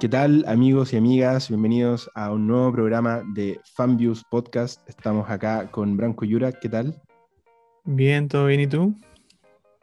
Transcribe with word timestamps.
¿Qué 0.00 0.08
tal 0.08 0.46
amigos 0.48 0.94
y 0.94 0.96
amigas? 0.96 1.50
Bienvenidos 1.50 2.10
a 2.14 2.32
un 2.32 2.46
nuevo 2.46 2.72
programa 2.72 3.22
de 3.34 3.60
Fanviews 3.74 4.24
Podcast. 4.24 4.80
Estamos 4.88 5.28
acá 5.28 5.70
con 5.70 5.94
Branco 5.98 6.24
Yura. 6.24 6.52
¿Qué 6.52 6.70
tal? 6.70 6.98
Bien, 7.84 8.26
todo 8.26 8.46
bien. 8.46 8.60
¿Y 8.60 8.66
tú? 8.66 8.94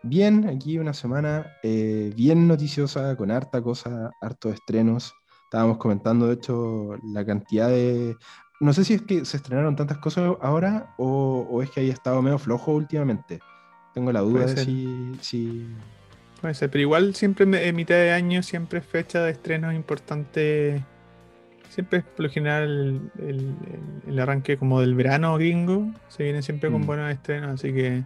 Bien, 0.01 0.47
aquí 0.47 0.79
una 0.79 0.95
semana 0.95 1.45
eh, 1.61 2.11
bien 2.15 2.47
noticiosa, 2.47 3.15
con 3.15 3.29
harta 3.29 3.61
cosa, 3.61 4.09
hartos 4.19 4.55
estrenos. 4.55 5.13
Estábamos 5.43 5.77
comentando, 5.77 6.25
de 6.25 6.33
hecho, 6.33 6.95
la 7.13 7.23
cantidad 7.23 7.69
de... 7.69 8.17
No 8.59 8.73
sé 8.73 8.85
si 8.85 8.95
es 8.95 9.03
que 9.03 9.23
se 9.23 9.37
estrenaron 9.37 9.75
tantas 9.75 9.99
cosas 9.99 10.35
ahora 10.41 10.95
o, 10.97 11.61
es 11.61 11.69
que 11.69 11.81
haya 11.81 11.93
estado 11.93 12.23
medio 12.23 12.39
flojo 12.39 12.71
últimamente. 12.71 13.39
Tengo 13.93 14.11
la 14.11 14.21
duda 14.21 14.47
de 14.47 14.65
si, 14.65 15.11
si, 15.21 15.67
Puede 16.41 16.53
ser, 16.53 16.69
pero 16.69 16.81
igual 16.81 17.15
siempre 17.15 17.67
en 17.67 17.75
mitad 17.75 17.95
de 17.95 18.11
año, 18.11 18.43
siempre 18.43 18.79
es 18.79 18.85
fecha 18.85 19.23
de 19.23 19.31
estrenos 19.31 19.73
importante. 19.73 20.83
Siempre 21.69 21.99
es 21.99 22.05
por 22.05 22.25
lo 22.25 22.31
general 22.31 23.11
el, 23.17 24.19
arranque 24.19 24.57
como 24.57 24.81
del 24.81 24.95
verano 24.95 25.35
gringo. 25.37 25.91
Se 26.09 26.23
viene 26.23 26.41
siempre 26.41 26.71
con 26.71 26.81
mm. 26.81 26.85
buenos 26.85 27.11
estrenos, 27.11 27.51
así 27.51 27.73
que 27.73 28.03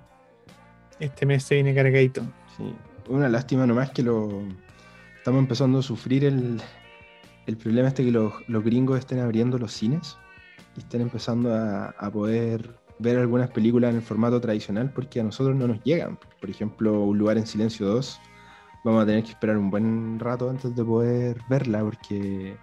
este 1.00 1.26
mes 1.26 1.44
se 1.44 1.56
viene 1.56 1.76
cargadito. 1.76 2.22
Sí, 2.58 2.74
una 3.10 3.28
lástima 3.28 3.66
nomás 3.68 3.92
que 3.92 4.04
lo 4.04 4.44
estamos 5.18 5.40
empezando 5.40 5.80
a 5.80 5.84
sufrir 5.84 6.26
el, 6.26 6.62
problema 7.60 7.90
este 7.90 8.06
que 8.06 8.12
los, 8.12 8.34
gringos 8.48 9.00
estén 9.00 9.20
abriendo 9.20 9.58
los 9.58 9.74
cines 9.74 10.18
y 10.78 10.80
estén 10.80 11.02
empezando 11.02 11.54
a, 11.54 11.88
a 11.98 12.12
poder 12.12 12.81
ver 13.02 13.18
algunas 13.18 13.50
películas 13.50 13.92
en 13.92 13.98
el 13.98 14.02
formato 14.02 14.40
tradicional 14.40 14.92
porque 14.94 15.20
a 15.20 15.24
nosotros 15.24 15.56
no 15.56 15.68
nos 15.68 15.84
llegan. 15.84 16.18
Por 16.40 16.50
ejemplo, 16.50 17.02
Un 17.02 17.18
lugar 17.18 17.38
en 17.38 17.48
silencio 17.48 17.88
2, 17.88 18.20
vamos 18.84 19.04
a 19.04 19.06
tener 19.06 19.24
que 19.24 19.32
esperar 19.32 19.58
un 19.58 19.70
buen 19.70 20.20
rato 20.20 20.50
antes 20.50 20.76
de 20.76 20.84
poder 20.84 21.42
verla 21.50 21.82
porque 21.82 22.56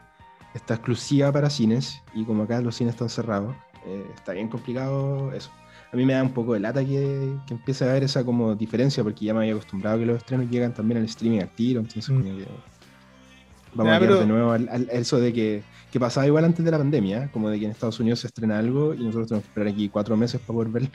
está 0.54 0.74
exclusiva 0.74 1.32
para 1.32 1.50
cines 1.50 2.02
y 2.14 2.24
como 2.24 2.44
acá 2.44 2.60
los 2.60 2.76
cines 2.76 2.94
están 2.94 3.08
cerrados, 3.08 3.54
eh, 3.86 4.06
está 4.14 4.32
bien 4.32 4.48
complicado 4.48 5.32
eso. 5.32 5.50
A 5.92 5.96
mí 5.96 6.04
me 6.04 6.12
da 6.12 6.22
un 6.22 6.32
poco 6.32 6.52
de 6.52 6.60
lata 6.60 6.84
que, 6.84 7.34
que, 7.46 7.54
empiece 7.54 7.84
a 7.84 7.90
haber 7.90 8.04
esa 8.04 8.24
como 8.24 8.54
diferencia 8.54 9.02
porque 9.02 9.24
ya 9.24 9.32
me 9.32 9.40
había 9.40 9.52
acostumbrado 9.52 9.96
a 9.96 9.98
que 9.98 10.06
los 10.06 10.18
estrenos 10.18 10.50
llegan 10.50 10.74
también 10.74 10.98
al 10.98 11.04
streaming 11.04 11.40
activo, 11.40 11.80
entonces 11.80 12.10
mm. 12.10 12.44
Vamos 13.74 13.92
a 13.92 13.98
ver 13.98 14.14
de 14.14 14.26
nuevo 14.26 14.52
al, 14.52 14.88
eso 14.92 15.18
de 15.20 15.32
que, 15.32 15.62
que, 15.90 16.00
pasaba 16.00 16.26
igual 16.26 16.44
antes 16.44 16.64
de 16.64 16.70
la 16.70 16.78
pandemia, 16.78 17.30
como 17.32 17.50
de 17.50 17.58
que 17.58 17.66
en 17.66 17.70
Estados 17.70 18.00
Unidos 18.00 18.20
se 18.20 18.28
estrena 18.28 18.58
algo 18.58 18.94
y 18.94 18.98
nosotros 18.98 19.28
tenemos 19.28 19.44
que 19.44 19.50
esperar 19.50 19.68
aquí 19.68 19.88
cuatro 19.88 20.16
meses 20.16 20.40
para 20.40 20.54
poder 20.54 20.68
verlo. 20.68 20.90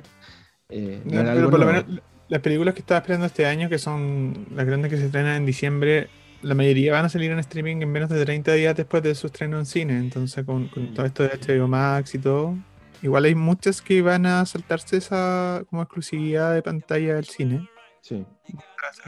Eh, 0.69 1.01
pero 1.07 1.49
por 1.49 1.59
lo 1.59 1.65
menos 1.65 1.85
las 2.29 2.41
películas 2.41 2.73
que 2.73 2.79
estaba 2.79 2.99
esperando 2.99 3.27
este 3.27 3.45
año, 3.45 3.69
que 3.69 3.77
son 3.77 4.47
las 4.55 4.65
grandes 4.65 4.89
que 4.89 4.97
se 4.97 5.05
estrenan 5.05 5.35
en 5.37 5.45
diciembre, 5.45 6.09
la 6.41 6.55
mayoría 6.55 6.91
van 6.93 7.05
a 7.05 7.09
salir 7.09 7.31
en 7.31 7.39
streaming 7.39 7.77
en 7.81 7.91
menos 7.91 8.09
de 8.09 8.23
30 8.23 8.53
días 8.53 8.75
después 8.75 9.03
de 9.03 9.15
su 9.15 9.27
estreno 9.27 9.59
en 9.59 9.65
cine. 9.65 9.97
Entonces, 9.97 10.43
con, 10.45 10.63
mm. 10.63 10.93
todo 10.93 11.05
esto 11.05 11.23
de 11.23 11.29
HBO 11.29 11.67
Max 11.67 12.15
y 12.15 12.19
todo, 12.19 12.57
igual 13.01 13.25
hay 13.25 13.35
muchas 13.35 13.81
que 13.81 14.01
van 14.01 14.25
a 14.25 14.45
saltarse 14.45 14.97
esa 14.97 15.63
como 15.69 15.83
exclusividad 15.83 16.53
de 16.53 16.61
pantalla 16.61 17.15
del 17.15 17.25
cine. 17.25 17.69
Sí. 18.03 18.25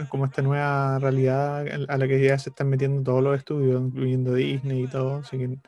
Como 0.09 0.25
esta 0.25 0.41
nueva 0.41 0.97
realidad 0.99 1.67
a 1.89 1.97
la 1.97 2.07
que 2.07 2.23
ya 2.23 2.39
se 2.39 2.49
están 2.49 2.69
metiendo 2.69 3.03
todos 3.03 3.21
los 3.21 3.37
estudios, 3.37 3.81
incluyendo 3.81 4.33
Disney 4.33 4.83
y 4.83 4.87
todo. 4.87 5.17
Así 5.17 5.37
que, 5.37 5.59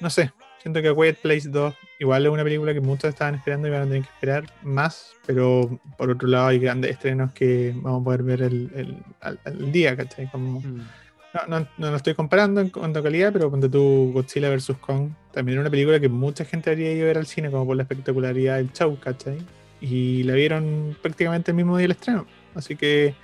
no 0.00 0.10
sé, 0.10 0.32
Siento 0.66 0.82
que 0.82 0.92
Quiet 0.92 1.18
Place 1.22 1.48
2 1.48 1.74
igual 2.00 2.26
es 2.26 2.32
una 2.32 2.42
película 2.42 2.74
que 2.74 2.80
muchos 2.80 3.10
estaban 3.10 3.36
esperando 3.36 3.68
y 3.68 3.70
van 3.70 3.82
a 3.82 3.84
tener 3.84 4.02
que 4.02 4.08
esperar 4.08 4.46
más, 4.64 5.12
pero 5.24 5.78
por 5.96 6.10
otro 6.10 6.26
lado 6.26 6.48
hay 6.48 6.58
grandes 6.58 6.90
estrenos 6.90 7.32
que 7.32 7.72
vamos 7.76 8.00
a 8.00 8.04
poder 8.04 8.24
ver 8.24 8.42
el, 8.42 8.96
el, 9.44 9.70
día, 9.70 9.96
¿cachai? 9.96 10.28
Como, 10.28 10.60
mm. 10.60 10.88
no, 11.34 11.60
no, 11.60 11.68
no, 11.78 11.90
lo 11.92 11.96
estoy 11.96 12.14
comparando 12.14 12.60
en 12.60 12.70
cuanto 12.70 12.98
a 12.98 13.02
calidad, 13.04 13.32
pero 13.32 13.48
cuando 13.48 13.70
tú 13.70 14.10
Godzilla 14.12 14.50
vs. 14.50 14.72
Kong, 14.80 15.10
también 15.30 15.54
era 15.54 15.60
una 15.60 15.70
película 15.70 16.00
que 16.00 16.08
mucha 16.08 16.44
gente 16.44 16.70
habría 16.70 16.92
ido 16.92 17.04
a 17.04 17.06
ver 17.06 17.18
al 17.18 17.26
cine 17.26 17.48
como 17.48 17.64
por 17.64 17.76
la 17.76 17.84
espectacularidad 17.84 18.56
del 18.56 18.72
show, 18.72 18.98
¿cachai? 18.98 19.38
Y 19.80 20.24
la 20.24 20.34
vieron 20.34 20.96
prácticamente 21.00 21.52
el 21.52 21.56
mismo 21.58 21.76
día 21.76 21.84
del 21.84 21.92
estreno. 21.92 22.26
Así 22.56 22.76
que, 22.76 23.14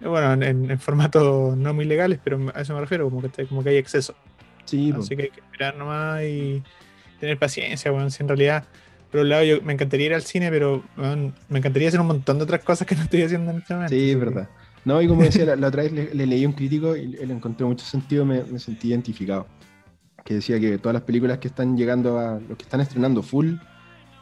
bueno, 0.00 0.32
en, 0.32 0.70
en 0.70 0.78
formatos 0.78 1.56
no 1.56 1.74
muy 1.74 1.84
legales, 1.84 2.18
pero 2.22 2.50
a 2.54 2.62
eso 2.62 2.74
me 2.74 2.80
refiero, 2.80 3.08
como 3.08 3.22
que, 3.22 3.46
como 3.46 3.62
que 3.62 3.70
hay 3.70 3.76
exceso. 3.76 4.14
Sí, 4.64 4.92
Así 4.96 5.16
que 5.16 5.22
hay 5.22 5.30
que 5.30 5.40
esperar 5.40 5.76
nomás 5.76 6.22
y 6.22 6.62
tener 7.20 7.38
paciencia, 7.38 7.90
bueno, 7.90 8.10
si 8.10 8.22
en 8.22 8.28
realidad, 8.28 8.64
por 9.10 9.20
un 9.20 9.28
lado, 9.28 9.44
yo 9.44 9.62
me 9.62 9.72
encantaría 9.72 10.06
ir 10.06 10.14
al 10.14 10.22
cine, 10.22 10.50
pero 10.50 10.82
me 11.48 11.58
encantaría 11.58 11.88
hacer 11.88 12.00
un 12.00 12.06
montón 12.06 12.38
de 12.38 12.44
otras 12.44 12.62
cosas 12.64 12.86
que 12.86 12.96
no 12.96 13.02
estoy 13.02 13.22
haciendo 13.22 13.50
en 13.50 13.58
este 13.58 13.74
momento. 13.74 13.94
Sí, 13.94 14.10
es 14.10 14.18
verdad. 14.18 14.48
No, 14.84 15.00
y 15.00 15.06
como 15.06 15.22
decía, 15.22 15.54
la, 15.56 15.68
otra 15.68 15.84
vez 15.84 15.92
le, 15.92 16.26
leí 16.26 16.44
un 16.44 16.52
crítico 16.52 16.96
y 16.96 17.06
le 17.06 17.32
encontré 17.32 17.64
mucho 17.64 17.84
sentido, 17.84 18.24
me, 18.24 18.42
me, 18.44 18.58
sentí 18.58 18.88
identificado. 18.88 19.46
Que 20.24 20.34
decía 20.34 20.58
que 20.58 20.78
todas 20.78 20.94
las 20.94 21.02
películas 21.02 21.38
que 21.38 21.48
están 21.48 21.76
llegando 21.76 22.18
a. 22.18 22.40
los 22.40 22.56
que 22.56 22.64
están 22.64 22.80
estrenando 22.80 23.22
full 23.22 23.54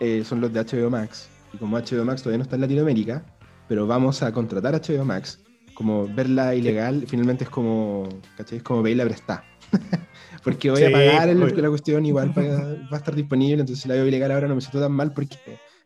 eh, 0.00 0.22
son 0.25 0.41
los 0.41 0.53
de 0.53 0.61
HBO 0.61 0.91
Max. 0.91 1.28
Y 1.53 1.59
como 1.59 1.78
HBO 1.78 2.05
Max 2.05 2.22
todavía 2.22 2.38
no 2.38 2.44
está 2.44 2.56
en 2.56 2.62
Latinoamérica, 2.62 3.25
pero 3.70 3.86
vamos 3.86 4.20
a 4.25 4.32
contratar 4.32 4.75
a 4.75 4.81
HBO 4.81 5.04
Max, 5.04 5.38
como 5.75 6.08
verla 6.08 6.56
ilegal, 6.56 7.04
finalmente 7.06 7.44
es 7.44 7.50
como. 7.50 8.08
¿cachai? 8.36 8.58
Es 8.58 8.64
como 8.64 8.82
verla 8.82 9.04
prestada. 9.04 9.44
porque 10.44 10.72
voy 10.72 10.82
a 10.82 10.91
pagar 10.91 11.28
la 11.28 11.69
cuestión, 11.69 12.04
igual 12.04 12.31
va 12.36 12.97
a 12.97 12.97
estar 12.97 13.14
disponible, 13.14 13.60
entonces 13.60 13.81
si 13.81 13.88
la 13.88 13.94
veo 13.94 14.08
ilegal 14.08 14.32
ahora 14.32 14.48
no 14.48 14.56
me 14.56 14.60
siento 14.60 14.81
tan 14.81 14.91
mal 14.91 15.12
porque 15.12 15.36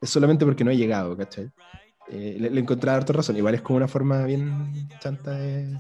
es 0.00 0.09
solamente 0.09 0.47
porque 0.47 0.65
no 0.65 0.71
he 0.71 0.78
llegado, 0.78 1.15
¿cachai? 1.15 1.50
Eh, 2.09 2.39
le, 2.41 2.49
le 2.49 2.61
encontré 2.62 2.91
harta 2.91 3.12
razón, 3.12 3.37
igual 3.37 3.55
es 3.55 3.61
como 3.61 3.77
una 3.77 3.89
forma 3.89 4.25
bien 4.25 4.89
chanta 5.01 5.33
de, 5.33 5.78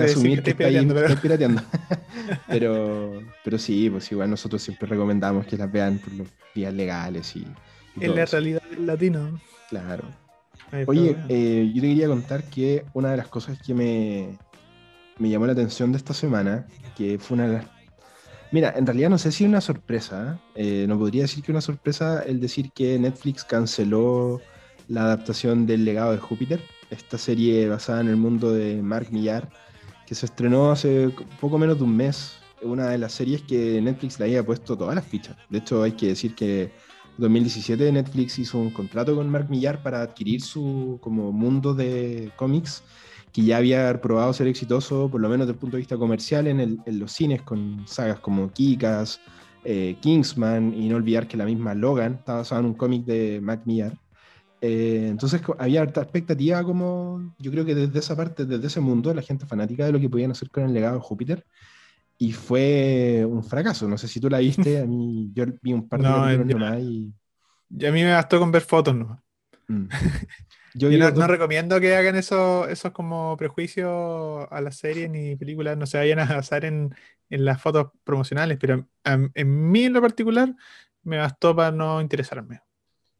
asumir 0.00 0.42
que, 0.42 0.52
está 0.52 0.64
ahí 0.64 0.88
pirateando. 1.20 1.60
pero, 2.48 3.20
pero 3.44 3.58
sí, 3.58 3.90
pues 3.90 4.10
igual 4.10 4.30
nosotros 4.30 4.62
siempre 4.62 4.88
recomendamos 4.88 5.44
que 5.46 5.58
las 5.58 5.70
vean 5.70 5.98
por 5.98 6.14
los 6.14 6.28
vías 6.54 6.72
legales 6.72 7.36
y... 7.36 7.46
en 8.00 8.16
la 8.16 8.24
realidad 8.24 8.62
del 8.70 8.86
latino. 8.86 9.38
Claro. 9.68 10.25
Oye, 10.86 11.16
eh, 11.28 11.70
yo 11.74 11.80
te 11.80 11.88
quería 11.88 12.08
contar 12.08 12.44
que 12.44 12.84
una 12.92 13.10
de 13.10 13.16
las 13.16 13.28
cosas 13.28 13.58
que 13.60 13.74
me, 13.74 14.38
me 15.18 15.30
llamó 15.30 15.46
la 15.46 15.52
atención 15.52 15.92
de 15.92 15.98
esta 15.98 16.12
semana, 16.12 16.66
que 16.96 17.18
fue 17.18 17.36
una 17.36 17.46
de 17.46 17.52
las 17.54 17.66
Mira, 18.52 18.72
en 18.76 18.86
realidad 18.86 19.10
no 19.10 19.18
sé 19.18 19.32
si 19.32 19.44
es 19.44 19.48
una 19.48 19.60
sorpresa. 19.60 20.40
¿eh? 20.54 20.86
no 20.88 20.98
podría 20.98 21.22
decir 21.22 21.42
que 21.42 21.50
una 21.50 21.60
sorpresa 21.60 22.22
el 22.22 22.40
decir 22.40 22.70
que 22.72 22.98
Netflix 22.98 23.44
canceló 23.44 24.40
la 24.88 25.02
adaptación 25.02 25.66
del 25.66 25.84
legado 25.84 26.12
de 26.12 26.18
Júpiter, 26.18 26.60
esta 26.90 27.18
serie 27.18 27.68
basada 27.68 28.00
en 28.00 28.08
el 28.08 28.16
mundo 28.16 28.52
de 28.52 28.80
Mark 28.82 29.08
Millar, 29.10 29.50
que 30.06 30.14
se 30.14 30.26
estrenó 30.26 30.70
hace 30.70 31.10
poco 31.40 31.58
menos 31.58 31.78
de 31.78 31.84
un 31.84 31.96
mes. 31.96 32.38
Una 32.62 32.88
de 32.88 32.98
las 32.98 33.12
series 33.12 33.42
que 33.42 33.80
Netflix 33.82 34.18
le 34.18 34.26
había 34.26 34.46
puesto 34.46 34.78
todas 34.78 34.94
las 34.94 35.04
fichas. 35.04 35.36
De 35.50 35.58
hecho, 35.58 35.82
hay 35.82 35.92
que 35.92 36.06
decir 36.06 36.34
que 36.34 36.72
2017 37.18 37.92
Netflix 37.92 38.38
hizo 38.38 38.58
un 38.58 38.70
contrato 38.70 39.14
con 39.16 39.28
Mark 39.28 39.48
Millar 39.50 39.82
para 39.82 40.02
adquirir 40.02 40.42
su 40.42 40.98
como 41.00 41.32
mundo 41.32 41.74
de 41.74 42.30
cómics 42.36 42.82
que 43.36 43.42
ya 43.42 43.58
había 43.58 44.00
probado 44.00 44.32
ser 44.32 44.46
exitoso, 44.46 45.10
por 45.10 45.20
lo 45.20 45.28
menos 45.28 45.46
desde 45.46 45.56
el 45.56 45.60
punto 45.60 45.76
de 45.76 45.82
vista 45.82 45.98
comercial, 45.98 46.46
en, 46.46 46.82
los 46.86 47.12
cines 47.12 47.42
con 47.42 47.86
sagas 47.86 48.18
como 48.20 48.50
Kikas, 48.50 49.20
eh, 49.62 49.98
Kingsman, 50.00 50.72
y 50.72 50.88
no 50.88 50.96
olvidar 50.96 51.28
que 51.28 51.36
la 51.36 51.44
misma 51.44 51.74
Logan 51.74 52.14
estaba 52.14 52.38
basada 52.38 52.62
en 52.62 52.68
un 52.68 52.74
cómic 52.74 53.04
de 53.04 53.40
Mac 53.42 53.60
Millar. 53.66 53.92
Eh, 54.62 55.08
entonces 55.10 55.42
había 55.58 55.82
harta 55.82 56.00
expectativa 56.00 56.64
como, 56.64 57.34
yo 57.38 57.50
creo 57.50 57.66
que 57.66 57.74
desde 57.74 57.98
esa 57.98 58.16
parte, 58.16 58.46
desde 58.46 58.68
ese 58.68 58.80
mundo, 58.80 59.12
la 59.12 59.20
gente 59.20 59.44
fanática 59.44 59.84
de 59.84 59.92
lo 59.92 60.00
que 60.00 60.08
podían 60.08 60.30
hacer 60.30 60.48
con 60.50 60.64
el 60.64 60.72
legado 60.72 60.94
de 60.94 61.02
Júpiter. 61.02 61.44
Y 62.18 62.32
fue 62.32 63.24
un 63.26 63.44
fracaso. 63.44 63.88
No 63.88 63.98
sé 63.98 64.08
si 64.08 64.20
tú 64.20 64.30
la 64.30 64.38
viste, 64.38 64.80
a 64.80 64.86
mí 64.86 65.30
yo 65.34 65.44
vi 65.62 65.72
un 65.72 65.88
par 65.88 66.00
de 66.00 66.08
no, 66.44 66.58
más 66.58 66.80
y... 66.80 67.12
a 67.86 67.92
mí 67.92 68.02
me 68.02 68.12
bastó 68.12 68.38
con 68.38 68.50
ver 68.50 68.62
fotos, 68.62 68.94
¿no? 68.96 69.22
Mm. 69.68 69.88
Yo, 70.74 70.90
no, 70.90 71.26
recomiendo 71.26 71.80
que 71.80 71.96
hagan 71.96 72.16
esos, 72.16 72.68
esos 72.68 72.92
como 72.92 73.34
prejuicios 73.38 74.46
a 74.50 74.60
las 74.60 74.76
series 74.76 75.08
ni 75.08 75.34
películas, 75.34 75.78
no 75.78 75.86
se 75.86 75.96
vayan 75.96 76.18
a 76.18 76.26
basar 76.26 76.66
en, 76.66 76.94
las 77.30 77.60
fotos 77.62 77.88
promocionales, 78.04 78.58
pero 78.60 78.86
en, 79.02 79.70
mí 79.70 79.84
en 79.84 79.94
lo 79.94 80.02
particular 80.02 80.54
me 81.02 81.16
bastó 81.16 81.56
para 81.56 81.72
no 81.72 82.00
interesarme. 82.02 82.60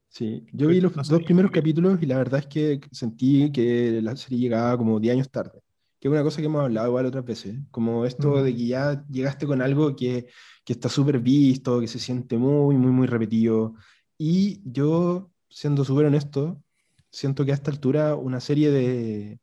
Sí, 0.09 0.47
yo 0.53 0.69
vi 0.69 0.81
los 0.83 0.95
dos 1.09 1.23
primeros 1.23 1.51
capítulos 1.51 1.99
y 2.03 2.07
la 2.07 2.19
verdad 2.19 2.41
es 2.41 2.47
que 2.47 2.81
sentí 2.93 3.51
que 3.51 4.01
la 4.03 4.17
serie 4.17 4.39
llegaba 4.39 4.77
como 4.77 5.01
10 5.01 5.15
años 5.15 5.31
tarde, 5.31 5.63
que 6.11 6.17
es 6.17 6.21
una 6.21 6.25
cosa 6.25 6.41
que 6.41 6.47
hemos 6.47 6.63
hablado 6.63 6.89
igual 6.89 7.07
otras 7.07 7.25
veces, 7.25 7.57
como 7.71 8.05
esto 8.05 8.43
de 8.43 8.55
que 8.55 8.67
ya 8.67 9.05
llegaste 9.09 9.47
con 9.47 9.61
algo 9.63 9.95
que, 9.97 10.27
que 10.65 10.73
está 10.73 10.89
súper 10.89 11.19
visto, 11.21 11.81
que 11.81 11.89
se 11.89 11.99
siente 11.99 12.37
muy, 12.39 12.77
muy, 12.77 12.93
muy 12.93 13.07
repetido. 13.07 13.75
Y 14.19 14.61
yo, 14.65 15.31
siendo 15.49 15.85
súper 15.85 16.07
honesto, 16.07 16.63
siento 17.11 17.45
que 17.45 17.53
a 17.53 17.55
esta 17.55 17.71
altura 17.71 18.15
una 18.15 18.41
serie 18.41 18.71
de, 18.71 19.41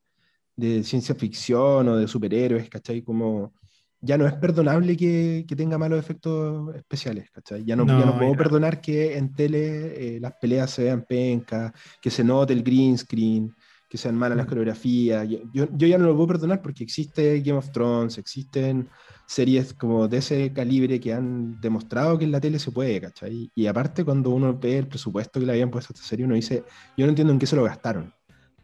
de 0.55 0.83
ciencia 0.83 1.15
ficción 1.15 1.87
o 1.87 1.97
de 1.97 2.07
superhéroes, 2.07 2.69
¿cachai? 2.69 3.01
Como 3.01 3.53
ya 3.99 4.17
no 4.17 4.27
es 4.27 4.33
perdonable 4.33 4.97
que, 4.97 5.45
que 5.47 5.55
tenga 5.55 5.77
malos 5.77 5.99
efectos 5.99 6.75
especiales, 6.75 7.31
¿cachai? 7.31 7.63
Ya 7.63 7.75
no, 7.75 7.85
ya 7.85 8.05
no 8.05 8.17
puedo 8.17 8.33
perdonar 8.33 8.81
que 8.81 9.17
en 9.17 9.33
tele 9.33 10.15
eh, 10.15 10.19
las 10.19 10.33
peleas 10.33 10.71
se 10.71 10.83
vean 10.83 11.05
pencas, 11.07 11.71
que 12.01 12.09
se 12.09 12.23
note 12.23 12.51
el 12.51 12.63
green 12.63 12.97
screen, 12.97 13.55
que 13.93 13.99
sean 13.99 14.15
malas 14.15 14.35
las 14.35 14.47
coreografías. 14.47 15.29
Yo, 15.29 15.37
yo, 15.53 15.67
ya 15.87 15.99
no 15.99 16.07
lo 16.07 16.15
puedo 16.15 16.29
perdonar 16.29 16.63
porque 16.63 16.83
existe 16.83 17.41
Game 17.41 17.59
of 17.59 17.71
Thrones, 17.71 18.17
existen 18.17 18.89
series 19.27 19.71
como 19.75 20.07
de 20.07 20.17
ese 20.17 20.51
calibre 20.51 20.99
que 20.99 21.13
han 21.13 21.61
demostrado 21.61 22.17
que 22.17 22.25
en 22.25 22.31
la 22.31 22.41
tele 22.41 22.57
se 22.57 22.71
puede, 22.71 22.99
¿cachai? 22.99 23.51
Y 23.53 23.67
aparte 23.67 24.03
cuando 24.03 24.31
uno 24.31 24.57
ve 24.57 24.79
el 24.79 24.87
presupuesto 24.87 25.39
que 25.39 25.45
le 25.45 25.51
habían 25.51 25.69
puesto 25.69 25.93
a 25.93 25.95
esta 25.95 26.07
serie, 26.07 26.25
uno 26.25 26.33
dice, 26.33 26.63
yo 26.97 27.05
no 27.05 27.09
entiendo 27.09 27.31
en 27.33 27.37
qué 27.37 27.45
se 27.45 27.55
lo 27.55 27.65
gastaron. 27.65 28.11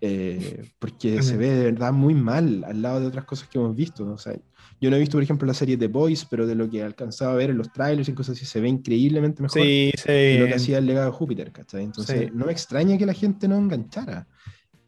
Eh, 0.01 0.67
porque 0.79 1.21
se 1.21 1.37
ve 1.37 1.51
de 1.51 1.65
verdad 1.65 1.93
muy 1.93 2.15
mal 2.15 2.63
al 2.63 2.81
lado 2.81 3.01
de 3.01 3.05
otras 3.05 3.25
cosas 3.25 3.47
que 3.49 3.59
hemos 3.59 3.75
visto. 3.75 4.11
O 4.11 4.17
sea, 4.17 4.33
yo 4.81 4.89
no 4.89 4.95
he 4.95 4.99
visto, 4.99 5.17
por 5.17 5.23
ejemplo, 5.23 5.45
la 5.45 5.53
serie 5.53 5.77
The 5.77 5.89
Boys, 5.89 6.25
pero 6.25 6.47
de 6.47 6.55
lo 6.55 6.67
que 6.67 6.79
he 6.79 6.83
alcanzado 6.83 7.29
a 7.29 7.35
ver 7.35 7.51
en 7.51 7.57
los 7.59 7.71
trailers 7.71 8.09
y 8.09 8.13
cosas 8.13 8.35
así, 8.35 8.47
se 8.47 8.59
ve 8.61 8.67
increíblemente 8.69 9.43
mejor 9.43 9.61
sí, 9.61 9.91
sí. 9.95 10.39
lo 10.39 10.47
que 10.47 10.55
hacía 10.55 10.79
el 10.79 10.87
legado 10.87 11.11
de 11.11 11.11
Júpiter, 11.11 11.51
¿cachai? 11.51 11.83
Entonces, 11.83 12.33
no 12.33 12.47
me 12.47 12.51
extraña 12.51 12.97
que 12.97 13.05
la 13.05 13.13
gente 13.13 13.47
no 13.47 13.57
enganchara. 13.57 14.27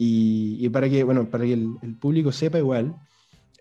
Y, 0.03 0.67
para 0.69 0.89
que, 0.89 1.03
bueno, 1.03 1.29
para 1.29 1.43
que 1.43 1.53
el, 1.53 1.95
público 1.99 2.31
sepa 2.31 2.57
igual, 2.57 2.95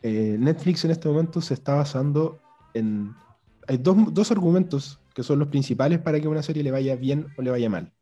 eh, 0.01 0.39
Netflix 0.41 0.87
en 0.87 0.91
este 0.91 1.07
momento 1.07 1.43
se 1.43 1.53
está 1.53 1.75
basando 1.75 2.41
en... 2.73 3.13
Hay 3.69 3.77
dos, 3.77 3.95
dos 4.15 4.31
argumentos 4.31 5.01
que 5.15 5.23
son 5.23 5.39
los 5.39 5.49
principales 5.49 5.99
para 5.99 6.19
que 6.19 6.29
una 6.29 6.43
serie 6.43 6.63
le 6.63 6.71
vaya 6.71 6.97
bien 6.97 7.27
o 7.37 7.43
le 7.43 7.51
vaya 7.51 7.69
mal. 7.69 7.93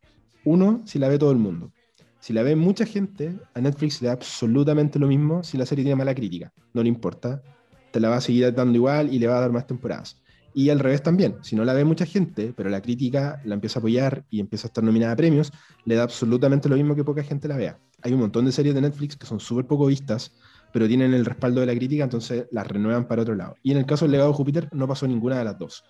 Uno, 0.45 0.83
si 0.85 1.01
la 1.01 1.09
ve 1.09 1.19
todo 1.19 1.33
el 1.33 1.39
mundo. 1.39 1.73
Si 2.21 2.33
la 2.33 2.45
ve 2.45 2.55
mucha 2.55 2.87
gente, 2.87 3.37
a 3.55 3.61
Netflix 3.61 4.01
le 4.03 4.07
da 4.07 4.15
absolutamente 4.15 5.01
lo 5.01 5.09
mismo 5.09 5.43
si 5.43 5.59
la 5.59 5.67
serie 5.67 5.83
tiene 5.83 5.97
mala 5.97 6.15
crítica. 6.15 6.53
No 6.75 6.85
le 6.85 6.89
importa. 6.89 7.43
Te 7.91 7.99
la 7.99 8.09
va 8.09 8.19
a 8.19 8.21
seguir 8.21 8.55
dando 8.55 8.77
igual 8.77 9.13
y 9.13 9.19
le 9.19 9.27
va 9.27 9.39
a 9.39 9.41
dar 9.41 9.51
más 9.51 9.67
temporadas. 9.67 10.23
Y 10.55 10.71
al 10.71 10.79
revés 10.79 11.03
también. 11.03 11.39
Si 11.43 11.57
no 11.57 11.65
la 11.65 11.73
ve 11.73 11.85
mucha 11.85 12.07
gente, 12.07 12.53
pero 12.57 12.71
la 12.71 12.83
crítica 12.83 13.43
la 13.45 13.55
empieza 13.55 13.79
a 13.79 13.81
apoyar 13.81 14.25
y 14.31 14.39
empieza 14.39 14.69
a 14.69 14.69
estar 14.69 14.85
nominada 14.85 15.15
a 15.15 15.17
premios, 15.17 15.53
le 15.85 15.97
da 15.97 16.05
absolutamente 16.05 16.69
lo 16.69 16.77
mismo 16.77 16.95
que 16.95 17.03
poca 17.03 17.25
gente 17.25 17.49
la 17.49 17.57
vea. 17.57 17.81
Hay 18.03 18.13
un 18.13 18.21
montón 18.21 18.45
de 18.45 18.53
series 18.53 18.75
de 18.75 18.81
Netflix 18.81 19.17
que 19.17 19.27
son 19.27 19.41
súper 19.41 19.67
poco 19.67 19.87
vistas, 19.87 20.35
pero 20.73 20.87
tienen 20.87 21.15
el 21.15 21.25
respaldo 21.25 21.61
de 21.61 21.67
la 21.67 21.75
crítica, 21.75 22.05
entonces 22.05 22.47
las 22.51 22.67
renuevan 22.67 23.09
para 23.09 23.23
otro 23.23 23.35
lado. 23.35 23.57
Y 23.63 23.73
en 23.73 23.79
el 23.79 23.87
caso 23.87 24.05
del 24.05 24.13
legado 24.13 24.31
de 24.31 24.37
Júpiter 24.37 24.69
no 24.73 24.87
pasó 24.87 25.07
ninguna 25.07 25.39
de 25.39 25.45
las 25.45 25.59
dos. 25.59 25.85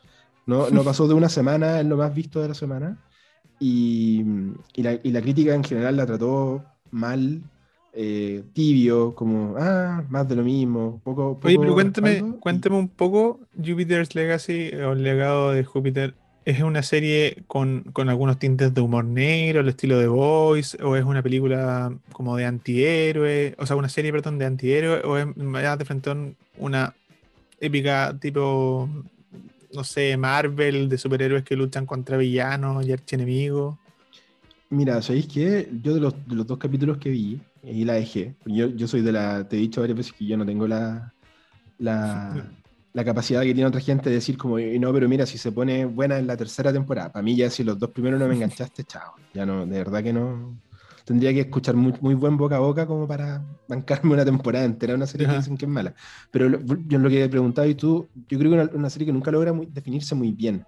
No, 0.47 0.71
no 0.71 0.83
pasó 0.83 1.07
de 1.07 1.15
una 1.15 1.29
semana 1.29 1.81
en 1.81 1.91
lo 1.91 1.99
más 1.99 2.15
visto 2.15 2.41
de 2.41 2.49
la 2.49 2.55
semana 2.55 2.99
y, 3.61 4.25
la, 4.77 5.21
crítica 5.21 5.55
en 5.55 5.65
general 5.65 5.97
la 5.97 6.07
trató 6.07 6.65
mal, 6.91 7.43
eh, 7.93 8.45
tibio, 8.53 9.15
como, 9.15 9.57
ah, 9.59 10.05
más 10.09 10.29
de 10.29 10.37
lo 10.37 10.43
mismo. 10.43 11.01
Poco, 11.03 11.39
Oye, 11.43 11.59
pero 11.59 11.75
cuéntame, 11.75 12.37
cuéntame 12.41 12.77
un 12.77 12.89
poco, 12.89 13.41
Jupiter's 13.57 14.15
Legacy 14.15 14.71
o 14.75 14.93
el 14.93 15.03
legado 15.03 15.53
de 15.53 15.65
Júpiter. 15.65 16.15
¿Es 16.49 16.63
una 16.63 16.83
serie 16.83 17.45
con, 17.47 17.93
algunos 17.95 18.39
tintes 18.39 18.73
de 18.73 18.81
humor 18.81 19.05
negro, 19.05 19.61
el 19.61 19.69
estilo 19.69 19.99
de 19.99 20.07
Voice? 20.07 20.83
¿O 20.83 20.97
es 20.97 21.05
una 21.05 21.23
película 21.23 21.93
como 22.11 22.39
de 22.39 22.47
antihéroe? 22.47 23.55
O 23.59 23.67
sea, 23.67 23.77
una 23.77 23.91
serie, 23.91 24.13
perdón, 24.13 24.39
de 24.39 24.47
antihéroe. 24.47 25.03
¿O 25.05 25.19
es 25.19 25.37
más 25.37 25.79
de 25.79 25.85
frente 25.85 26.11
a 26.11 26.17
una 26.57 26.95
épica 27.61 28.17
tipo 28.19 28.89
no 29.75 29.85
sé, 29.85 30.17
Marvel, 30.17 30.89
de 30.89 30.97
superhéroes 30.97 31.45
que 31.45 31.55
luchan 31.55 31.85
contra 31.85 32.17
villanos 32.17 32.87
y 32.87 32.93
archienemigos. 32.93 33.77
Mira, 34.71 35.03
¿sabéis 35.03 35.27
qué? 35.27 35.69
Yo 35.83 35.93
de 35.93 36.01
los, 36.01 36.15
dos 36.27 36.57
capítulos 36.57 36.97
que 36.97 37.11
vi, 37.11 37.43
y 37.63 37.85
la 37.85 37.93
dejé. 37.93 38.37
Yo, 38.47 38.69
yo 38.69 38.89
soy 38.89 39.03
de 39.03 39.13
la. 39.13 39.47
Te 39.47 39.57
he 39.57 39.61
dicho 39.61 39.83
varias 39.83 39.99
veces 39.99 40.15
que 40.15 40.25
yo 40.25 40.39
no 40.39 40.47
tengo 40.47 40.67
la. 40.67 41.13
La, 41.77 42.51
la 42.99 43.05
capacidad 43.05 43.43
que 43.43 43.55
tiene 43.55 43.67
otra 43.67 43.81
gente 43.81 44.11
de 44.11 44.17
decir, 44.17 44.37
como, 44.37 44.59
no, 44.59 44.93
pero 44.93 45.09
mira, 45.09 45.25
si 45.25 45.39
se 45.39 45.53
pone 45.53 45.85
buena 45.85 46.19
en 46.19 46.27
la 46.27 46.37
tercera 46.37 46.73
temporada. 46.73 47.13
Para 47.13 47.23
mí, 47.23 47.37
ya 47.37 47.49
si 47.49 47.63
los 47.63 47.79
dos 47.79 47.91
primeros 47.91 48.19
no 48.19 48.27
me 48.27 48.35
enganchaste, 48.35 48.83
chao. 48.83 49.15
Ya 49.33 49.47
no, 49.47 49.65
de 49.65 49.79
verdad 49.79 50.03
que 50.03 50.13
no 50.13 50.59
tendría 51.05 51.33
que 51.33 51.43
escuchar 51.43 51.77
muy, 51.77 51.95
muy 52.01 52.15
buen 52.15 52.37
boca 52.37 52.57
a 52.57 52.59
boca 52.59 52.89
como 52.89 53.07
para 53.07 53.41
bancarme 53.69 54.15
una 54.15 54.25
temporada 54.25 54.65
entera 54.65 54.97
una 54.97 55.07
serie 55.07 55.29
que 55.29 55.37
dicen 55.37 55.57
que 55.57 55.67
es 55.67 55.71
mala. 55.71 55.95
Pero 56.33 56.59
yo 56.89 56.99
lo 56.99 57.09
que 57.09 57.23
he 57.23 57.29
preguntado 57.29 57.69
y 57.69 57.77
tú, 57.77 58.09
yo 58.29 58.37
creo 58.37 58.51
que 58.51 58.61
una, 58.63 58.71
una 58.75 58.91
serie 58.91 59.07
que 59.07 59.13
nunca 59.13 59.31
logra 59.31 59.53
definirse 59.69 60.17
muy 60.17 60.33
bien. 60.33 60.67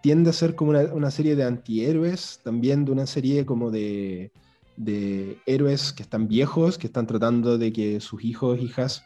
Tiende 0.00 0.30
a 0.30 0.32
ser 0.32 0.54
como 0.54 0.70
una, 0.70 0.82
una, 0.94 1.10
serie 1.10 1.34
de 1.34 1.42
antihéroes, 1.42 2.38
también 2.44 2.84
de 2.84 2.92
una 2.92 3.06
serie 3.06 3.44
como 3.44 3.72
de, 3.72 4.30
de 4.76 5.38
héroes 5.44 5.92
que 5.92 6.04
están 6.04 6.28
viejos, 6.28 6.78
que 6.78 6.86
están 6.86 7.08
tratando 7.08 7.58
de 7.58 7.72
que 7.72 7.98
sus 7.98 8.22
hijos, 8.22 8.60
hijas 8.60 9.02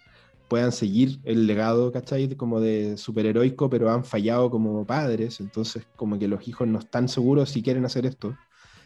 puedan 0.48 0.72
seguir 0.72 1.20
el 1.24 1.46
legado, 1.46 1.92
¿cachai? 1.92 2.34
Como 2.36 2.60
de 2.60 2.96
superheroico, 2.96 3.68
pero 3.68 3.90
han 3.90 4.04
fallado 4.04 4.50
como 4.50 4.84
padres, 4.86 5.40
entonces 5.40 5.86
como 5.96 6.18
que 6.18 6.28
los 6.28 6.46
hijos 6.48 6.66
no 6.66 6.78
están 6.78 7.08
seguros 7.08 7.50
si 7.50 7.62
quieren 7.62 7.84
hacer 7.84 8.06
esto. 8.06 8.36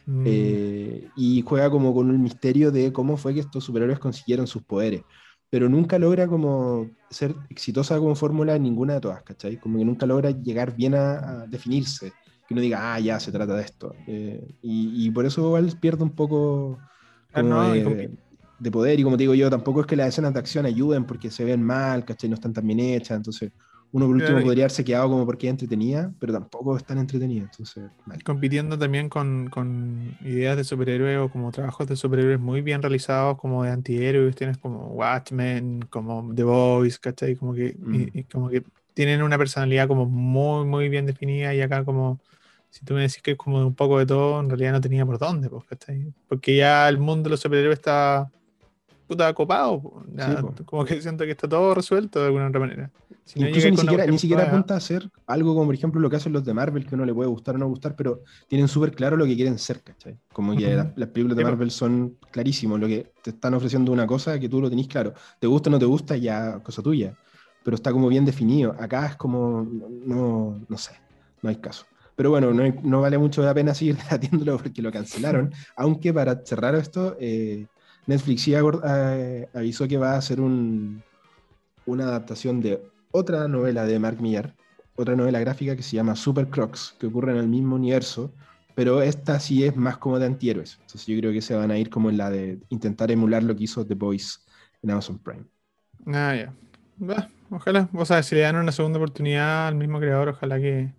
Mm. 0.07 0.25
Eh, 0.27 1.09
y 1.17 1.43
juega 1.43 1.71
como 1.71 1.95
con 1.95 2.11
un 2.11 2.21
misterio 2.21 2.73
de 2.73 2.93
cómo 2.93 3.17
fue 3.17 3.35
que 3.35 3.41
estos 3.41 3.65
superhéroes 3.65 4.01
consiguieron 4.01 4.47
sus 4.47 4.63
poderes. 4.63 5.03
Pero 5.49 5.69
nunca 5.69 5.99
logra 5.99 6.27
como 6.27 6.91
ser 7.11 7.35
exitosa 7.51 7.99
como 7.99 8.15
fórmula 8.15 8.57
en 8.57 8.63
ninguna 8.63 8.95
de 8.95 9.01
todas, 9.01 9.23
¿cachai? 9.23 9.59
Como 9.59 9.79
que 9.79 9.85
nunca 9.85 10.07
logra 10.07 10.31
llegar 10.31 10.75
bien 10.75 10.95
a, 10.95 11.47
definirse. 11.47 12.13
Que 12.49 12.55
uno 12.55 12.63
diga, 12.63 12.95
ah, 12.95 12.99
ya, 12.99 13.21
se 13.21 13.31
trata 13.31 13.55
de 13.55 13.63
esto. 13.63 13.95
Eh, 14.07 14.57
y, 14.63 15.11
por 15.11 15.27
eso 15.27 15.47
igual 15.47 15.73
pierde 15.81 16.03
un 16.03 16.11
poco 16.11 16.79
ah, 17.35 17.75
de, 18.63 18.71
poder. 18.71 19.01
Y 19.01 19.03
como 19.03 19.17
te 19.17 19.23
digo 19.23 19.35
yo, 19.35 19.51
tampoco 19.51 19.81
es 19.81 19.87
que 19.87 19.97
las 19.97 20.09
escenas 20.09 20.33
de 20.33 20.39
acción 20.39 20.67
ayuden 20.67 21.05
porque 21.05 21.31
se 21.31 21.45
ven 21.45 21.63
mal, 21.63 22.05
¿cachai? 22.05 22.31
No 22.31 22.35
están 22.35 22.53
tan 22.53 22.67
bien 22.67 22.81
hechas. 22.81 23.17
Entonces, 23.17 23.53
uno 23.93 24.07
por 24.07 24.17
último 24.17 24.41
podría 24.41 24.65
haberse 24.65 24.85
quedado 24.85 25.09
como 25.11 25.27
porque 25.27 25.49
entretenía, 25.49 26.11
pero 26.19 26.33
tampoco 26.33 26.77
es 26.77 26.85
tan 26.85 26.97
entretenida. 26.97 27.43
Entonces, 27.43 27.85
Compitiendo 28.25 28.79
también 28.79 29.11
con, 29.11 30.17
ideas 30.23 30.57
de 30.57 30.65
superhéroes 30.65 31.19
o 31.19 31.31
como 31.31 31.53
trabajos 31.53 31.87
de 31.87 31.97
superhéroes 31.97 32.41
muy 32.41 32.63
bien 32.63 32.81
realizados, 32.81 33.39
como 33.39 33.65
de 33.65 33.71
antihéroes, 33.71 34.35
tienes 34.35 34.57
como 34.57 34.89
Watchmen, 34.89 35.83
como 35.91 36.35
The 36.35 36.43
Voice, 36.43 36.99
¿cachai? 36.99 37.37
Como 37.37 37.53
que, 37.53 37.77
mm. 37.79 38.33
como 38.33 38.49
que 38.49 38.65
tienen 38.95 39.23
una 39.23 39.37
personalidad 39.37 39.89
como 39.89 40.07
muy, 40.07 40.65
muy 40.65 40.89
bien 40.89 41.05
definida 41.05 41.55
y 41.55 41.61
acá 41.61 41.85
como, 41.85 42.19
si 42.71 42.87
tú 42.87 42.95
me 42.95 43.03
decís 43.03 43.21
que 43.21 43.33
es 43.33 43.37
como 43.37 43.59
un 43.59 43.75
poco 43.75 43.99
de 43.99 44.07
todo, 44.07 44.41
en 44.41 44.49
realidad 44.49 44.73
no 44.73 44.81
tenía 44.81 45.05
por 45.05 45.19
dónde, 45.19 45.51
pues. 45.51 45.65
Porque 46.29 46.57
ya 46.57 46.89
el 46.89 46.97
mundo 46.97 47.25
de 47.25 47.31
los 47.31 47.41
superhéroes 47.41 47.79
está 47.79 48.31
puta 49.07 49.33
copado, 49.35 50.05
como 50.65 50.85
que 50.85 51.01
siento 51.01 51.25
que 51.25 51.33
está 51.33 51.49
todo 51.49 51.75
resuelto 51.75 52.21
de 52.21 52.27
alguna 52.27 52.49
otra 52.49 52.61
manera. 52.61 52.91
Incluso 53.35 53.71
ni 53.71 53.77
siquiera, 53.77 54.07
ni 54.07 54.19
siquiera 54.19 54.45
apunta 54.45 54.75
a 54.75 54.79
hacer 54.79 55.09
algo 55.27 55.55
como, 55.55 55.67
por 55.67 55.75
ejemplo, 55.75 56.01
lo 56.01 56.11
que 56.11 56.17
hacen 56.17 56.33
los 56.33 56.45
de 56.45 56.53
Marvel, 56.53 56.87
que 56.87 56.95
uno 56.95 57.05
le 57.05 57.15
puede 57.15 57.29
gustar 57.29 57.55
o 57.55 57.59
no 57.59 57.69
gustar, 57.69 57.95
pero 57.95 58.23
tienen 58.49 58.69
súper 58.69 58.93
claro 58.93 59.17
lo 59.17 59.25
que 59.25 59.37
quieren 59.37 59.59
ser, 59.59 59.81
¿cachai? 59.83 60.19
Como 60.33 60.57
que 60.57 60.75
las, 60.75 61.09
películas 61.09 61.37
de 61.37 61.45
Marvel 61.45 61.71
son 61.71 62.19
clarísimos, 62.31 62.81
lo 62.81 62.89
que 62.89 63.13
te 63.23 63.31
están 63.31 63.55
ofreciendo 63.55 63.93
una 63.93 64.07
cosa 64.07 64.39
que 64.39 64.49
tú 64.49 64.61
lo 64.61 64.69
tenés 64.69 64.89
claro. 64.89 65.15
Te 65.39 65.47
gusta 65.47 65.71
o 65.71 65.73
no 65.73 65.79
te 65.79 65.87
gusta, 65.87 66.17
ya 66.17 66.59
cosa 66.61 66.83
tuya, 66.83 67.17
pero 67.63 67.77
está 67.77 67.93
como 67.93 68.09
bien 68.09 68.25
definido. 68.25 68.75
Acá 68.79 69.07
es 69.07 69.17
como, 69.17 69.67
no, 70.05 70.61
no 70.69 70.79
sé, 70.79 70.93
no 71.43 71.49
hay 71.49 71.57
caso. 71.57 71.87
Pero 72.17 72.31
bueno, 72.31 72.53
no, 72.53 72.63
no 72.83 73.01
vale 73.01 73.19
mucho 73.19 73.43
la 73.43 73.55
pena 73.55 73.75
seguir 73.75 73.97
debatiéndolo 74.11 74.59
porque 74.59 74.83
lo 74.83 74.93
cancelaron, 74.93 75.53
aunque 75.77 76.13
para 76.13 76.45
cerrar 76.45 76.75
esto, 76.75 77.17
eh, 77.21 77.67
Netflix 78.07 78.43
sí 78.43 78.55
eh, 78.55 79.49
avisó 79.55 79.87
que 79.87 79.97
va 79.97 80.15
a 80.15 80.19
hacer 80.19 80.41
un, 80.41 81.03
una 81.87 82.05
adaptación 82.05 82.61
de 82.61 82.83
otra 83.13 83.47
novela 83.49 83.85
de 83.85 83.99
Mark 83.99 84.21
Millar, 84.21 84.55
otra 84.97 85.17
novela 85.17 85.41
gráfica 85.41 85.77
que 85.77 85.83
se 85.83 85.97
llama 85.97 86.17
Super 86.17 86.49
Crocs, 86.49 86.97
que 86.99 87.07
ocurre 87.07 87.33
en 87.33 87.39
el 87.39 87.49
mismo 87.49 87.77
universo, 87.77 88.33
pero 88.75 89.03
esta 89.03 89.39
sí 89.39 89.65
es 89.65 89.77
más 89.77 89.99
como 89.99 90.19
de 90.19 90.27
antihéroes. 90.27 90.79
Entonces 90.81 91.07
yo 91.07 91.19
creo 91.19 91.33
que 91.33 91.43
se 91.43 91.55
van 91.55 91.71
a 91.71 91.79
ir 91.79 91.91
como 91.91 92.11
en 92.11 92.17
la 92.17 92.31
de 92.31 92.61
intentar 92.71 93.11
emular 93.11 93.43
lo 93.43 93.55
que 93.55 93.65
hizo 93.65 93.87
The 93.87 93.95
Boys 93.95 94.45
en 94.83 94.91
Amazon 94.91 95.19
Prime. 95.19 95.45
Ah, 96.07 96.35
ya. 96.35 97.29
ojalá, 97.51 97.89
o 97.93 98.05
sea, 98.05 98.23
si 98.23 98.35
le 98.35 98.41
dan 98.41 98.57
una 98.57 98.73
segunda 98.73 98.99
oportunidad 98.99 99.69
al 99.69 99.77
mismo 99.77 100.01
creador, 100.01 100.31
ojalá 100.31 100.59
que 100.59 100.93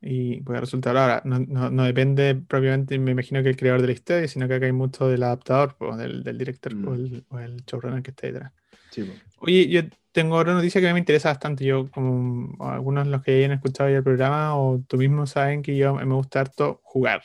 y 0.00 0.40
pueda 0.40 0.60
resultar. 0.60 0.96
Ahora, 0.96 1.22
no, 1.24 1.38
no, 1.38 1.84
depende 1.84 2.34
propiamente, 2.34 2.98
me 2.98 3.12
imagino 3.12 3.42
que 3.42 3.48
el 3.50 3.56
creador 3.56 3.80
de 3.80 3.88
la 3.88 3.92
historia, 3.92 4.28
sino 4.28 4.48
que 4.48 4.54
acá 4.54 4.66
hay 4.66 4.72
mucho 4.72 5.08
del 5.08 5.22
adaptador, 5.22 5.76
pues, 5.78 5.96
del, 5.96 6.22
del, 6.22 6.38
director 6.38 6.72
o, 6.72 6.76
mm. 6.76 6.94
el, 6.94 7.24
o, 7.28 7.38
el, 7.38 7.64
showrunner 7.64 8.02
que 8.02 8.10
está 8.10 8.26
detrás. 8.26 8.52
Sí, 8.90 9.10
Oye, 9.40 9.68
yo 9.68 9.82
tengo 10.12 10.36
otra 10.36 10.54
noticia 10.54 10.80
que 10.80 10.92
me 10.92 10.98
interesa 10.98 11.28
bastante. 11.28 11.64
Yo, 11.64 11.90
como 11.90 12.56
algunos 12.64 13.04
de 13.04 13.10
los 13.10 13.22
que 13.22 13.36
hayan 13.36 13.52
escuchado 13.52 13.90
ya 13.90 13.98
el 13.98 14.02
programa, 14.02 14.56
o 14.56 14.80
tú 14.86 14.96
mismo 14.96 15.26
saben 15.26 15.62
que 15.62 15.76
yo 15.76 15.94
me 15.94 16.14
gusta 16.14 16.40
harto 16.40 16.80
jugar. 16.82 17.22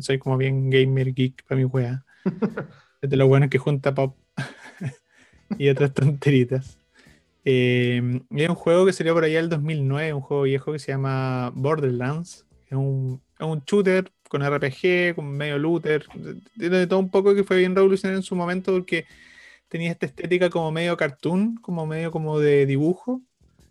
Soy 0.00 0.18
como 0.18 0.36
bien 0.36 0.68
gamer 0.68 1.14
geek 1.14 1.44
para 1.46 1.58
mi 1.58 1.64
wea. 1.64 2.04
de 3.02 3.16
lo 3.16 3.28
bueno 3.28 3.48
que 3.48 3.58
junta 3.58 3.94
pop 3.94 4.16
y 5.58 5.68
otras 5.68 5.94
tonteritas. 5.94 6.78
Eh, 7.46 8.20
es 8.30 8.48
un 8.48 8.54
juego 8.56 8.84
que 8.84 8.92
salió 8.92 9.14
por 9.14 9.22
allá 9.24 9.38
el 9.38 9.48
2009, 9.48 10.12
un 10.12 10.20
juego 10.20 10.42
viejo 10.42 10.72
que 10.72 10.80
se 10.80 10.92
llama 10.92 11.52
Borderlands. 11.54 12.44
Es 12.66 12.72
un, 12.72 13.22
es 13.38 13.46
un 13.46 13.62
shooter 13.64 14.12
con 14.28 14.42
RPG, 14.42 15.14
con 15.14 15.28
medio 15.28 15.56
looter. 15.56 16.04
Tiene 16.58 16.78
de 16.78 16.86
todo 16.88 16.98
un 16.98 17.10
poco 17.10 17.34
que 17.34 17.44
fue 17.44 17.58
bien 17.58 17.74
revolucionario 17.76 18.18
en 18.18 18.24
su 18.24 18.34
momento 18.34 18.72
porque 18.72 19.06
tenía 19.68 19.92
esta 19.92 20.06
estética 20.06 20.50
como 20.50 20.72
medio 20.72 20.96
cartoon, 20.96 21.56
como 21.58 21.86
medio 21.86 22.10
como 22.10 22.40
de 22.40 22.66
dibujo, 22.66 23.22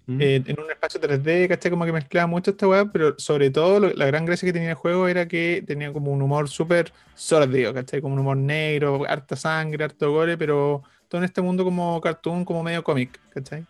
Mm. 0.08 0.22
Eh, 0.22 0.44
en 0.46 0.60
un 0.60 0.70
espacio 0.70 1.00
3D, 1.00 1.48
¿cachai? 1.48 1.72
Como 1.72 1.86
que 1.86 1.92
mezclaba 1.92 2.28
mucho 2.28 2.52
esta 2.52 2.68
weá, 2.68 2.86
pero 2.92 3.16
sobre 3.18 3.50
todo 3.50 3.80
la 3.80 4.06
gran 4.06 4.26
gracia 4.26 4.46
que 4.46 4.54
tenía 4.54 4.70
el 4.70 4.76
juego 4.76 5.08
era 5.08 5.28
que 5.28 5.64
tenía 5.66 5.92
como 5.92 6.12
un 6.12 6.22
humor 6.22 6.48
súper 6.48 6.94
sordido, 7.16 7.74
¿cachai? 7.74 8.02
Como 8.02 8.14
un 8.14 8.20
humor 8.20 8.38
negro, 8.38 9.04
harta 9.08 9.36
sangre, 9.36 9.84
harto 9.84 10.12
gore, 10.12 10.38
pero 10.38 10.84
en 11.18 11.24
este 11.26 11.42
mundo 11.42 11.64
como 11.64 12.00
cartoon, 12.02 12.46
como 12.46 12.64
medio 12.64 12.84
cómic, 12.84 13.20
¿cachai? 13.30 13.66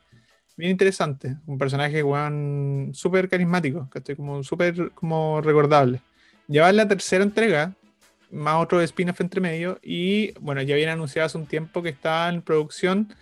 Bien 0.58 0.72
interesante, 0.72 1.38
un 1.46 1.58
personaje, 1.58 2.02
weón, 2.02 2.92
súper 2.94 3.28
carismático, 3.28 3.90
¿cachai? 3.90 4.16
Como 4.16 4.44
súper 4.44 4.92
como 4.92 5.42
recordable. 5.42 6.02
Ya 6.48 6.64
va 6.64 6.70
en 6.70 6.78
la 6.78 6.88
tercera 6.88 7.24
entrega, 7.24 7.74
más 8.32 8.62
otro 8.64 8.82
spin-off 8.82 9.20
entre 9.22 9.42
medio, 9.42 9.80
y 9.84 10.32
bueno, 10.40 10.62
ya 10.62 10.76
habían 10.76 10.92
anunciado 10.92 11.26
hace 11.26 11.38
un 11.38 11.46
tiempo 11.46 11.82
que 11.82 11.90
está 11.90 12.30
en 12.30 12.42
producción 12.42 13.14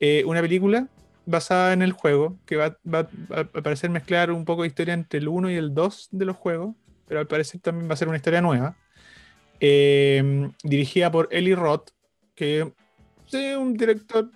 eh, 0.00 0.24
una 0.26 0.42
película 0.42 0.88
basada 1.24 1.72
en 1.72 1.82
el 1.82 1.92
juego, 1.92 2.38
que 2.46 2.56
va, 2.56 2.78
a 2.92 3.44
parecer 3.62 3.90
mezclar 3.90 4.30
un 4.30 4.44
poco 4.44 4.62
de 4.62 4.68
historia 4.68 4.94
entre 4.94 5.18
el 5.20 5.28
1 5.28 5.50
y 5.50 5.54
el 5.54 5.74
2 5.74 6.08
de 6.12 6.24
los 6.24 6.36
juegos, 6.36 6.74
pero 7.06 7.20
al 7.20 7.26
parecer 7.26 7.60
también 7.60 7.88
va 7.88 7.94
a 7.94 7.96
ser 7.96 8.08
una 8.08 8.16
historia 8.16 8.40
nueva. 8.40 8.76
Em, 9.60 10.52
dirigida 10.62 11.10
por 11.10 11.28
Eli 11.30 11.54
Roth, 11.54 11.90
que 12.34 12.72
es 13.32 13.56
un 13.56 13.74
director. 13.74 14.30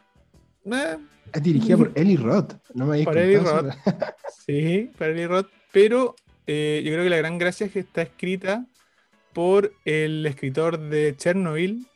Eh, 0.65 0.97
es 1.33 1.43
dirigida 1.43 1.77
por 1.77 1.93
Eli 1.95 2.17
Roth, 2.17 2.55
no 2.75 2.87
me 2.87 3.05
Por 3.05 3.19
Eli 3.19 3.37
Roth. 3.37 3.73
sí, 4.47 4.91
por 4.97 5.09
Eli 5.09 5.27
Roth, 5.27 5.49
pero 5.73 6.17
eh, 6.47 6.83
yo 6.85 6.93
creo 6.93 7.05
que 7.05 7.11
la 7.11 7.19
gran 7.19 7.39
gracia 7.39 7.67
es 7.67 7.73
que 7.73 7.81
está 7.81 8.03
escrita 8.03 8.67
por 9.33 9.73
el 9.85 10.27
escritor 10.27 10.79
de 10.79 11.15
Chernobyl 11.17 11.87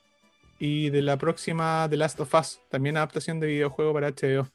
y 0.59 0.91
de 0.91 1.03
la 1.03 1.17
próxima 1.19 1.87
The 1.91 1.97
Last 1.97 2.21
of 2.21 2.35
Us, 2.35 2.61
también 2.71 2.97
adaptación 2.97 3.41
de 3.41 3.49
videojuego 3.49 3.93
para 3.93 4.11
HBO. 4.11 4.49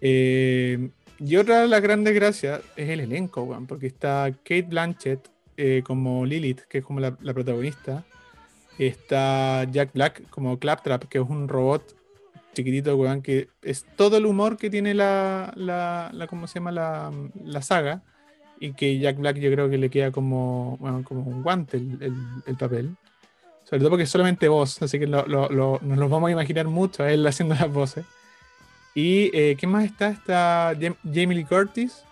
Eh, 0.00 0.90
y 1.18 1.36
otra 1.36 1.60
de 1.60 1.68
las 1.68 1.80
grandes 1.80 2.14
gracias 2.14 2.60
es 2.76 2.88
el 2.88 3.00
elenco, 3.00 3.64
porque 3.68 3.86
está 3.86 4.32
Kate 4.42 4.62
Blanchett 4.62 5.28
eh, 5.56 5.82
como 5.84 6.24
Lilith, 6.24 6.62
que 6.62 6.78
es 6.78 6.84
como 6.84 7.00
la, 7.00 7.14
protagonista. 7.16 8.04
Está 8.86 9.64
Jack 9.64 9.92
Black 9.92 10.28
como 10.30 10.58
Claptrap, 10.58 11.04
que 11.04 11.18
es 11.18 11.28
un 11.28 11.48
robot 11.48 11.94
chiquitito, 12.54 12.98
que 13.22 13.48
es 13.62 13.84
todo 13.96 14.16
el 14.16 14.26
humor 14.26 14.56
que 14.56 14.70
tiene 14.70 14.94
la, 14.94 15.52
la, 15.54 16.26
¿cómo 16.28 16.46
se 16.46 16.60
llama? 16.60 16.72
La, 16.72 17.62
saga. 17.62 18.02
Y 18.58 18.72
que 18.72 18.98
Jack 18.98 19.18
Black 19.18 19.36
yo 19.36 19.50
creo 19.50 19.70
que 19.70 19.78
le 19.78 19.90
queda 19.90 20.10
como, 20.10 20.78
como 21.04 21.22
un 21.22 21.42
guante 21.42 21.76
el, 21.76 22.56
papel. 22.58 22.96
Sobre 23.64 23.80
todo 23.80 23.90
porque 23.90 24.04
es 24.04 24.10
solamente 24.10 24.48
voz, 24.48 24.80
así 24.82 24.98
que 24.98 25.06
nos 25.06 25.28
lo 25.28 26.08
vamos 26.08 26.28
a 26.28 26.32
imaginar 26.32 26.66
mucho 26.66 27.02
a 27.02 27.12
él 27.12 27.26
haciendo 27.26 27.54
las 27.54 27.72
voces. 27.72 28.04
Y 28.94 29.30
eh, 29.36 29.56
¿qué 29.58 29.66
más 29.66 29.84
está? 29.84 30.08
Está 30.08 30.74
Jamie 31.04 31.36
Lee 31.36 31.44
Curtis 31.44 32.02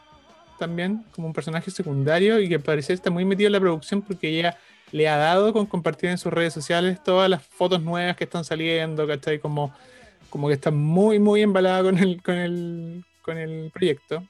también 0.59 1.05
como 1.13 1.29
un 1.29 1.33
personaje 1.33 1.71
secundario 1.71 2.41
y 2.41 2.49
que 2.49 2.59
parece 2.59 2.93
está 2.93 3.11
muy 3.11 3.25
metido 3.25 3.47
en 3.47 3.53
la 3.53 3.61
producción 3.61 4.03
porque 4.03 4.29
ella 4.29 4.59
le 4.93 5.09
ha 5.09 5.17
dado 5.17 5.53
con 5.53 5.67
compartir 5.67 6.11
en 6.11 6.19
sus 6.19 6.33
redes 6.33 6.53
sociales 6.53 7.03
todas 7.03 7.29
las 7.29 7.43
fotos 7.43 7.83
nuevas 7.83 8.17
que 8.17 8.25
están 8.25 8.45
saliendo, 8.45 9.07
¿cachai? 9.07 9.39
Como, 9.39 9.73
como 10.31 10.49
que 10.49 10.55
está 10.55 10.71
muy, 10.71 11.19
muy 11.19 11.43
embalada 11.43 11.83
con 11.83 11.99
el, 11.99 12.23
con 12.23 12.35
el, 12.37 13.05
con 13.23 13.39
el 13.39 13.71
proyecto. 13.73 14.23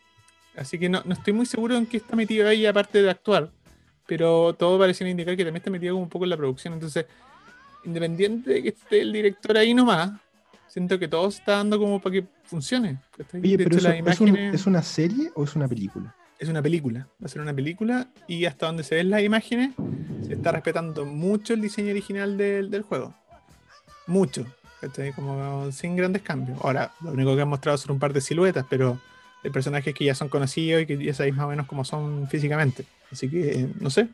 Así 0.57 0.79
que 0.79 0.89
no, 0.89 1.03
no 1.05 1.15
estoy 1.15 1.33
muy 1.33 1.47
seguro 1.47 1.77
en 1.77 1.87
qué 1.87 1.99
está 1.99 2.17
metido 2.17 2.49
ahí 2.49 2.67
aparte 2.67 3.01
de 3.01 3.11
actuar, 3.11 3.51
pero 4.07 4.55
todo 4.55 4.79
parece 4.79 5.09
indicar 5.09 5.37
que 5.37 5.45
también 5.45 5.61
está 5.61 5.71
metido 5.71 5.95
como 5.95 6.05
un 6.05 6.09
poco 6.09 6.25
en 6.25 6.31
la 6.31 6.37
producción. 6.37 6.75
Entonces, 6.75 7.07
independiente 7.85 8.51
de 8.51 8.63
que 8.63 8.69
esté 8.71 9.03
el 9.03 9.13
director 9.13 9.57
ahí 9.57 9.73
nomás, 9.73 10.13
siento 10.67 10.99
que 10.99 11.09
todo 11.09 11.29
está 11.29 11.53
dando 11.53 11.79
como 11.79 12.01
para 12.01 12.15
que 12.15 12.25
funcione. 12.45 12.99
Oye, 13.35 13.59
pero 13.59 13.77
¿es, 14.53 14.67
una 14.67 14.83
serie 14.83 15.31
o 15.35 15.45
es 15.45 15.55
una 15.55 15.69
película? 15.69 16.15
Es 16.39 16.49
una 16.49 16.63
película, 16.63 17.09
va 17.21 17.27
a 17.27 17.29
ser 17.29 17.43
una 17.43 17.53
película 17.53 18.09
y 18.29 18.45
hasta 18.45 18.67
donde 18.67 18.85
se 18.85 18.95
ven 18.95 19.11
las 19.11 19.23
imágenes 19.23 19.75
se 20.27 20.35
está 20.35 20.53
respetando 20.53 21.05
mucho 21.05 21.55
el 21.55 21.61
diseño 21.61 21.91
original 21.91 22.37
del, 22.37 22.83
juego. 22.83 23.15
Mucho, 24.07 24.47
como 25.17 25.73
sin 25.73 25.97
grandes 25.97 26.23
cambios. 26.23 26.59
Ahora, 26.63 26.93
lo 27.01 27.13
único 27.13 27.35
que 27.35 27.43
han 27.43 27.49
mostrado 27.49 27.77
son 27.79 27.93
un 27.93 27.99
par 27.99 28.13
de 28.13 28.21
siluetas, 28.21 28.65
pero 28.71 29.01
hay 29.43 29.51
personajes 29.51 29.95
que 29.95 30.05
ya 30.05 30.15
son 30.15 30.29
conocidos 30.29 30.83
y 30.83 30.87
que 30.87 31.03
ya 31.03 31.15
sabéis 31.15 31.35
más 31.35 31.47
o 31.47 31.49
menos 31.49 31.67
cómo 31.67 31.85
son 31.85 32.29
físicamente. 32.29 32.85
Así 33.11 33.29
que, 33.29 33.69
no 33.81 33.91
sé. 33.91 34.09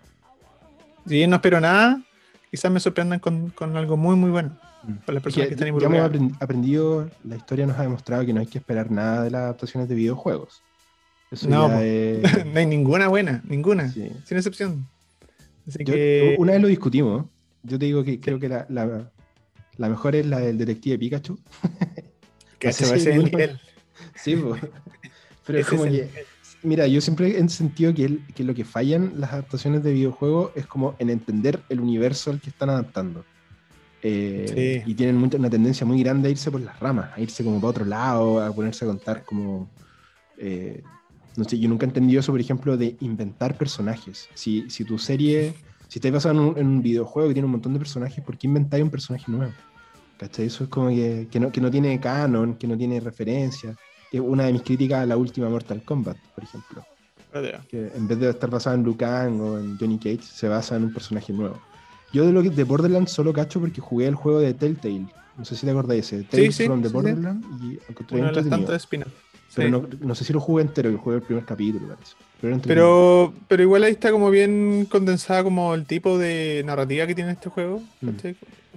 Si 1.07 1.15
bien 1.15 1.31
no 1.31 1.37
espero 1.37 1.61
nada, 1.61 2.01
quizás 2.51 2.71
me 2.71 2.81
sorprendan 2.81 3.19
con, 3.21 3.51
con 3.51 3.77
algo 3.77 3.97
muy, 3.97 4.17
muy 4.17 4.31
bueno. 4.31 4.57
Para 5.05 5.15
las 5.15 5.23
personas 5.23 5.49
que, 5.49 5.55
están 5.55 5.69
involucradas. 5.69 6.13
Ya 6.13 6.19
hemos 6.19 6.43
aprendido, 6.43 7.11
la 7.25 7.37
historia 7.37 7.67
nos 7.67 7.79
ha 7.79 7.83
demostrado 7.83 8.25
que 8.25 8.33
no 8.33 8.41
hay 8.41 8.47
que 8.47 8.59
esperar 8.59 8.91
nada 8.91 9.23
de 9.23 9.31
las 9.31 9.43
adaptaciones 9.43 9.89
de 9.89 9.95
videojuegos. 9.95 10.63
No, 11.49 11.69
no 11.69 11.77
hay 11.79 12.67
ninguna 12.67 13.09
buena, 13.09 13.43
ninguna, 13.47 13.91
sin 13.91 14.37
excepción. 14.37 14.87
Una 16.39 16.53
vez 16.53 16.63
lo 16.63 16.69
discutimos. 16.69 17.27
Yo 17.63 17.79
te 17.79 17.87
digo 17.87 18.05
que 18.05 18.21
creo 18.21 18.39
que 18.39 18.49
la, 18.49 18.67
la, 18.69 19.89
mejor 19.89 20.15
es 20.15 20.27
la 20.27 20.39
del 20.41 20.59
detective 20.59 20.99
Pikachu. 20.99 21.39
que 22.59 22.73
se 22.73 22.87
va 22.87 22.93
a 22.93 23.15
el 23.15 23.25
nivel. 23.25 23.61
Sí, 24.15 24.37
pero 25.47 25.59
es 25.59 25.67
como 25.67 25.85
que. 25.85 26.09
Mira, 26.63 26.87
yo 26.87 27.03
siempre 27.03 27.39
he 27.39 27.49
sentido 27.51 27.93
que, 27.93 28.21
que 28.35 28.43
lo 28.43 28.55
que 28.55 28.65
fallan 28.65 29.21
las 29.21 29.33
adaptaciones 29.35 29.83
de 29.83 29.93
videojuegos 29.93 30.53
es 30.55 30.67
como 30.67 30.97
en 30.99 31.11
entender 31.11 31.61
el 31.69 31.81
universo 31.81 32.31
al 32.31 32.41
que 32.41 32.49
están 32.49 32.71
adaptando. 32.71 33.23
Eh, 34.07 34.83
y 34.85 34.95
tienen 34.95 35.17
una 35.17 35.51
tendencia 35.51 35.87
muy 35.87 36.03
grande 36.03 36.29
a 36.29 36.31
irse 36.31 36.51
por 36.51 36.61
las 36.61 36.79
ramas, 36.81 37.11
a 37.15 37.21
irse 37.21 37.45
como 37.45 37.59
para 37.59 37.71
otro 37.71 37.85
lado, 37.85 38.43
a 38.43 38.53
ponerse 38.53 38.85
a 38.85 38.89
contar 38.89 39.25
como... 39.25 39.71
Eh, 40.39 40.83
no 41.37 41.45
sé, 41.45 41.59
yo 41.59 41.69
nunca 41.69 41.87
he 41.87 41.89
entendido 41.89 42.21
eso, 42.21 42.33
por 42.33 42.41
ejemplo, 42.41 42.77
de 42.77 42.97
inventar 43.01 43.57
personajes. 43.57 44.29
Si, 44.35 44.69
si 44.71 44.85
tu 44.85 44.99
serie, 44.99 45.55
si 45.89 45.99
estáis 45.99 46.15
basado 46.15 46.55
en 46.57 46.67
un, 46.67 46.83
videojuego 46.83 47.29
que 47.29 47.35
tiene 47.35 47.47
un 47.47 47.53
montón 47.53 47.73
de 47.73 47.79
personajes, 47.79 48.23
¿por 48.25 48.39
qué 48.39 48.47
inventáis 48.47 48.83
un 48.83 48.91
personaje 48.91 49.25
nuevo? 49.31 49.53
¿Cachai? 50.19 50.47
Eso 50.47 50.65
es 50.65 50.71
como 50.71 50.89
que, 50.89 51.27
que, 51.31 51.41
no, 51.41 51.51
que 51.51 51.61
no 51.61 51.71
tiene 51.71 51.99
canon, 51.99 52.55
que 52.55 52.67
no 52.67 52.77
tiene 52.77 53.01
referencia. 53.01 53.75
Es 54.13 54.21
una 54.21 54.45
de 54.45 54.53
mis 54.53 54.63
críticas 54.63 55.03
a 55.03 55.07
la 55.07 55.17
última 55.17 55.49
Mortal 55.49 55.83
Kombat, 55.83 56.17
por 56.35 56.45
ejemplo. 56.45 56.85
Que 57.69 57.91
en 57.97 58.07
vez 58.07 58.21
de 58.21 58.31
estar 58.31 58.49
basada 58.49 58.77
en 58.77 58.85
Liu 58.85 58.97
Kang 58.97 59.41
o 59.41 59.59
en 59.59 59.77
Johnny 59.77 59.99
Cage, 59.99 60.23
se 60.23 60.47
basa 60.47 60.77
en 60.77 60.85
un 60.85 60.93
personaje 60.93 61.33
nuevo. 61.33 61.61
Yo 62.13 62.25
de 62.25 62.33
lo 62.33 62.45
que 62.45 62.51
de 62.51 62.63
Borderlands 62.63 63.11
solo 63.11 63.33
cacho 63.33 63.59
porque 63.59 63.81
jugué 63.81 64.07
el 64.07 64.15
juego 64.15 64.39
de 64.39 64.55
Telltale. 64.55 65.09
No 65.37 65.45
sé 65.45 65.57
si 65.57 65.67
te 65.67 65.73
acordáis 65.73 66.13
ese. 66.13 66.23
Tales 66.23 66.57
from 66.65 66.81
the 66.81 66.89
Borderlands. 66.89 67.45
Y 67.61 67.81
Uno 68.15 68.27
de 68.27 68.33
las 68.33 68.45
de 68.45 68.81
Pero 69.55 69.71
no, 69.71 69.89
no, 70.01 70.15
sé 70.15 70.25
si 70.25 70.33
lo 70.33 70.41
jugué 70.41 70.63
entero, 70.63 70.91
que 70.91 70.97
jugué 70.97 71.17
el 71.17 71.23
primer 71.23 71.45
capítulo, 71.45 71.89
parece. 71.89 72.15
Pero, 72.41 72.61
pero, 72.63 73.35
pero, 73.49 73.63
igual 73.63 73.85
ahí 73.85 73.93
está 73.93 74.11
como 74.11 74.31
bien 74.31 74.87
condensada 74.91 75.43
como 75.43 75.75
el 75.75 75.87
tipo 75.87 76.19
de 76.19 76.63
narrativa 76.67 77.07
que 77.07 77.15
tiene 77.15 77.33
este 77.33 77.49
juego. 77.49 77.83
Mm. 78.01 78.11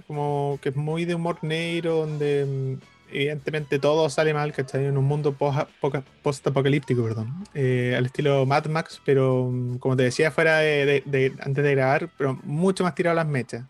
Como 0.06 0.58
que 0.62 0.70
es 0.70 0.76
muy 0.76 1.04
de 1.04 1.14
humor 1.14 1.38
negro, 1.42 1.96
donde 1.96 2.46
mm, 2.46 3.14
evidentemente 3.14 3.78
todo 3.78 4.08
sale 4.08 4.34
mal, 4.34 4.52
¿cachai? 4.52 4.86
En 4.86 4.96
un 4.96 5.04
mundo 5.04 5.34
post-apocalíptico, 5.34 7.02
perdón. 7.02 7.44
Eh, 7.54 7.94
al 7.96 8.06
estilo 8.06 8.46
Mad 8.46 8.66
Max, 8.66 9.00
pero 9.04 9.50
mm, 9.50 9.78
como 9.78 9.96
te 9.96 10.04
decía, 10.04 10.30
fuera 10.30 10.58
de, 10.58 11.32
antes 11.40 11.64
de 11.64 11.70
grabar, 11.72 12.10
pero 12.16 12.38
mucho 12.44 12.84
más 12.84 12.94
tirado 12.94 13.12
a 13.12 13.22
las 13.24 13.30
mechas. 13.30 13.64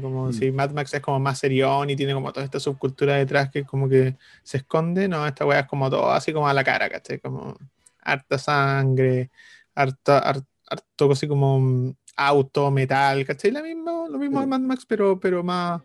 Como 0.00 0.28
mm. 0.28 0.32
si 0.32 0.52
Mad 0.52 0.70
Max 0.70 0.94
es 0.94 1.00
como 1.00 1.18
más 1.18 1.38
serión 1.38 1.90
y 1.90 1.96
tiene 1.96 2.14
como 2.14 2.32
toda 2.32 2.44
esta 2.44 2.60
subcultura 2.60 3.16
detrás 3.16 3.50
que 3.50 3.64
como 3.64 3.88
que 3.88 4.16
se 4.42 4.58
esconde, 4.58 5.08
no, 5.08 5.26
esta 5.26 5.44
weá 5.44 5.60
es 5.60 5.66
como 5.66 5.90
todo 5.90 6.10
así 6.12 6.32
como 6.32 6.48
a 6.48 6.54
la 6.54 6.62
cara, 6.62 6.88
¿cachai? 6.88 7.18
Como 7.18 7.56
harta 8.02 8.38
sangre, 8.38 9.30
harta, 9.74 10.18
harto, 10.18 11.12
así 11.12 11.26
como 11.26 11.60
mm, 11.60 11.94
auto, 12.16 12.70
metal, 12.70 13.24
¿cachai? 13.24 13.50
Lo 13.50 13.62
mismo, 13.62 14.06
lo 14.08 14.18
mismo 14.18 14.40
de 14.40 14.46
Mad 14.46 14.60
Max, 14.60 14.84
pero, 14.86 15.18
pero 15.18 15.42
más, 15.42 15.82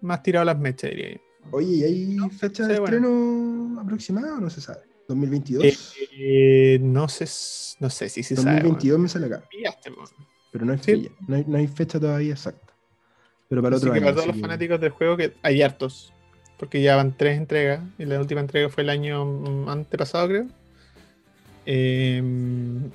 más 0.00 0.22
tirado 0.22 0.42
a 0.42 0.46
las 0.46 0.58
mechas, 0.58 0.90
diría 0.90 1.12
yo. 1.12 1.20
Oye, 1.50 1.68
¿y 1.68 1.82
hay 1.82 2.30
fecha 2.30 2.66
de 2.66 2.74
estreno 2.74 3.80
aproximada 3.80 4.34
o 4.34 4.40
no 4.40 4.50
se 4.50 4.60
sabe? 4.60 4.80
¿2022? 5.08 5.96
Eh, 6.18 6.78
no, 6.82 7.08
sé, 7.08 7.24
no 7.80 7.88
sé 7.88 8.08
si 8.08 8.22
se 8.22 8.34
2022 8.34 8.42
sabe. 8.44 8.68
2022 8.68 9.00
me 9.00 9.08
sale 9.08 9.26
acá. 9.26 9.48
Pero 10.50 10.64
no 10.64 10.72
hay, 10.72 10.78
fecha, 10.78 11.10
no, 11.26 11.56
hay, 11.56 11.66
fecha 11.66 12.00
todavía 12.00 12.32
exacta. 12.32 12.67
Pero 13.48 13.62
para 13.62 13.76
otro 13.76 13.92
año. 13.92 14.02
para 14.02 14.14
todos 14.14 14.26
los 14.26 14.40
fanáticos 14.40 14.80
del 14.80 14.90
juego, 14.90 15.16
que 15.16 15.34
hay 15.42 15.62
hartos. 15.62 16.12
Porque 16.58 16.82
ya 16.82 16.96
van 16.96 17.16
tres 17.16 17.38
entregas. 17.38 17.80
Y 17.98 18.04
la 18.04 18.20
última 18.20 18.40
entrega 18.40 18.68
fue 18.68 18.82
el 18.82 18.90
año 18.90 19.24
mm, 19.24 19.68
antepasado, 19.68 20.28
creo. 20.28 20.46
Em, 21.64 22.90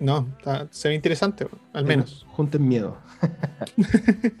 no, 0.00 0.28
se 0.70 0.88
ve 0.88 0.94
interesante, 0.94 1.46
al 1.72 1.84
menos. 1.84 2.26
Junten 2.30 2.66
miedo. 2.66 2.98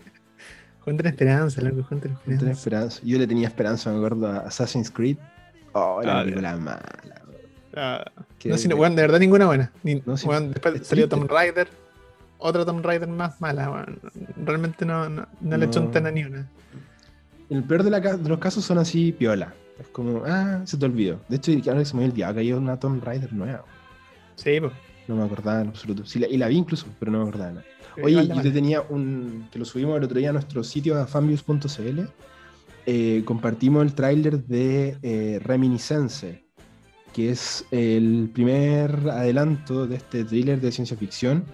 Junten 0.80 1.06
esperanza, 1.06 1.60
loco, 1.60 1.82
junten 1.82 2.12
esperanza. 2.12 2.50
esperanza. 2.50 3.00
Yo 3.02 3.18
le 3.18 3.26
tenía 3.26 3.48
esperanza, 3.48 3.90
me 3.90 3.96
acuerdo, 3.96 4.26
a 4.28 4.38
Assassin's 4.40 4.90
Creed. 4.90 5.16
Oh, 5.72 6.00
era 6.02 6.22
una 6.22 6.56
mala. 6.56 6.82
Ah, 7.74 8.04
no, 8.44 8.56
sino, 8.56 8.76
bueno, 8.76 8.96
de 8.96 9.02
verdad 9.02 9.20
ninguna 9.20 9.46
buena. 9.46 9.72
después 9.82 10.86
salió 10.86 11.08
Tomb 11.08 11.30
Raider, 11.30 11.68
otra 12.38 12.64
Tomb 12.64 12.84
Raider 12.84 13.08
más 13.08 13.40
mala. 13.40 13.86
Realmente 14.44 14.84
no, 14.84 15.08
no, 15.08 15.26
no 15.40 15.56
le 15.56 15.66
a 15.66 16.10
ni 16.10 16.24
una. 16.24 16.48
El 17.50 17.64
peor 17.64 17.82
de, 17.82 18.28
los 18.28 18.38
casos 18.38 18.64
son 18.64 18.78
así 18.78 19.12
piola. 19.12 19.54
Es 19.78 19.88
como, 19.88 20.22
ah, 20.26 20.60
se 20.64 20.76
te 20.76 20.84
olvidó. 20.84 21.20
De 21.28 21.36
hecho, 21.36 21.52
ahora 21.70 21.84
se 21.84 21.94
me 21.94 22.02
había 22.02 22.12
olvidado 22.12 22.34
que 22.34 22.40
había 22.40 22.56
una 22.56 22.78
Tomb 22.78 23.02
Raider 23.02 23.32
nueva. 23.32 23.64
Sí, 24.36 24.60
pues. 24.60 24.72
No 25.06 25.16
me 25.16 25.24
acordaba 25.24 25.62
en 25.62 25.68
absoluto. 25.68 26.02
y 26.14 26.36
la 26.36 26.48
vi 26.48 26.56
incluso, 26.56 26.86
pero 26.98 27.10
no 27.10 27.18
me 27.18 27.28
acordaba 27.28 27.52
nada. 27.52 27.64
Oye, 28.02 28.28
yo 28.28 28.42
te 28.42 28.50
tenía 28.50 28.82
un. 28.82 29.48
que 29.50 29.58
lo 29.58 29.64
subimos 29.64 29.96
el 29.96 30.04
otro 30.04 30.18
día 30.18 30.30
a 30.30 30.32
nuestro 30.32 30.62
sitio 30.62 31.00
a 31.00 31.06
fanviews.cl. 31.06 32.00
Eh, 32.86 33.22
compartimos 33.24 33.84
el 33.84 33.94
tráiler 33.94 34.44
de 34.44 34.96
eh, 35.02 35.40
Reminiscence, 35.42 36.44
que 37.12 37.30
es 37.30 37.64
el 37.70 38.30
primer 38.32 39.10
adelanto 39.10 39.86
de 39.86 39.96
este 39.96 40.24
thriller 40.24 40.60
de 40.60 40.72
ciencia 40.72 40.96
ficción, 40.96 41.44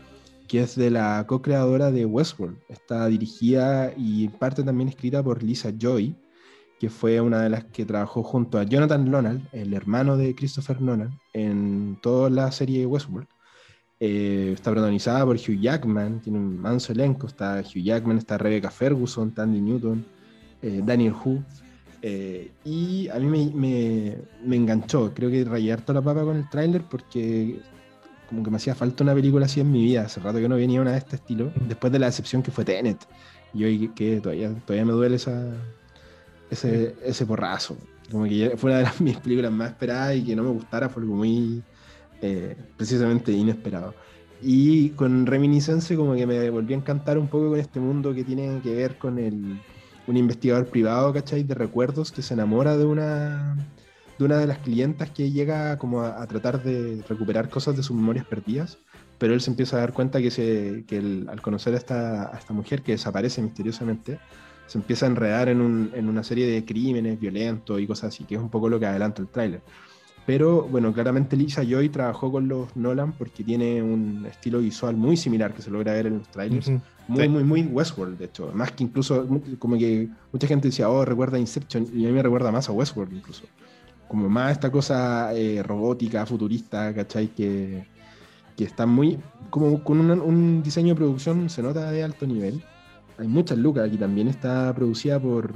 que 0.54 0.60
es 0.60 0.76
de 0.76 0.88
la 0.88 1.24
co-creadora 1.26 1.90
de 1.90 2.06
Westworld. 2.06 2.56
Está 2.68 3.08
dirigida 3.08 3.92
y 3.96 4.28
parte 4.28 4.62
también 4.62 4.88
escrita 4.88 5.20
por 5.20 5.42
Lisa 5.42 5.72
Joy, 5.76 6.14
que 6.78 6.88
fue 6.88 7.20
una 7.20 7.42
de 7.42 7.50
las 7.50 7.64
que 7.64 7.84
trabajó 7.84 8.22
junto 8.22 8.60
a 8.60 8.62
Jonathan 8.62 9.10
Lonald, 9.10 9.48
el 9.50 9.74
hermano 9.74 10.16
de 10.16 10.32
Christopher 10.36 10.80
Nolan, 10.80 11.18
en 11.32 11.98
toda 12.00 12.30
la 12.30 12.52
serie 12.52 12.86
Westworld. 12.86 13.26
Eh, 13.98 14.52
está 14.54 14.70
protagonizada 14.70 15.24
por 15.24 15.34
Hugh 15.38 15.58
Jackman, 15.60 16.20
tiene 16.20 16.38
un 16.38 16.56
manso 16.56 16.92
elenco, 16.92 17.26
está 17.26 17.60
Hugh 17.60 17.82
Jackman, 17.82 18.18
está 18.18 18.38
Rebecca 18.38 18.70
Ferguson, 18.70 19.34
Tandy 19.34 19.60
Newton, 19.60 20.06
eh, 20.62 20.82
Daniel 20.84 21.14
Hu. 21.14 21.42
Eh, 22.00 22.52
y 22.64 23.08
a 23.08 23.18
mí 23.18 23.50
me, 23.52 24.16
me, 24.44 24.54
enganchó, 24.54 25.12
creo 25.12 25.30
que 25.30 25.44
rayé 25.44 25.76
toda 25.78 25.98
la 25.98 26.04
papa 26.04 26.22
con 26.22 26.36
el 26.36 26.48
tráiler 26.48 26.84
porque 26.88 27.60
como 28.34 28.44
que 28.44 28.50
me 28.50 28.56
hacía 28.56 28.74
falta 28.74 29.04
una 29.04 29.14
película 29.14 29.46
así 29.46 29.60
en 29.60 29.70
mi 29.70 29.84
vida, 29.84 30.02
hace 30.02 30.20
rato 30.20 30.38
que 30.38 30.48
no 30.48 30.56
venía 30.56 30.80
una 30.80 30.92
de 30.92 30.98
este 30.98 31.16
estilo, 31.16 31.52
después 31.68 31.92
de 31.92 32.00
la 32.00 32.06
decepción 32.06 32.42
que 32.42 32.50
fue 32.50 32.64
Tenet. 32.64 32.98
Y 33.52 33.64
hoy 33.64 33.88
que 33.94 34.20
todavía, 34.20 34.52
todavía 34.66 34.84
me 34.84 34.92
duele 34.92 35.16
esa, 35.16 35.52
ese, 36.50 36.96
ese 37.04 37.24
porrazo. 37.24 37.76
Como 38.10 38.24
que 38.24 38.54
fue 38.56 38.70
una 38.70 38.78
de 38.78 38.84
las, 38.84 39.00
mis 39.00 39.16
películas 39.18 39.52
más 39.52 39.70
esperadas 39.70 40.16
y 40.16 40.24
que 40.24 40.34
no 40.34 40.42
me 40.42 40.50
gustara 40.50 40.88
fue 40.88 41.02
algo 41.02 41.14
muy 41.14 41.62
eh, 42.20 42.56
precisamente 42.76 43.30
inesperado. 43.30 43.94
Y 44.42 44.90
con 44.90 45.26
Reminiscence 45.26 45.96
como 45.96 46.14
que 46.14 46.26
me 46.26 46.50
volví 46.50 46.74
a 46.74 46.76
encantar 46.76 47.16
un 47.18 47.28
poco 47.28 47.50
con 47.50 47.60
este 47.60 47.78
mundo 47.78 48.12
que 48.12 48.24
tiene 48.24 48.60
que 48.62 48.74
ver 48.74 48.98
con 48.98 49.18
el, 49.18 49.60
un 50.06 50.16
investigador 50.16 50.66
privado, 50.66 51.12
¿cachai? 51.12 51.44
De 51.44 51.54
recuerdos 51.54 52.10
que 52.10 52.22
se 52.22 52.34
enamora 52.34 52.76
de 52.76 52.84
una 52.84 53.56
de 54.18 54.24
una 54.24 54.38
de 54.38 54.46
las 54.46 54.58
clientas 54.58 55.10
que 55.10 55.30
llega 55.30 55.78
como 55.78 56.02
a, 56.02 56.26
tratar 56.26 56.62
de 56.62 57.02
recuperar 57.08 57.48
cosas 57.48 57.76
de 57.76 57.82
sus 57.82 57.96
memorias 57.96 58.26
perdidas, 58.26 58.78
pero 59.18 59.34
él 59.34 59.40
se 59.40 59.50
empieza 59.50 59.76
a 59.76 59.80
dar 59.80 59.92
cuenta 59.92 60.20
que, 60.20 60.30
se, 60.30 60.84
que 60.86 60.98
al 61.28 61.40
conocer 61.40 61.74
a 61.74 61.76
esta, 61.76 62.34
a 62.34 62.38
esta 62.38 62.52
mujer 62.52 62.82
que 62.82 62.92
desaparece 62.92 63.42
misteriosamente, 63.42 64.18
se 64.66 64.78
empieza 64.78 65.06
a 65.06 65.10
enredar 65.10 65.48
en, 65.48 65.60
un, 65.60 65.90
en, 65.94 66.08
una 66.08 66.22
serie 66.22 66.46
de 66.46 66.64
crímenes 66.64 67.20
violentos 67.20 67.80
y 67.80 67.86
cosas 67.86 68.14
así, 68.14 68.24
que 68.24 68.36
es 68.36 68.40
un 68.40 68.48
poco 68.50 68.68
lo 68.68 68.80
que 68.80 68.86
adelanta 68.86 69.20
el 69.20 69.28
tráiler. 69.28 69.60
Pero 70.26 70.62
bueno, 70.62 70.92
claramente 70.92 71.36
Lisa 71.36 71.62
Joy 71.62 71.90
trabajó 71.90 72.32
con 72.32 72.48
los 72.48 72.74
Nolan 72.76 73.12
porque 73.12 73.44
tiene 73.44 73.82
un 73.82 74.24
estilo 74.24 74.60
visual 74.60 74.96
muy 74.96 75.18
similar 75.18 75.52
que 75.52 75.60
se 75.60 75.70
logra 75.70 75.92
ver 75.92 76.06
en 76.06 76.18
los 76.18 76.28
trailers. 76.28 76.70
Muy, 77.06 77.28
muy, 77.28 77.44
muy 77.44 77.62
Westworld, 77.62 78.16
de 78.16 78.24
hecho. 78.24 78.50
Más 78.54 78.72
que 78.72 78.84
incluso, 78.84 79.28
como 79.58 79.76
que 79.76 80.08
mucha 80.32 80.46
gente 80.46 80.68
decía, 80.68 80.88
oh, 80.88 81.04
recuerda 81.04 81.36
a 81.36 81.40
Inception, 81.40 81.86
y 81.92 82.06
a 82.06 82.08
mí 82.08 82.14
me 82.14 82.22
recuerda 82.22 82.50
más 82.50 82.70
a 82.70 82.72
Westworld 82.72 83.12
incluso. 83.12 83.44
Como 84.08 84.28
más 84.28 84.52
esta 84.52 84.70
cosa 84.70 85.34
eh, 85.34 85.62
robótica, 85.62 86.26
futurista, 86.26 86.94
¿cachai? 86.94 87.28
Que, 87.28 87.86
que 88.56 88.64
está 88.64 88.86
muy, 88.86 89.18
como 89.50 89.82
con 89.82 89.98
un 90.10 90.62
diseño 90.62 90.90
de 90.90 90.96
producción 90.96 91.48
se 91.50 91.62
nota 91.62 91.90
de 91.90 92.02
alto 92.02 92.26
nivel. 92.26 92.62
Hay 93.18 93.28
muchas 93.28 93.58
lucas 93.58 93.86
aquí 93.86 93.96
también, 93.96 94.28
está 94.28 94.72
producida 94.74 95.20
por, 95.20 95.54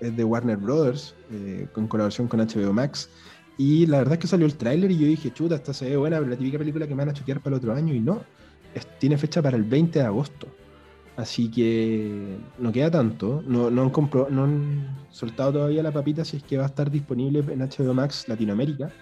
es 0.00 0.16
de 0.16 0.24
Warner 0.24 0.56
Brothers, 0.56 1.14
eh, 1.30 1.68
con 1.72 1.86
colaboración 1.88 2.28
con 2.28 2.40
HBO 2.40 2.72
Max. 2.72 3.08
Y 3.56 3.86
la 3.86 3.98
verdad 3.98 4.14
es 4.14 4.20
que 4.20 4.26
salió 4.28 4.46
el 4.46 4.54
tráiler 4.54 4.90
y 4.90 4.98
yo 4.98 5.06
dije, 5.06 5.32
chuta, 5.32 5.56
esta 5.56 5.74
se 5.74 5.90
ve 5.90 5.96
buena, 5.96 6.18
pero 6.18 6.30
la 6.30 6.36
típica 6.36 6.58
película 6.58 6.86
que 6.86 6.94
me 6.94 7.04
van 7.04 7.10
a 7.10 7.12
chotear 7.12 7.40
para 7.40 7.56
el 7.56 7.58
otro 7.58 7.74
año 7.74 7.92
y 7.92 8.00
no, 8.00 8.22
tiene 8.98 9.18
fecha 9.18 9.42
para 9.42 9.56
el 9.56 9.64
20 9.64 9.98
de 9.98 10.04
agosto. 10.04 10.46
Así 11.18 11.50
que 11.50 12.38
no 12.60 12.70
queda 12.70 12.92
tanto, 12.92 13.42
no, 13.44 13.70
no, 13.72 13.82
han 13.82 14.10
no 14.30 14.44
han 14.44 14.96
soltado 15.10 15.52
todavía 15.52 15.82
la 15.82 15.90
papita 15.90 16.24
si 16.24 16.36
es 16.36 16.44
que 16.44 16.56
va 16.56 16.62
a 16.62 16.68
estar 16.68 16.92
disponible 16.92 17.40
en 17.40 17.58
HBO 17.58 17.92
Max 17.92 18.28
Latinoamérica 18.28 18.92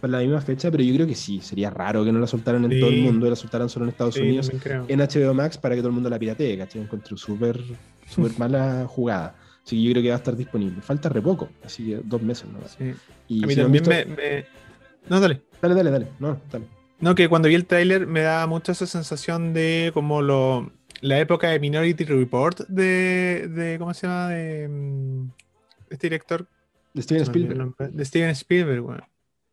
para 0.00 0.12
la 0.12 0.18
misma 0.20 0.40
fecha, 0.40 0.70
pero 0.70 0.84
yo 0.84 0.94
creo 0.94 1.04
que 1.08 1.16
sí, 1.16 1.40
sería 1.40 1.70
raro 1.70 2.04
que 2.04 2.12
no 2.12 2.20
la 2.20 2.28
soltaran 2.28 2.64
en 2.64 2.78
todo 2.78 2.90
el 2.90 3.02
mundo, 3.02 3.28
la 3.28 3.34
soltaran 3.34 3.68
solo 3.68 3.86
en 3.86 3.88
Estados 3.88 4.16
Unidos, 4.18 4.52
en 4.86 5.00
HBO 5.00 5.34
Max 5.34 5.58
para 5.58 5.74
que 5.74 5.80
todo 5.80 5.88
el 5.88 5.94
mundo 5.94 6.08
la 6.08 6.16
piratee, 6.16 6.56
¿cachai? 6.56 6.80
Encuentro 6.80 7.16
súper 7.16 7.60
súper 8.08 8.30
mala 8.38 8.86
jugada. 8.86 9.34
Así 9.66 9.74
que 9.74 9.82
yo 9.82 9.90
creo 9.90 10.02
que 10.04 10.08
va 10.10 10.14
a 10.14 10.18
estar 10.18 10.36
disponible. 10.36 10.80
Falta 10.80 11.08
re 11.08 11.22
poco, 11.22 11.48
así 11.64 11.86
que 11.86 12.00
dos 12.04 12.22
meses 12.22 12.46
¿no? 12.52 12.60
Sí. 12.68 12.94
Y 13.26 13.42
a 13.42 13.46
mí 13.48 13.56
también 13.56 13.82
me, 13.88 14.46
No, 15.08 15.18
dale. 15.18 15.42
Dale, 15.60 15.74
dale, 15.74 15.90
dale. 15.90 16.08
No, 16.20 16.40
dale. 16.52 16.66
No, 17.00 17.16
que 17.16 17.28
cuando 17.28 17.48
vi 17.48 17.56
el 17.56 17.66
tráiler 17.66 18.06
me 18.06 18.20
da 18.20 18.46
mucha 18.46 18.70
esa 18.70 18.86
sensación 18.86 19.52
de 19.52 19.90
como 19.92 20.22
lo, 20.22 20.70
la 21.04 21.18
época 21.18 21.50
de 21.50 21.60
Minority 21.60 22.04
Report 22.04 22.60
de, 22.66 23.46
de 23.48 23.78
¿cómo 23.78 23.92
se 23.92 24.06
llama? 24.06 24.30
De, 24.30 24.68
mm, 24.68 25.30
este 25.90 26.06
director. 26.06 26.48
De 26.94 27.02
Steven 27.02 27.22
Spielberg. 27.22 27.74
De 27.76 28.04
Steven 28.04 28.30
Spielberg, 28.30 28.80
bueno. 28.80 29.06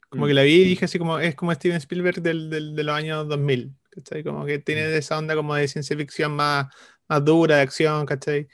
Como 0.09 0.27
que 0.27 0.33
la 0.33 0.43
vi 0.43 0.53
y 0.53 0.63
dije 0.63 0.85
así 0.85 0.97
como, 0.97 1.19
es 1.19 1.35
como 1.35 1.53
Steven 1.53 1.77
Spielberg 1.77 2.21
del, 2.21 2.49
del, 2.49 2.75
de 2.75 2.83
los 2.83 2.95
años 2.95 3.27
2000, 3.27 3.73
¿cachai? 3.89 4.23
Como 4.23 4.45
que 4.45 4.59
tiene 4.59 4.87
mm. 4.87 4.93
esa 4.93 5.17
onda 5.17 5.35
como 5.35 5.53
de 5.55 5.67
ciencia 5.67 5.95
ficción 5.97 6.33
más, 6.33 6.67
más 7.09 7.25
dura, 7.25 7.57
de 7.57 7.61
acción, 7.63 8.05
¿cachai? 8.05 8.47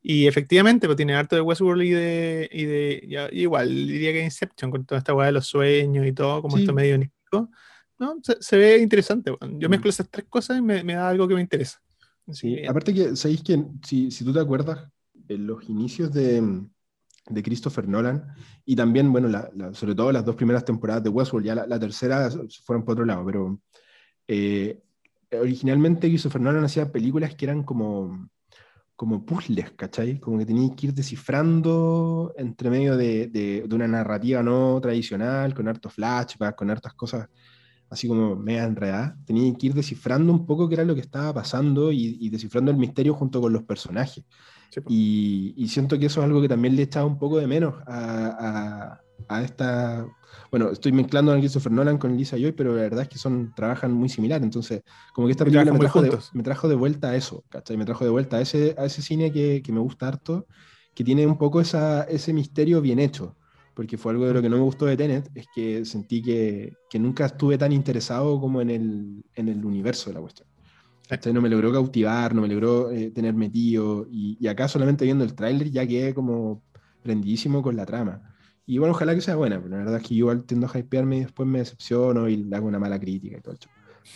Y 0.00 0.28
efectivamente, 0.28 0.86
pues 0.86 0.96
tiene 0.96 1.14
harto 1.14 1.34
de 1.34 1.42
Westworld 1.42 1.82
y 1.82 1.90
de. 1.90 2.48
Y 2.52 2.64
de 2.66 3.30
igual 3.32 3.68
diría 3.68 4.12
que 4.12 4.22
Inception, 4.22 4.70
con 4.70 4.84
toda 4.84 4.98
esta 4.98 5.14
weá 5.14 5.26
de 5.26 5.32
los 5.32 5.46
sueños 5.46 6.06
y 6.06 6.12
todo, 6.12 6.40
como 6.42 6.56
esto 6.56 6.72
medio 6.72 6.94
onírico. 6.94 7.50
¿no? 7.98 8.18
Se, 8.22 8.56
ve 8.56 8.78
interesante. 8.78 9.32
Yo 9.40 9.68
mm. 9.68 9.70
mezclo 9.70 9.90
esas 9.90 10.08
tres 10.08 10.26
cosas 10.28 10.58
y 10.58 10.62
me, 10.62 10.84
me 10.84 10.94
da 10.94 11.08
algo 11.08 11.26
que 11.26 11.34
me 11.34 11.40
interesa. 11.40 11.83
Sí, 12.32 12.64
aparte 12.66 12.94
que, 12.94 13.16
¿sabéis 13.16 13.42
que 13.42 13.64
si, 13.82 14.10
si, 14.10 14.24
tú 14.24 14.32
te 14.32 14.40
acuerdas, 14.40 14.88
en 15.28 15.46
los 15.46 15.68
inicios 15.68 16.12
de, 16.12 16.62
de 17.28 17.42
Christopher 17.42 17.86
Nolan, 17.88 18.26
y 18.64 18.76
también, 18.76 19.12
bueno, 19.12 19.28
sobre 19.72 19.94
todo 19.94 20.12
las 20.12 20.24
dos 20.24 20.36
primeras 20.36 20.64
temporadas 20.64 21.02
de 21.02 21.10
Westworld, 21.10 21.46
ya 21.46 21.54
la, 21.54 21.78
tercera 21.78 22.30
fueron 22.64 22.84
por 22.84 22.92
otro 22.92 23.04
lado, 23.04 23.24
pero 23.26 23.60
eh, 24.26 24.82
originalmente 25.32 26.08
Christopher 26.08 26.40
Nolan 26.40 26.64
hacía 26.64 26.90
películas 26.90 27.34
que 27.34 27.44
eran 27.44 27.62
como 27.62 28.28
como 28.96 29.24
puzzles, 29.24 29.72
¿cachai? 29.72 30.20
Como 30.20 30.38
que 30.38 30.46
tenías 30.46 30.76
que 30.76 30.88
ir 30.88 30.94
descifrando 30.94 32.32
entre 32.36 32.70
medio 32.70 32.96
de, 32.96 33.26
de, 33.28 33.66
una 33.74 33.88
narrativa 33.88 34.42
no 34.42 34.80
tradicional, 34.80 35.54
con 35.54 35.68
hartos 35.68 35.94
flashbacks, 35.94 36.56
con 36.56 36.70
hartas 36.70 36.94
cosas 36.94 37.28
así 37.94 38.08
como 38.08 38.36
mega 38.36 38.64
enredadas. 38.64 39.14
Tenías 39.24 39.56
que 39.58 39.68
ir 39.68 39.74
descifrando 39.74 40.32
un 40.32 40.46
poco 40.46 40.68
qué 40.68 40.74
era 40.74 40.84
lo 40.84 40.94
que 40.94 41.00
estaba 41.00 41.32
pasando 41.34 41.90
y, 41.92 42.28
descifrando 42.28 42.70
el 42.70 42.76
misterio 42.76 43.14
junto 43.14 43.40
con 43.40 43.52
los 43.52 43.62
personajes. 43.62 44.24
y, 44.88 45.54
y, 45.56 45.68
siento 45.68 45.98
que 45.98 46.06
eso 46.06 46.20
es 46.20 46.26
algo 46.26 46.42
que 46.42 46.48
también 46.48 46.76
le 46.76 46.82
echaba 46.82 47.06
un 47.06 47.18
poco 47.18 47.38
de 47.38 47.46
menos 47.46 47.74
a, 47.86 49.00
a 49.28 49.42
esta 49.42 50.06
bueno, 50.50 50.70
estoy 50.70 50.92
mezclando 50.92 51.32
a 51.32 51.38
Christopher 51.38 51.72
Nolan 51.72 51.98
con 51.98 52.16
Lisa 52.16 52.36
Joy, 52.36 52.52
pero 52.52 52.74
la 52.74 52.82
verdad 52.82 53.02
es 53.02 53.08
que 53.08 53.18
son, 53.18 53.52
trabajan 53.54 53.92
muy 53.92 54.08
similar. 54.08 54.42
Entonces, 54.42 54.82
como 55.12 55.26
que 55.26 55.32
esta 55.32 55.44
película 55.44 55.72
me 55.72 55.78
trajo, 55.78 56.02
de, 56.02 56.18
me 56.32 56.42
trajo, 56.42 56.68
de, 56.68 56.74
vuelta 56.74 57.10
a 57.10 57.16
eso, 57.16 57.44
¿cachai? 57.48 57.76
Me 57.76 57.84
trajo 57.84 58.04
de 58.04 58.10
vuelta 58.10 58.36
a 58.36 58.40
ese, 58.40 58.74
a 58.78 58.84
ese 58.84 59.02
cine 59.02 59.32
que, 59.32 59.62
que 59.64 59.72
me 59.72 59.80
gusta 59.80 60.08
harto, 60.08 60.46
que 60.94 61.04
tiene 61.04 61.26
un 61.26 61.38
poco 61.38 61.60
esa, 61.60 62.04
ese 62.04 62.32
misterio 62.32 62.80
bien 62.80 62.98
hecho. 62.98 63.36
Porque 63.74 63.98
fue 63.98 64.12
algo 64.12 64.26
de 64.26 64.34
lo 64.34 64.42
que 64.42 64.48
no 64.48 64.56
me 64.56 64.62
gustó 64.62 64.86
de 64.86 64.96
Tenet, 64.96 65.30
es 65.34 65.46
que 65.54 65.84
sentí 65.84 66.22
que, 66.22 66.72
que 66.88 66.98
nunca 66.98 67.26
estuve 67.26 67.58
tan 67.58 67.72
interesado 67.72 68.40
como 68.40 68.60
en 68.60 68.70
el, 68.70 69.24
en 69.34 69.48
el 69.48 69.64
universo 69.64 70.10
de 70.10 70.14
la 70.14 70.20
cuestión. 70.20 70.48
No 71.32 71.42
me 71.42 71.50
logró 71.50 71.72
cautivar, 71.72 72.34
no 72.34 72.42
me 72.42 72.48
logró 72.48 72.90
eh, 72.90 73.10
tener 73.10 73.34
metido. 73.34 74.06
Y, 74.10 74.38
y, 74.40 74.46
acá 74.46 74.68
solamente 74.68 75.04
viendo 75.04 75.24
el 75.24 75.34
tráiler 75.34 75.70
ya 75.70 75.86
quedé 75.86 76.14
como 76.14 76.62
prendidísimo 77.02 77.62
con 77.62 77.76
la 77.76 77.84
trama. 77.84 78.22
Y 78.66 78.78
bueno, 78.78 78.92
ojalá 78.94 79.14
que 79.14 79.20
sea 79.20 79.36
buena, 79.36 79.60
pero 79.60 79.70
la 79.70 79.84
verdad 79.84 79.96
es 79.96 80.08
que 80.08 80.14
yo 80.14 80.20
igual 80.20 80.44
tiendo 80.44 80.66
a 80.66 80.78
hypearme 80.78 81.18
y 81.18 81.20
después 81.20 81.46
me 81.46 81.58
decepciono 81.58 82.28
y 82.28 82.36
le 82.38 82.56
hago 82.56 82.66
una 82.66 82.78
mala 82.78 82.98
crítica 82.98 83.36
y 83.36 83.40
todo 83.40 83.54
eso. 83.54 83.68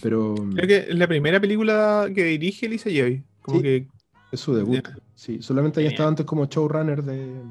Pero. 0.03 0.35
Creo 0.55 0.67
que 0.69 0.91
es 0.91 0.95
la 0.95 1.07
primera 1.07 1.41
película 1.41 2.09
que 2.15 2.25
dirige 2.25 2.69
Lisa 2.69 2.91
Joy. 2.91 3.23
Como 3.43 3.61
que. 3.61 3.87
Es 4.33 4.41
su 4.41 4.55
debut. 4.55 4.87
Sí, 5.15 5.43
solamente 5.43 5.81
había 5.81 5.91
estado 5.91 6.09
antes 6.09 6.25
como 6.25 6.47
showrunner 6.47 7.03
de. 7.03 7.43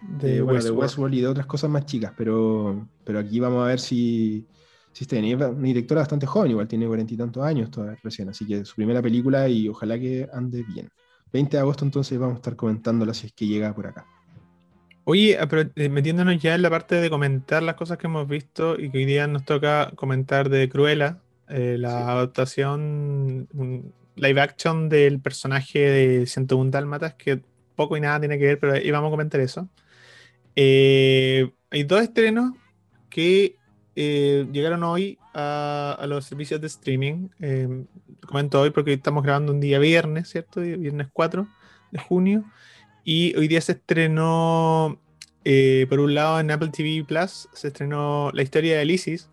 De, 0.00 0.42
Westworld. 0.42 1.14
y 1.14 1.20
de 1.20 1.26
otras 1.26 1.46
cosas 1.46 1.70
más 1.70 1.84
chicas, 1.84 2.12
pero, 2.16 2.88
pero 3.04 3.18
aquí 3.18 3.40
vamos 3.40 3.64
a 3.64 3.66
ver 3.66 3.80
si, 3.80 4.46
si 4.92 5.04
está 5.04 5.16
bien. 5.16 5.42
Una 5.42 5.66
directora 5.66 6.02
bastante 6.02 6.26
joven, 6.26 6.52
igual 6.52 6.68
tiene 6.68 6.86
cuarenta 6.86 7.14
y 7.14 7.16
tantos 7.16 7.44
años 7.44 7.70
todavía 7.70 7.98
recién, 8.02 8.28
así 8.28 8.46
que 8.46 8.64
su 8.64 8.76
primera 8.76 9.02
película 9.02 9.48
y 9.48 9.68
ojalá 9.68 9.98
que 9.98 10.28
ande 10.32 10.62
bien. 10.62 10.88
20 11.32 11.56
de 11.56 11.60
agosto 11.60 11.84
entonces 11.84 12.18
vamos 12.18 12.36
a 12.36 12.38
estar 12.38 12.56
comentándola 12.56 13.12
si 13.12 13.26
es 13.26 13.32
que 13.32 13.46
llega 13.46 13.74
por 13.74 13.86
acá. 13.86 14.06
Oye, 15.04 15.38
pero 15.48 15.70
eh, 15.74 15.88
metiéndonos 15.88 16.38
ya 16.40 16.54
en 16.54 16.62
la 16.62 16.70
parte 16.70 16.96
de 16.96 17.08
comentar 17.08 17.62
las 17.62 17.76
cosas 17.76 17.96
que 17.96 18.06
hemos 18.06 18.28
visto 18.28 18.78
y 18.78 18.90
que 18.90 18.98
hoy 18.98 19.04
día 19.06 19.26
nos 19.26 19.44
toca 19.44 19.90
comentar 19.94 20.50
de 20.50 20.68
Cruella, 20.68 21.18
eh, 21.48 21.76
la 21.78 22.10
adaptación 22.12 23.48
live 24.16 24.40
action 24.40 24.88
del 24.88 25.20
personaje 25.20 25.78
de 25.78 26.26
101 26.26 26.70
Dálmatas, 26.70 27.14
que 27.14 27.40
poco 27.74 27.96
y 27.96 28.00
nada 28.00 28.20
tiene 28.20 28.38
que 28.38 28.44
ver, 28.44 28.60
pero 28.60 28.76
íbamos 28.76 29.08
a 29.08 29.10
comentar 29.10 29.40
eso. 29.40 29.68
Eh, 30.60 31.52
hay 31.70 31.84
dos 31.84 32.02
estrenos 32.02 32.52
que 33.10 33.54
eh, 33.94 34.44
llegaron 34.50 34.82
hoy 34.82 35.16
a, 35.32 36.04
los 36.08 36.24
servicios 36.24 36.60
de 36.60 36.66
streaming. 36.66 37.28
Eh, 37.38 37.84
comento 38.26 38.60
hoy 38.60 38.70
porque 38.70 38.92
estamos 38.92 39.22
grabando 39.22 39.52
un 39.52 39.60
día 39.60 39.78
viernes, 39.78 40.30
¿cierto? 40.30 40.60
Viernes 40.60 41.06
4 41.12 41.46
de 41.92 41.98
junio. 42.00 42.44
Y 43.04 43.36
hoy 43.36 43.46
día 43.46 43.60
se 43.60 43.72
estrenó, 43.72 45.00
por 45.88 46.00
un 46.00 46.14
lado 46.14 46.40
en 46.40 46.50
Apple 46.50 46.70
TV 46.72 47.04
Plus, 47.06 47.48
se 47.52 47.68
estrenó 47.68 48.32
la 48.34 48.42
historia 48.42 48.78
de 48.78 48.84
Lisis, 48.84 49.30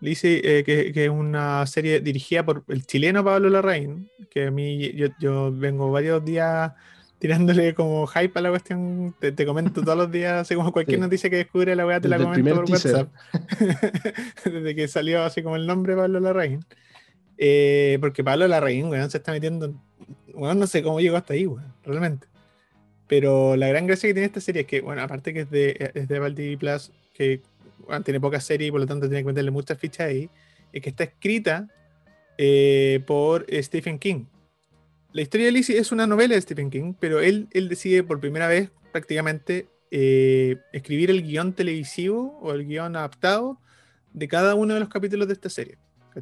Lizzie, 0.00 0.62
que, 0.62 0.92
es 0.94 1.10
una 1.10 1.66
serie 1.66 1.98
dirigida 1.98 2.46
por 2.46 2.62
el 2.68 2.86
chileno 2.86 3.24
Pablo 3.24 3.50
Larraín, 3.50 4.08
que 4.30 4.46
a 4.46 4.50
mí 4.52 4.92
yo, 4.92 5.08
yo 5.18 5.50
vengo 5.52 5.90
varios 5.90 6.24
días 6.24 6.72
tirándole 7.18 7.74
como 7.74 8.06
hype 8.06 8.38
a 8.38 8.42
la 8.42 8.50
cuestión. 8.50 9.14
Te, 9.18 9.46
comento 9.46 9.82
todos 9.82 9.96
los 9.96 10.10
días, 10.10 10.34
así 10.34 10.54
como 10.54 10.72
cualquier 10.72 11.00
noticia 11.00 11.30
que 11.30 11.36
descubre 11.36 11.74
la 11.74 11.86
weá, 11.86 12.00
te 12.00 12.08
la 12.08 12.18
comento 12.18 12.54
por 12.54 12.70
WhatsApp. 12.70 13.08
Desde 14.44 14.74
que 14.74 14.88
salió 14.88 15.22
así 15.22 15.42
como 15.42 15.56
el 15.56 15.66
nombre 15.66 15.96
Pablo 15.96 16.20
Larraín. 16.20 16.64
Eh, 17.38 17.98
porque 18.00 18.24
Pablo 18.24 18.46
Larraín, 18.48 18.86
weón, 18.86 19.10
se 19.10 19.18
está 19.18 19.32
metiendo. 19.32 19.74
Weón, 20.34 20.58
no 20.58 20.66
sé 20.66 20.82
cómo 20.82 21.00
llegó 21.00 21.16
hasta 21.16 21.34
ahí, 21.34 21.46
weón, 21.46 21.72
realmente. 21.84 22.26
Pero 23.08 23.56
la 23.56 23.68
gran 23.68 23.86
gracia 23.86 24.08
que 24.08 24.14
tiene 24.14 24.26
esta 24.26 24.40
serie 24.40 24.62
es 24.62 24.66
que, 24.66 24.80
bueno, 24.80 25.02
aparte 25.02 25.32
que 25.32 25.40
es 25.40 25.50
de, 25.50 25.92
es 25.94 26.08
de 26.08 26.16
Apple 26.16 26.56
Plus, 26.58 26.92
que 27.14 27.40
tiene 28.04 28.20
pocas 28.20 28.44
series 28.44 28.68
y 28.68 28.72
por 28.72 28.80
lo 28.80 28.86
tanto 28.86 29.08
tiene 29.08 29.22
que 29.22 29.28
meterle 29.28 29.50
muchas 29.50 29.78
fichas 29.78 30.08
ahí, 30.08 30.28
es 30.72 30.82
que 30.82 30.90
está 30.90 31.04
escrita 31.04 31.68
eh, 32.36 33.00
por 33.06 33.46
Stephen 33.62 33.98
King. 33.98 34.24
La 35.16 35.22
historia 35.22 35.46
de 35.46 35.52
Lizzie 35.52 35.78
es 35.78 35.92
una 35.92 36.06
novela 36.06 36.34
de 36.34 36.42
Stephen 36.42 36.68
King, 36.68 36.92
pero 37.00 37.20
él, 37.20 37.48
él 37.52 37.70
decide 37.70 38.02
por 38.02 38.20
primera 38.20 38.48
vez 38.48 38.70
prácticamente 38.92 39.66
eh, 39.90 40.58
escribir 40.74 41.10
el 41.10 41.22
guion 41.22 41.54
televisivo 41.54 42.38
o 42.42 42.52
el 42.52 42.66
guion 42.66 42.96
adaptado 42.96 43.58
de 44.12 44.28
cada 44.28 44.54
uno 44.54 44.74
de 44.74 44.80
los 44.80 44.90
capítulos 44.90 45.26
de 45.26 45.32
esta 45.32 45.48
serie. 45.48 45.78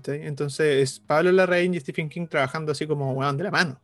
Entonces 0.07 0.81
es 0.81 1.01
Pablo 1.01 1.33
Larraín 1.33 1.75
y 1.75 1.81
Stephen 1.81 2.09
King 2.09 2.29
trabajando 2.29 2.71
así 2.71 2.87
como 2.87 3.13
weón 3.15 3.37
de 3.37 3.43
la 3.43 3.51
mano. 3.51 3.81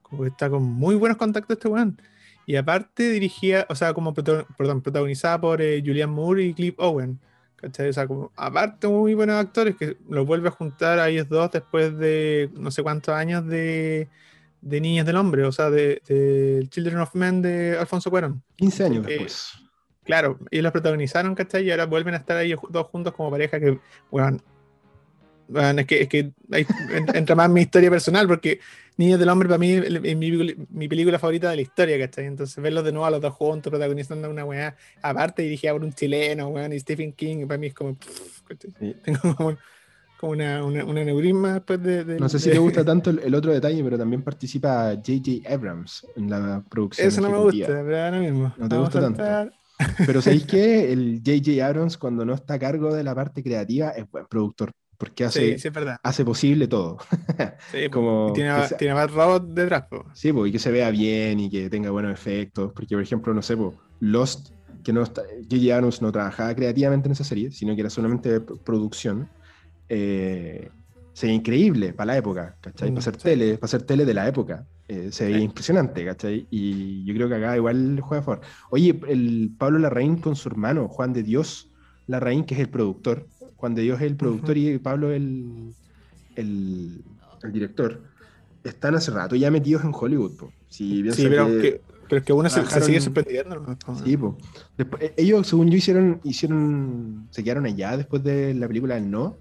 Como 0.00 0.22
que 0.22 0.28
está 0.30 0.48
con 0.48 0.62
muy 0.62 0.94
buenos 0.94 1.18
contactos 1.18 1.58
este 1.58 1.68
weón. 1.68 2.00
Y 2.46 2.56
aparte 2.56 3.10
dirigía, 3.10 3.66
o 3.68 3.74
sea, 3.74 3.92
como 3.92 4.14
perdón, 4.14 4.80
protagonizada 4.80 5.38
por 5.38 5.60
eh, 5.60 5.82
Julian 5.84 6.08
Moore 6.08 6.42
y 6.42 6.54
Cliff 6.54 6.74
Owen. 6.78 7.20
¿Cachai? 7.60 7.88
O 7.88 7.92
sea, 7.92 8.06
como, 8.06 8.32
aparte 8.36 8.88
muy 8.88 9.14
buenos 9.14 9.36
actores 9.36 9.76
que 9.76 9.96
los 10.08 10.26
vuelve 10.26 10.48
a 10.48 10.52
juntar 10.52 10.98
a 10.98 11.08
ellos 11.08 11.28
dos 11.28 11.50
después 11.50 11.96
de 11.98 12.50
no 12.54 12.70
sé 12.70 12.82
cuántos 12.82 13.14
años 13.14 13.46
de, 13.46 14.08
de 14.60 14.80
Niñas 14.80 15.06
del 15.06 15.16
Hombre, 15.16 15.44
o 15.44 15.52
sea, 15.52 15.70
de, 15.70 16.02
de, 16.06 16.66
Children 16.68 16.98
of 16.98 17.14
Men 17.14 17.42
de 17.42 17.76
Alfonso 17.78 18.10
Cuarón. 18.10 18.42
15 18.56 18.84
años 18.84 19.06
después. 19.06 19.52
Claro, 20.04 20.38
ellos 20.50 20.64
los 20.64 20.72
protagonizaron, 20.72 21.34
¿cachai? 21.34 21.64
Y 21.64 21.70
ahora 21.70 21.86
vuelven 21.86 22.14
a 22.14 22.18
estar 22.18 22.36
ellos 22.38 22.60
dos 22.70 22.86
juntos 22.86 23.14
como 23.14 23.30
pareja 23.30 23.60
que, 23.60 23.78
bueno, 24.10 24.38
bueno 25.50 25.80
es 25.80 25.86
que, 25.86 26.02
es 26.02 26.08
que 26.08 26.32
entra 27.14 27.34
más 27.34 27.50
mi 27.50 27.62
historia 27.62 27.90
personal, 27.90 28.26
porque 28.26 28.60
Niños 28.96 29.18
del 29.18 29.30
Hombre 29.30 29.48
para 29.48 29.58
mí 29.58 29.72
es 29.72 30.16
mi, 30.70 30.88
película 30.88 31.18
favorita 31.18 31.48
de 31.50 31.56
la 31.56 31.62
historia, 31.62 31.98
¿cachai? 31.98 32.26
Entonces 32.26 32.62
verlos 32.62 32.84
de 32.84 32.92
nuevo 32.92 33.06
a 33.06 33.10
los 33.10 33.20
dos 33.20 33.32
juntos 33.32 33.70
protagonizando 33.70 34.28
una 34.28 34.44
weá, 34.44 34.76
aparte 35.00 35.42
dirigida 35.42 35.72
por 35.72 35.82
un 35.82 35.92
chileno, 35.92 36.48
weón, 36.48 36.72
y 36.72 36.80
Stephen 36.80 37.12
King, 37.14 37.46
para 37.46 37.58
mí 37.58 37.68
es 37.68 37.74
como... 37.74 37.96
Tengo 39.02 39.34
como, 39.36 39.56
como 40.18 40.32
una, 40.32 40.62
una, 40.62 40.84
una, 40.84 41.02
neurisma 41.02 41.54
después 41.54 41.82
de, 41.82 42.04
No 42.18 42.28
sé 42.28 42.38
si 42.38 42.50
te 42.50 42.58
gusta 42.58 42.84
tanto 42.84 43.08
el, 43.08 43.34
otro 43.34 43.52
detalle, 43.52 43.82
pero 43.82 43.96
también 43.96 44.22
participa 44.22 44.90
J.J. 44.94 45.50
Abrams 45.50 46.06
en 46.16 46.28
la 46.28 46.62
producción. 46.68 47.08
Eso 47.08 47.22
no 47.22 47.30
me 47.30 47.38
gusta, 47.38 47.66
pero 47.66 48.02
ahora 48.02 48.18
mismo. 48.20 48.54
No 48.58 48.68
te 48.68 48.76
gusta 48.76 49.00
tanto. 49.00 49.22
Pero 50.06 50.20
¿sabéis 50.20 50.44
que 50.46 50.92
El 50.92 51.22
J.J. 51.24 51.66
Abrams, 51.66 51.96
cuando 51.96 52.26
no 52.26 52.34
está 52.34 52.54
a 52.54 52.58
cargo 52.58 52.92
de 52.94 53.02
la 53.02 53.14
parte 53.14 53.42
creativa, 53.42 53.90
es 53.90 54.10
buen 54.10 54.26
productor 54.26 54.72
porque 55.00 55.24
hace, 55.24 55.56
hace 56.02 56.24
posible 56.26 56.68
todo. 56.68 56.98
como 57.90 58.34
tiene, 58.34 58.52
tiene, 58.78 58.92
más 58.92 59.10
robots 59.10 59.54
detrás. 59.54 59.86
Sí, 60.12 60.28
y 60.28 60.52
que 60.52 60.58
se 60.58 60.70
vea 60.70 60.90
bien 60.90 61.40
y 61.40 61.48
que 61.48 61.70
tenga 61.70 61.90
buenos 61.90 62.12
efectos. 62.12 62.70
Porque, 62.74 62.94
por 62.94 63.02
ejemplo, 63.02 63.32
no 63.32 63.40
sé, 63.40 63.56
Lost, 64.00 64.50
que 64.84 64.92
no 64.92 65.02
está, 65.02 65.22
J.J. 65.50 66.02
no 66.02 66.12
trabajaba 66.12 66.54
creativamente 66.54 67.08
en 67.08 67.12
esa 67.12 67.24
serie, 67.24 67.50
sino 67.50 67.74
que 67.74 67.80
era 67.80 67.88
solamente 67.88 68.40
producción. 68.40 69.30
Eh, 69.88 70.68
se 71.14 71.28
ve 71.28 71.32
increíble 71.32 71.94
para 71.94 72.12
la 72.12 72.18
época, 72.18 72.56
¿cachai? 72.60 72.90
para, 72.90 73.00
hacer 73.00 73.16
tele, 73.16 73.54
para 73.54 73.64
hacer 73.64 73.82
tele 73.84 74.04
de 74.04 74.12
la 74.12 74.28
época. 74.28 74.66
Eh, 74.86 75.08
se 75.12 75.32
ve 75.32 75.40
impresionante, 75.40 76.04
¿cachai? 76.04 76.46
Y 76.50 77.06
yo 77.06 77.14
creo 77.14 77.26
que 77.26 77.36
acá 77.36 77.56
igual 77.56 77.98
juega 78.02 78.20
a 78.20 78.24
favor. 78.24 78.40
Oye, 78.68 79.00
el 79.08 79.50
Pablo 79.56 79.78
Larraín 79.78 80.16
con 80.16 80.36
su 80.36 80.50
hermano, 80.50 80.88
Juan 80.88 81.14
de 81.14 81.22
Dios 81.22 81.70
Larraín, 82.06 82.44
que 82.44 82.52
es 82.52 82.60
el 82.60 82.68
productor, 82.68 83.26
Dios 83.68 84.00
es 84.00 84.06
el 84.06 84.16
productor 84.16 84.56
y 84.56 84.78
Pablo 84.78 85.12
el, 85.12 85.74
el, 86.36 87.02
director, 87.52 88.00
están 88.64 88.94
hace 88.94 89.10
rato 89.10 89.36
ya 89.36 89.50
metidos 89.50 89.84
en 89.84 89.92
Hollywood. 89.94 90.32
sí, 90.68 91.04
pero, 91.16 91.46
que, 91.46 91.80
pero 92.08 92.18
es 92.18 92.24
que 92.24 92.32
uno 92.32 92.48
se, 92.48 92.64
sigue 92.80 93.00
sorprendiendo. 93.00 93.76
Sí, 94.04 94.18
Después, 94.76 95.12
ellos, 95.16 95.46
según 95.46 95.70
yo, 95.70 95.76
hicieron, 95.76 96.20
hicieron, 96.24 97.28
se 97.30 97.44
quedaron 97.44 97.66
allá 97.66 97.96
después 97.96 98.24
de 98.24 98.54
la 98.54 98.66
película 98.66 98.96
El 98.96 99.10
No. 99.10 99.36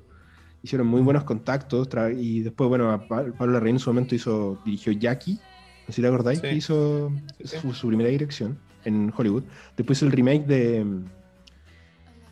Hicieron 0.62 0.88
muy 0.88 1.02
buenos 1.02 1.24
contactos 1.24 1.88
y 2.18 2.42
después, 2.42 2.68
bueno, 2.68 3.02
Pablo 3.08 3.54
Larraín 3.54 3.78
en 3.78 3.80
su 3.80 3.90
momento 3.90 4.14
hizo, 4.14 4.60
dirigió 4.66 4.92
Jackie, 4.92 5.36
no 5.36 5.88
sé 5.88 5.94
si 5.94 6.02
te 6.02 6.08
acordáis, 6.10 6.42
que 6.42 6.54
hizo 6.54 7.12
su, 7.46 7.74
su, 7.74 7.88
primera 7.88 8.10
dirección 8.10 8.60
en 8.84 9.14
Hollywood. 9.16 9.44
Después 9.78 9.98
hizo 9.98 10.06
el 10.08 10.12
remake 10.12 10.46
de 10.46 10.86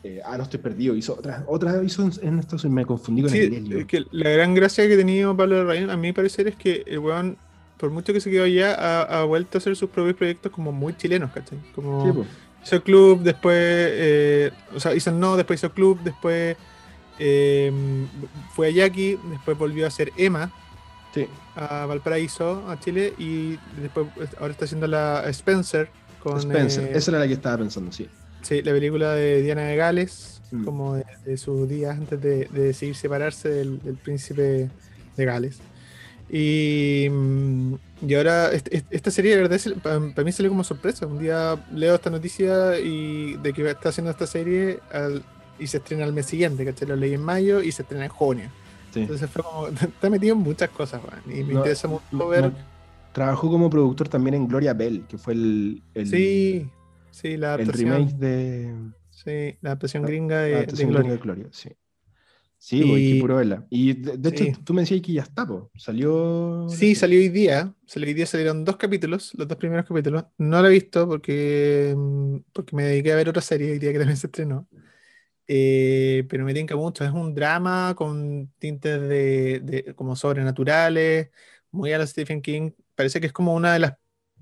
eh, 0.04 0.20
ah, 0.24 0.36
no 0.36 0.44
estoy 0.44 0.60
perdido, 0.60 0.94
hizo 0.94 1.14
otra, 1.14 1.44
otra 1.48 1.82
hizo 1.82 2.02
en, 2.02 2.38
Estados 2.38 2.64
Unidos, 2.64 2.74
me 2.74 2.86
confundí 2.86 3.22
con 3.22 3.34
el 3.34 3.86
que 3.86 4.04
La 4.12 4.30
gran 4.30 4.54
gracia 4.54 4.86
que 4.86 4.94
ha 4.94 4.96
tenido 4.96 5.36
Pablo 5.36 5.64
Larraín, 5.64 5.90
a 5.90 5.96
mi 5.96 6.12
parecer, 6.12 6.46
es 6.46 6.56
que 6.56 6.84
el 6.86 7.00
weón, 7.00 7.36
por 7.78 7.90
mucho 7.90 8.12
que 8.12 8.20
se 8.20 8.30
quedó 8.30 8.44
allá, 8.44 8.74
ha, 9.02 9.24
vuelto 9.24 9.56
a 9.56 9.58
hacer 9.58 9.74
sus 9.74 9.90
propios 9.90 10.16
proyectos 10.16 10.52
como 10.52 10.70
muy 10.70 10.96
chilenos, 10.96 11.32
¿cachai? 11.32 11.58
Como 11.74 12.24
hizo 12.64 12.82
Club, 12.82 13.22
después, 13.22 13.56
eh, 13.58 14.50
o 14.74 14.80
sea, 14.80 14.94
hizo 14.94 15.10
No, 15.10 15.36
después 15.36 15.60
hizo 15.60 15.72
Club, 15.72 16.00
después 16.04 16.56
eh, 17.18 17.72
fue 18.54 18.68
a 18.68 18.70
Jackie, 18.70 19.18
después 19.30 19.58
volvió 19.58 19.84
a 19.84 19.88
hacer 19.88 20.12
Emma. 20.16 20.52
A 21.56 21.86
Valparaíso, 21.86 22.70
a 22.70 22.78
Chile, 22.78 23.12
y 23.18 23.58
después 23.80 24.06
ahora 24.38 24.52
está 24.52 24.66
haciendo 24.66 24.86
la 24.86 25.24
Spencer. 25.30 25.90
Con, 26.20 26.38
Spencer, 26.38 26.96
esa 26.96 27.10
era 27.10 27.18
la 27.18 27.26
que 27.26 27.32
estaba 27.32 27.58
pensando, 27.58 27.90
sí. 27.90 28.08
Sí, 28.48 28.62
la 28.62 28.72
película 28.72 29.12
de 29.12 29.42
Diana 29.42 29.60
de 29.64 29.76
Gales, 29.76 30.40
mm. 30.52 30.64
como 30.64 30.94
de, 30.94 31.36
sus 31.36 31.68
días 31.68 31.98
antes 31.98 32.18
de, 32.18 32.48
decidir 32.50 32.94
separarse 32.94 33.50
del, 33.50 33.98
príncipe 34.02 34.70
de 35.18 35.24
Gales. 35.26 35.58
Y, 36.30 37.08
mm, 37.10 37.74
y 38.06 38.14
ahora 38.14 38.50
esta 38.52 39.10
serie 39.10 39.36
de 39.36 39.42
verdad 39.42 39.60
para, 39.82 40.24
mí 40.24 40.32
salió 40.32 40.50
como 40.50 40.64
sorpresa. 40.64 41.06
Un 41.06 41.18
día 41.18 41.62
leo 41.74 41.94
esta 41.94 42.08
noticia 42.08 42.78
y 42.78 43.36
de 43.36 43.52
que 43.52 43.68
está 43.68 43.90
haciendo 43.90 44.10
esta 44.10 44.26
serie 44.26 44.78
y 45.58 45.66
se 45.66 45.76
estrena 45.76 46.04
el 46.04 46.14
mes 46.14 46.24
siguiente, 46.24 46.64
¿cachai? 46.64 46.88
Lo 46.88 46.96
leí 46.96 47.12
en 47.12 47.22
mayo 47.22 47.60
y 47.60 47.70
se 47.70 47.82
estrena 47.82 48.06
en 48.06 48.10
junio. 48.10 48.48
Entonces 48.94 49.28
fue 49.28 49.42
como, 49.42 49.68
está 49.68 50.08
metido 50.08 50.34
en 50.34 50.40
muchas 50.40 50.70
cosas, 50.70 51.02
y 51.26 51.44
me 51.44 51.52
interesa 51.52 51.86
mucho 51.86 52.28
ver... 52.28 52.50
trabajó 53.12 53.50
como 53.50 53.68
productor 53.68 54.08
también 54.08 54.34
en 54.34 54.48
Gloria 54.48 54.72
Bell, 54.72 55.04
que 55.06 55.18
fue 55.18 55.34
el... 55.34 55.82
el... 55.92 56.06
Sí, 56.06 56.66
Sí, 57.20 57.36
la 57.36 57.54
adaptación. 57.54 57.92
El 57.92 57.96
remake 57.96 58.16
de. 58.16 58.74
Sí, 59.10 59.58
la 59.60 59.70
adaptación 59.70 60.04
gringa 60.04 60.42
de, 60.42 60.66
Gloria. 61.20 61.48
sí. 61.50 61.70
Sí, 62.60 62.82
y... 62.82 63.20
puro 63.20 63.36
verla. 63.36 63.64
Y 63.70 63.92
de, 63.92 64.28
hecho, 64.28 64.44
tú 64.64 64.74
me 64.74 64.82
decías 64.82 65.00
que 65.00 65.12
ya 65.12 65.22
está, 65.22 65.46
salió. 65.76 66.66
Sí, 66.68 66.94
salió 66.94 67.18
hoy 67.18 67.28
día. 67.28 67.72
Salió 67.86 68.08
hoy 68.08 68.14
día 68.14 68.26
salieron 68.26 68.64
dos 68.64 68.76
capítulos, 68.76 69.32
los 69.34 69.46
dos 69.46 69.56
primeros 69.56 69.86
capítulos. 69.86 70.24
No 70.38 70.60
lo 70.60 70.68
he 70.68 70.72
visto 70.72 71.06
porque, 71.06 71.96
porque 72.52 72.74
me 72.74 72.84
dediqué 72.84 73.12
a 73.12 73.16
ver 73.16 73.28
otra 73.28 73.42
serie 73.42 73.70
hoy 73.72 73.78
día 73.78 73.92
que 73.92 73.98
también 73.98 74.16
se 74.16 74.26
estrenó. 74.26 74.68
Eh, 75.46 76.24
pero 76.28 76.44
me 76.44 76.52
tinca 76.52 76.74
mucho. 76.74 77.04
Es 77.04 77.12
un 77.12 77.32
drama 77.34 77.94
con 77.96 78.52
tintes 78.58 79.00
de, 79.02 79.60
de 79.60 79.94
como 79.94 80.16
sobrenaturales, 80.16 81.30
muy 81.70 81.92
a 81.92 81.98
la 81.98 82.06
Stephen 82.06 82.42
King. 82.42 82.72
Parece 82.96 83.20
que 83.20 83.28
es 83.28 83.32
como 83.32 83.54
una 83.54 83.72
de 83.72 83.78
las 83.78 83.94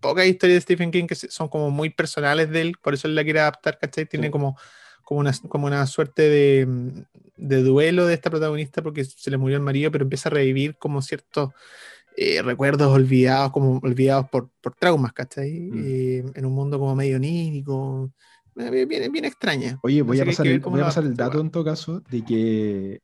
pocas 0.09 0.27
historias 0.27 0.57
de 0.57 0.61
Stephen 0.63 0.91
King 0.91 1.07
que 1.07 1.15
son 1.15 1.49
como 1.49 1.71
muy 1.71 1.91
personales 1.91 2.51
de 2.51 2.61
él, 2.61 2.77
por 2.83 2.95
eso 2.95 3.09
él 3.09 3.15
la 3.15 3.25
quiere 3.25 3.41
adaptar, 3.41 3.79
¿cachai? 3.79 4.07
Tiene 4.07 4.31
como, 4.31 4.57
como, 5.05 5.21
una, 5.21 5.33
como 5.49 5.67
una 5.67 5.87
suerte 5.87 6.23
de, 6.23 6.69
de, 7.37 7.63
duelo 7.63 8.07
de 8.07 8.15
esta 8.15 8.31
protagonista 8.31 8.83
porque 8.83 9.05
se 9.05 9.31
le 9.31 9.37
murió 9.37 9.57
el 9.57 9.63
marido, 9.63 9.91
pero 9.91 10.05
empieza 10.05 10.29
a 10.29 10.33
revivir 10.33 10.77
como 10.79 11.03
ciertos 11.03 11.51
eh, 12.17 12.41
recuerdos 12.43 12.89
olvidados, 12.89 13.53
como 13.53 13.79
olvidados 13.83 14.29
por, 14.31 14.51
por 14.61 14.75
traumas, 14.75 15.13
¿cachai? 15.13 15.69
Mm. 15.71 15.85
Eh, 15.85 16.25
en 16.35 16.47
un 16.47 16.53
mundo 16.55 16.79
como 16.79 16.97
medio 16.97 17.17
onírico, 17.17 18.11
eh, 18.57 18.87
bien, 18.87 19.13
bien 19.13 19.25
extraña. 19.27 19.79
Oye, 19.83 20.03
voy, 20.03 20.21
a 20.21 20.25
pasar, 20.25 20.47
el, 20.47 20.61
voy 20.61 20.81
a 20.81 20.85
pasar 20.85 21.05
el 21.05 21.15
dato 21.15 21.41
en 21.41 21.51
todo 21.51 21.65
caso 21.65 22.01
de 22.11 22.25
que, 22.25 23.03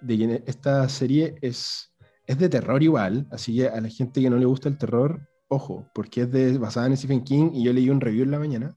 de 0.00 0.18
que 0.18 0.42
esta 0.46 0.88
serie 0.88 1.34
es, 1.40 1.92
es 2.26 2.38
de 2.38 2.48
terror 2.48 2.82
igual, 2.82 3.26
así 3.32 3.56
que 3.56 3.68
a 3.68 3.80
la 3.80 3.88
gente 3.88 4.20
que 4.20 4.30
no 4.30 4.36
le 4.36 4.46
gusta 4.46 4.68
el 4.68 4.78
terror, 4.78 5.28
ojo, 5.48 5.90
porque 5.94 6.22
es 6.22 6.32
de, 6.32 6.58
basada 6.58 6.86
en 6.86 6.96
Stephen 6.96 7.24
King 7.24 7.50
y 7.52 7.64
yo 7.64 7.72
leí 7.72 7.90
un 7.90 8.00
review 8.00 8.24
en 8.24 8.30
la 8.30 8.38
mañana 8.38 8.76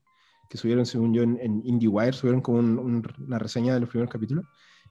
que 0.49 0.57
subieron, 0.57 0.85
según 0.85 1.13
yo, 1.13 1.23
en, 1.23 1.61
IndieWire, 1.63 2.13
subieron 2.13 2.41
como 2.41 2.59
una 2.59 3.39
reseña 3.39 3.73
de 3.73 3.79
los 3.79 3.89
primeros 3.89 4.11
capítulos 4.11 4.45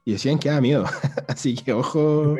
y 0.05 0.13
decían 0.13 0.39
que 0.39 0.49
da 0.49 0.61
miedo. 0.61 0.85
Así 1.27 1.55
que 1.55 1.73
ojo, 1.73 2.35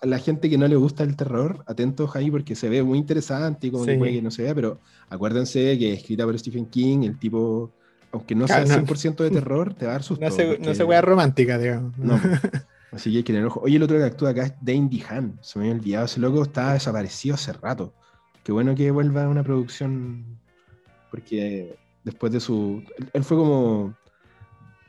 a 0.00 0.06
la 0.06 0.18
gente 0.18 0.50
que 0.50 0.58
no 0.58 0.66
le 0.66 0.76
gusta 0.76 1.04
el 1.04 1.16
terror, 1.16 1.64
atentos 1.66 2.14
ahí 2.16 2.30
porque 2.30 2.56
se 2.56 2.68
ve 2.68 2.82
muy 2.82 2.98
interesante 2.98 3.68
y 3.68 3.70
como 3.70 3.86
que 3.86 3.96
puede 3.96 4.12
que 4.12 4.22
no 4.22 4.30
se 4.30 4.42
vea, 4.42 4.54
pero 4.54 4.80
acuérdense 5.08 5.78
que 5.78 5.92
es 5.92 6.00
escrita 6.00 6.24
por 6.24 6.38
Stephen 6.38 6.66
King, 6.66 7.04
el 7.04 7.18
tipo, 7.18 7.72
aunque 8.10 8.34
no 8.34 8.48
sea 8.48 8.64
100% 8.64 9.22
de 9.22 9.30
terror, 9.30 9.74
te 9.74 9.86
va 9.86 9.92
a 9.92 9.94
dar 9.94 10.02
susto. 10.02 10.24
No 10.24 10.30
se, 10.32 10.58
no 10.58 10.74
se 10.74 11.00
romántica, 11.00 11.58
digamos. 11.58 11.96
No. 11.98 12.20
Así 12.92 13.10
que 13.10 13.18
hay 13.18 13.22
que 13.24 13.32
tener 13.32 13.46
ojo. 13.46 13.60
Oye, 13.60 13.76
el 13.76 13.82
otro 13.82 13.98
que 13.98 14.04
actúa 14.04 14.30
acá 14.30 14.44
es 14.44 14.54
Dane 14.60 15.02
Han. 15.08 15.38
Se 15.42 15.58
me 15.58 15.64
había 15.64 15.78
olvidado, 15.80 16.04
ese 16.04 16.20
loco 16.20 16.42
estaba 16.42 16.74
desaparecido 16.74 17.34
hace 17.34 17.52
rato. 17.52 17.92
Qué 18.44 18.52
bueno 18.52 18.74
que 18.74 18.90
vuelva 18.90 19.24
a 19.24 19.28
una 19.28 19.42
producción. 19.42 20.38
Porque 21.10 21.76
después 22.04 22.32
de 22.32 22.40
su. 22.40 22.84
Él 23.12 23.24
fue 23.24 23.36
como. 23.36 23.94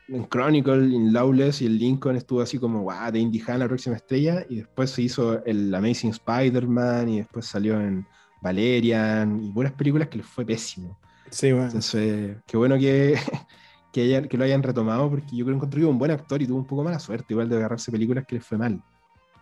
En 0.07 0.27
Chronicle, 0.29 0.73
en 0.73 1.11
Lawless 1.13 1.63
y 1.63 1.65
el 1.65 1.79
Lincoln 1.79 2.15
estuvo 2.15 2.39
así 2.39 2.59
como, 2.59 2.83
wow, 2.83 3.11
Dane 3.11 3.31
Han, 3.47 3.59
la 3.59 3.67
próxima 3.67 3.95
estrella. 3.95 4.45
Y 4.47 4.57
después 4.57 4.91
se 4.91 5.01
hizo 5.01 5.43
el 5.45 5.73
Amazing 5.73 6.11
Spider-Man 6.11 7.09
y 7.09 7.17
después 7.17 7.47
salió 7.47 7.81
en 7.81 8.05
Valerian 8.39 9.43
y 9.43 9.51
buenas 9.51 9.73
películas 9.73 10.09
que 10.09 10.17
le 10.17 10.23
fue 10.23 10.45
pésimo. 10.45 10.99
Sí, 11.31 11.51
bueno. 11.51 11.67
Entonces, 11.67 12.37
qué 12.45 12.57
bueno 12.57 12.77
que, 12.77 13.17
que, 13.91 14.27
que 14.29 14.37
lo 14.37 14.43
hayan 14.43 14.61
retomado, 14.61 15.09
porque 15.09 15.35
yo 15.35 15.43
creo 15.43 15.55
que 15.55 15.57
encontré 15.57 15.85
un 15.85 15.97
buen 15.97 16.11
actor 16.11 16.39
y 16.39 16.45
tuvo 16.45 16.59
un 16.59 16.67
poco 16.67 16.83
mala 16.83 16.99
suerte, 16.99 17.33
igual 17.33 17.49
de 17.49 17.57
agarrarse 17.57 17.91
películas 17.91 18.25
que 18.27 18.35
le 18.35 18.41
fue 18.41 18.59
mal. 18.59 18.83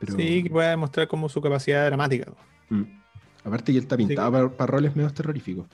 Sí, 0.07 0.43
que 0.43 0.49
puede 0.49 0.69
demostrar 0.69 1.07
como 1.07 1.27
su 1.27 1.41
capacidad 1.41 1.85
dramática. 1.85 2.31
Mm. 2.69 3.02
Aparte 3.43 3.71
que 3.71 3.77
él 3.77 3.83
está 3.83 3.97
pintado 3.97 4.51
para, 4.51 4.71
roles 4.71 4.95
medio 4.95 5.11
terroríficos. 5.11 5.67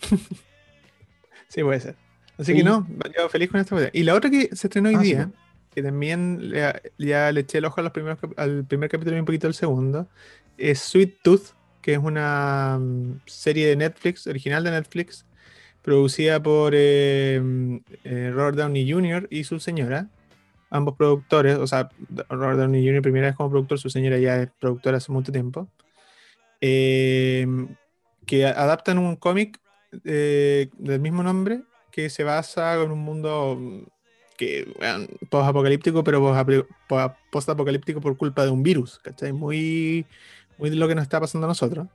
sí, 1.48 1.62
puede 1.62 1.80
ser. 1.80 1.96
Así 2.38 2.54
que 2.54 2.62
no, 2.62 2.86
yo 3.16 3.28
feliz 3.28 3.50
con 3.50 3.60
esta 3.60 3.76
Y 3.92 4.04
la 4.04 4.14
otra 4.14 4.30
que 4.30 4.54
se 4.54 4.68
estrenó 4.68 4.90
hoy 4.90 4.94
ah, 4.94 5.00
día, 5.00 5.30
que 5.74 5.82
también 5.82 6.52
ya 6.98 7.32
le 7.32 7.40
eché 7.40 7.58
el 7.58 7.64
ojo 7.64 7.80
a 7.80 7.84
los 7.84 7.92
primeros, 7.92 8.18
al 8.36 8.64
primer 8.64 8.88
capítulo 8.88 9.16
y 9.16 9.20
un 9.20 9.26
poquito 9.26 9.48
al 9.48 9.54
segundo, 9.54 10.08
es 10.56 10.78
Sweet 10.78 11.16
Tooth, 11.22 11.54
que 11.82 11.94
es 11.94 11.98
una 11.98 12.78
mm, 12.80 13.20
serie 13.26 13.66
de 13.66 13.76
Netflix, 13.76 14.26
original 14.26 14.62
de 14.62 14.70
Netflix, 14.70 15.26
producida 15.82 16.42
por 16.42 16.74
eh, 16.76 17.40
eh, 18.04 18.30
Robert 18.32 18.56
Downey 18.56 18.90
Jr. 18.90 19.26
y 19.30 19.44
su 19.44 19.58
señora, 19.58 20.08
ambos 20.70 20.96
productores, 20.96 21.56
o 21.58 21.66
sea, 21.66 21.88
Robert 22.28 22.58
Downey 22.58 22.86
Jr. 22.86 23.02
primera 23.02 23.28
vez 23.28 23.36
como 23.36 23.50
productor, 23.50 23.78
su 23.78 23.90
señora 23.90 24.18
ya 24.18 24.42
es 24.42 24.50
productora 24.60 24.98
hace 24.98 25.10
mucho 25.10 25.32
tiempo, 25.32 25.68
em, 26.60 27.68
que 28.26 28.46
adaptan 28.46 28.98
un 28.98 29.16
cómic 29.16 29.60
eh, 30.04 30.68
del 30.78 31.00
mismo 31.00 31.22
nombre 31.22 31.62
que 31.90 32.10
se 32.10 32.24
basa 32.24 32.74
en 32.82 32.90
un 32.90 33.00
mundo 33.00 33.58
que 34.36 34.72
post-apocalíptico, 35.30 36.04
pero 36.04 36.34
post-apocalíptico 37.30 38.00
por 38.00 38.16
culpa 38.16 38.44
de 38.44 38.50
un 38.50 38.62
virus, 38.62 38.98
¿cachai? 39.00 39.32
Muy, 39.32 40.06
muy 40.58 40.70
de 40.70 40.76
lo 40.76 40.86
que 40.86 40.94
nos 40.94 41.02
está 41.02 41.20
pasando 41.20 41.46
a 41.46 41.48
nosotros 41.48 41.88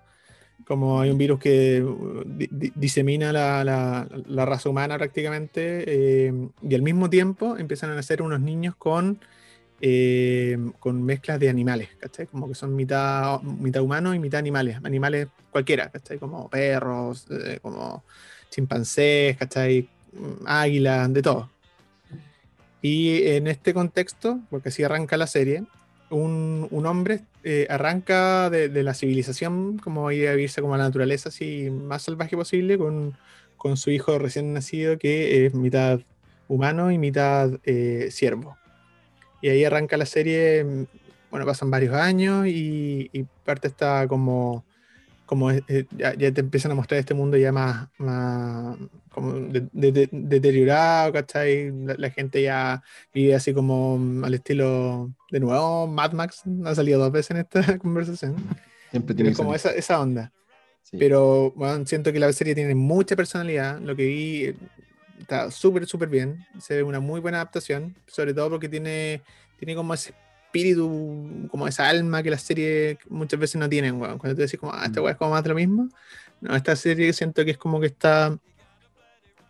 como 0.66 1.02
hay 1.02 1.10
un 1.10 1.18
virus 1.18 1.40
que 1.40 1.84
uh, 1.84 2.24
disemina 2.76 3.32
la, 3.32 3.64
la, 3.64 4.46
raza 4.46 4.70
humana 4.70 4.98
prácticamente, 4.98 5.84
eh, 5.88 6.34
y 6.62 6.76
al 6.76 6.82
mismo 6.82 7.10
tiempo 7.10 7.58
empiezan 7.58 7.92
a 7.92 7.96
nacer 7.96 8.22
unos 8.22 8.40
niños 8.40 8.76
con, 8.76 9.20
eh, 9.86 10.58
con 10.80 11.04
mezclas 11.04 11.42
de 11.42 11.50
animales, 11.50 11.90
¿cachai? 12.00 12.26
Como 12.28 12.48
que 12.48 12.56
son 12.56 12.74
mitad, 12.74 13.42
mitad 13.42 13.82
humanos 13.82 14.16
y 14.16 14.20
mitad 14.20 14.40
animales, 14.40 14.78
animales 14.82 15.28
cualquiera, 15.52 15.90
¿cachai? 15.90 16.20
Como 16.20 16.50
perros, 16.50 17.28
eh, 17.30 17.60
como 17.62 18.02
chimpancés, 18.50 19.36
¿cachai? 19.36 19.90
Mm, 20.14 20.48
águilas, 20.48 21.12
de 21.12 21.22
todo. 21.22 21.50
Y 22.82 23.28
en 23.28 23.48
este 23.48 23.74
contexto, 23.74 24.40
porque 24.50 24.70
así 24.70 24.84
arranca 24.84 25.18
la 25.18 25.28
serie, 25.28 25.66
un, 26.10 26.66
un 26.72 26.86
hombre 26.86 27.26
eh, 27.44 27.68
arranca 27.70 28.50
de, 28.50 28.70
de, 28.70 28.84
la 28.84 28.94
civilización, 28.94 29.80
como 29.80 30.10
ir 30.12 30.30
a 30.30 30.32
vivirse 30.32 30.62
como 30.62 30.76
a 30.76 30.78
la 30.78 30.86
naturaleza 30.86 31.28
así 31.28 31.70
más 31.70 32.04
salvaje 32.04 32.38
posible, 32.38 32.78
con, 32.78 33.18
con, 33.58 33.76
su 33.76 33.92
hijo 33.92 34.18
recién 34.18 34.54
nacido 34.54 34.98
que 34.98 35.46
es 35.46 35.54
mitad 35.54 36.00
humano 36.48 36.90
y 36.90 36.98
mitad 36.98 37.52
eh, 37.66 38.08
siervo. 38.12 38.58
Y 39.44 39.50
ahí 39.50 39.64
arranca 39.64 39.96
la 39.96 40.08
serie, 40.08 40.64
mm, 40.64 40.86
bueno, 41.30 41.46
pasan 41.46 41.70
varios 41.70 41.94
años 41.94 42.48
y, 42.48 43.12
y 43.14 43.24
parte 43.46 43.68
está 43.68 44.08
como 44.08 44.66
como 45.26 45.52
ya, 45.52 46.16
te 46.16 46.42
empiezan 46.42 46.72
a 46.72 46.76
mostrar 46.76 47.00
este 47.00 47.16
mundo 47.16 47.38
ya 47.38 47.52
más, 47.52 47.88
más 47.98 48.78
como 49.10 49.34
deteriorado, 50.12 51.14
¿cachai? 51.14 51.72
La, 51.98 52.12
gente 52.12 52.42
ya 52.44 52.84
vive 53.14 53.34
así 53.34 53.54
como 53.54 54.00
al 54.24 54.34
estilo, 54.36 55.12
de 55.32 55.40
nuevo, 55.40 55.88
Mad 55.88 56.12
Max, 56.12 56.44
ha 56.66 56.76
salido 56.76 57.00
dos 57.00 57.12
veces 57.12 57.32
en 57.32 57.38
esta 57.38 57.78
conversación. 57.80 58.36
Siempre 58.92 59.16
tiene 59.16 59.34
como 59.34 59.56
esa, 59.56 59.72
esa, 59.72 60.00
onda. 60.00 60.32
Pero 60.92 61.52
bueno, 61.56 61.84
siento 61.88 62.14
que 62.14 62.20
la 62.20 62.32
serie 62.32 62.54
tiene 62.54 62.76
mucha 62.76 63.16
personalidad, 63.16 63.80
lo 63.80 63.96
que 63.96 64.06
vi 64.06 64.56
está 65.20 65.52
súper, 65.52 65.86
súper 65.86 66.10
bien, 66.10 66.46
se 66.60 66.76
ve 66.76 66.84
una 66.84 67.00
muy 67.00 67.20
buena 67.20 67.38
adaptación, 67.38 67.96
sobre 68.08 68.34
todo 68.34 68.50
porque 68.50 68.70
tiene, 68.70 69.22
tiene 69.58 69.76
como 69.76 69.94
ese 69.94 70.14
espíritu, 70.54 71.48
como 71.50 71.68
esa 71.68 71.90
alma 71.90 72.22
que 72.22 72.30
las 72.30 72.44
series 72.44 72.98
muchas 73.10 73.40
veces 73.40 73.56
no 73.56 73.68
tienen, 73.68 74.00
weón. 74.00 74.20
Cuando 74.20 74.36
te 74.36 74.44
decís 74.44 74.60
como, 74.60 74.72
ah, 74.72 74.86
esta 74.86 75.02
mm. 75.02 75.04
weá 75.04 75.12
es 75.14 75.18
como 75.18 75.32
más 75.32 75.44
de 75.44 75.50
lo 75.50 75.56
mismo. 75.56 75.90
No, 76.42 76.56
esta 76.56 76.76
serie 76.76 77.12
siento 77.12 77.44
que 77.44 77.52
es 77.52 77.58
como 77.58 77.80
que 77.80 77.88
está. 77.88 78.38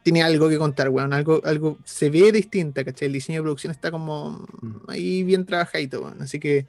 Tiene 0.01 0.23
algo 0.23 0.47
que 0.47 0.57
contar, 0.57 0.89
weón. 0.89 1.11
Algo, 1.13 1.41
algo 1.43 1.77
se 1.83 2.09
ve 2.09 2.31
distinta, 2.31 2.85
¿cachai? 2.85 3.07
El 3.07 3.13
diseño 3.13 3.39
de 3.39 3.43
producción 3.43 3.71
está 3.71 3.91
como 3.91 4.45
mm. 4.61 4.89
ahí 4.89 5.23
bien 5.23 5.45
trabajadito, 5.45 6.01
weón. 6.01 6.21
Así 6.21 6.39
que, 6.39 6.67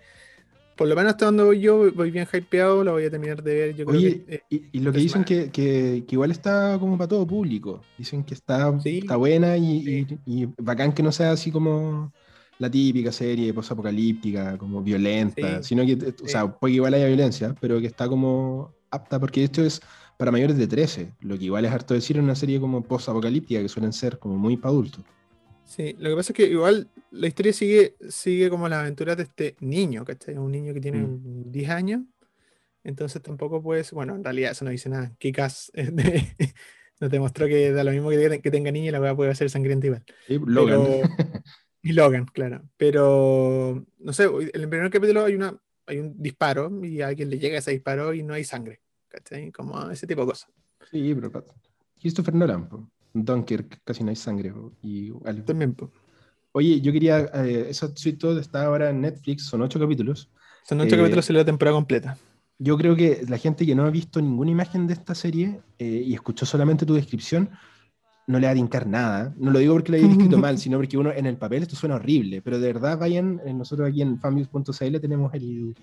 por 0.76 0.88
lo 0.88 0.96
menos 0.96 1.12
hasta 1.12 1.26
donde 1.26 1.44
voy 1.44 1.60
yo, 1.60 1.92
voy 1.92 2.10
bien 2.10 2.26
hypeado, 2.32 2.82
la 2.84 2.92
voy 2.92 3.04
a 3.04 3.10
terminar 3.10 3.42
de 3.42 3.54
ver. 3.54 3.74
Yo 3.76 3.87
Oye, 3.87 4.24
creo 4.24 4.40
que, 4.48 4.68
y, 4.72 4.80
lo 4.80 4.92
que 4.92 4.98
dicen 4.98 5.24
que, 5.24 5.50
que, 5.50 6.04
igual 6.08 6.30
está 6.30 6.76
como 6.78 6.98
para 6.98 7.08
todo 7.08 7.26
público. 7.26 7.80
Dicen 7.98 8.24
que 8.24 8.34
está, 8.34 8.76
está 8.84 9.16
buena 9.16 9.56
y, 9.56 10.06
y, 10.26 10.48
bacán 10.58 10.92
que 10.92 11.02
no 11.02 11.12
sea 11.12 11.32
así 11.32 11.50
como 11.50 12.12
la 12.58 12.70
típica 12.70 13.12
serie 13.12 13.52
post-apocalíptica, 13.52 14.56
como 14.58 14.82
violenta, 14.82 15.62
sino 15.62 15.84
que, 15.84 16.14
o 16.22 16.28
sea, 16.28 16.46
puede 16.46 16.72
que 16.72 16.76
igual 16.76 16.94
haya 16.94 17.06
violencia, 17.06 17.54
pero 17.60 17.80
que 17.80 17.87
está 17.87 18.08
como 18.08 18.72
apta, 18.90 19.18
porque 19.18 19.44
esto 19.44 19.62
es 19.62 19.80
para 20.16 20.30
mayores 20.30 20.56
de 20.56 20.66
13, 20.66 21.12
lo 21.20 21.37
que 21.37 21.46
igual 21.46 21.64
es 21.64 21.72
harto 21.72 21.94
decir 21.94 22.16
en 22.16 22.24
una 22.24 22.34
serie 22.34 22.60
como 22.60 22.82
post-apocalíptica, 22.82 23.60
que 23.60 23.68
suelen 23.68 23.92
ser 23.92 24.18
como 24.18 24.37
muy 24.37 24.56
para 24.56 24.70
adultos. 24.70 25.04
Sí, 25.64 25.94
lo 25.98 26.11
que 26.11 26.16
pasa 26.16 26.33
es 26.33 26.37
que 26.37 26.46
igual 26.46 26.88
la 27.11 27.27
historia 27.27 27.53
sigue, 27.53 27.96
sigue 28.09 28.50
como 28.50 28.68
las 28.68 28.81
aventuras 28.81 29.16
de 29.16 29.24
este 29.24 29.57
niño, 29.61 30.05
¿cachai? 30.05 30.37
Un 30.37 30.53
niño 30.53 30.74
que 30.74 30.81
tiene 30.81 31.07
10 31.09 31.68
mm. 31.68 31.72
años, 31.72 32.03
entonces 32.85 33.22
tampoco 33.22 33.62
puedes, 33.62 33.90
bueno, 33.92 34.14
en 34.14 34.22
realidad 34.22 34.53
eso 34.53 34.64
no 34.64 34.70
dice 34.70 34.88
nada. 34.88 35.12
Kikas 35.18 35.72
nos 37.00 37.11
demostró 37.11 37.46
que 37.46 37.72
da 37.72 37.83
lo 37.83 37.90
mismo 37.90 38.11
que, 38.11 38.40
que 38.40 38.50
tenga 38.50 38.70
niño 38.70 38.88
y 38.88 38.92
la 38.92 38.98
verdad 38.98 39.16
puede 39.16 39.35
ser 39.35 39.48
sangrienta 39.50 39.87
igual. 39.87 40.05
Sí, 40.27 40.38
Logan. 40.44 40.83
Y 41.87 41.92
Logan, 41.92 42.24
claro. 42.24 42.62
Pero, 42.79 43.85
no 43.98 44.12
sé, 44.14 44.24
en 44.24 44.62
el 44.62 44.68
primer 44.70 44.90
capítulo 44.90 45.22
hay, 45.22 45.35
una, 45.35 45.55
hay 45.85 45.98
un 45.98 46.14
disparo 46.16 46.83
y 46.83 47.03
a 47.03 47.09
alguien 47.09 47.29
le 47.29 47.38
llega 47.38 47.59
ese 47.59 47.72
disparo 47.72 48.14
y 48.14 48.22
no 48.22 48.33
hay 48.33 48.42
sangre. 48.42 48.81
¿Cachai? 49.09 49.53
Como 49.53 49.90
ese 49.90 50.07
tipo 50.07 50.22
de 50.22 50.29
cosas. 50.29 50.50
Sí, 50.90 51.14
pero 51.14 51.44
Christopher 52.00 52.35
Nolan, 52.35 52.70
Dunkirk, 53.14 53.81
casi 53.85 54.03
no 54.03 54.11
hay 54.11 54.16
sangre. 54.16 54.53
Y, 54.83 55.12
También, 55.46 55.77
Oye, 56.53 56.81
yo 56.81 56.92
quería, 56.92 57.20
eh, 57.35 57.66
esa 57.70 57.90
suite 57.96 58.38
está 58.38 58.66
ahora 58.66 58.90
en 58.90 59.00
Netflix, 59.00 59.44
son 59.44 59.62
ocho 59.62 59.81
capítulos. 59.81 60.29
Son 60.64 60.81
ocho 60.81 60.96
capítulos 60.96 61.31
y 61.31 61.33
la 61.33 61.44
temporada 61.44 61.77
completa. 61.77 62.18
Yo 62.59 62.77
creo 62.77 62.94
que 62.94 63.24
la 63.29 63.38
gente 63.38 63.66
que 63.66 63.74
no 63.74 63.85
ha 63.85 63.90
visto 63.90 64.20
ninguna 64.20 64.50
imagen 64.50 64.87
de 64.87 64.94
esta 64.94 65.14
serie 65.14 65.61
eh, 65.79 66.03
y 66.07 66.14
escuchó 66.14 66.46
solamente 66.46 66.87
tu 66.87 66.94
descripción, 66.94 67.50
no 68.27 68.38
le 68.38 68.46
va 68.46 68.53
a 68.53 68.57
tincar 68.57 68.87
nada. 68.87 69.35
No 69.37 69.50
lo 69.50 69.59
digo 69.59 69.74
porque 69.74 69.92
lo 69.92 69.98
haya 69.98 70.11
escrito 70.11 70.38
mal, 70.38 70.59
sino 70.59 70.79
porque 70.79 70.96
uno 70.96 71.12
en 71.12 71.27
el 71.27 71.37
papel 71.37 71.62
esto 71.62 71.77
suena 71.77 71.96
horrible. 71.96 72.40
Pero 72.40 72.59
de 72.59 72.72
verdad, 72.72 72.98
vayan, 72.98 73.40
eh, 73.44 73.53
nosotros 73.53 73.88
aquí 73.88 74.03
en 74.03 74.18
fanviews.cl 74.18 75.00
tenemos, 75.00 75.35
el, 75.35 75.74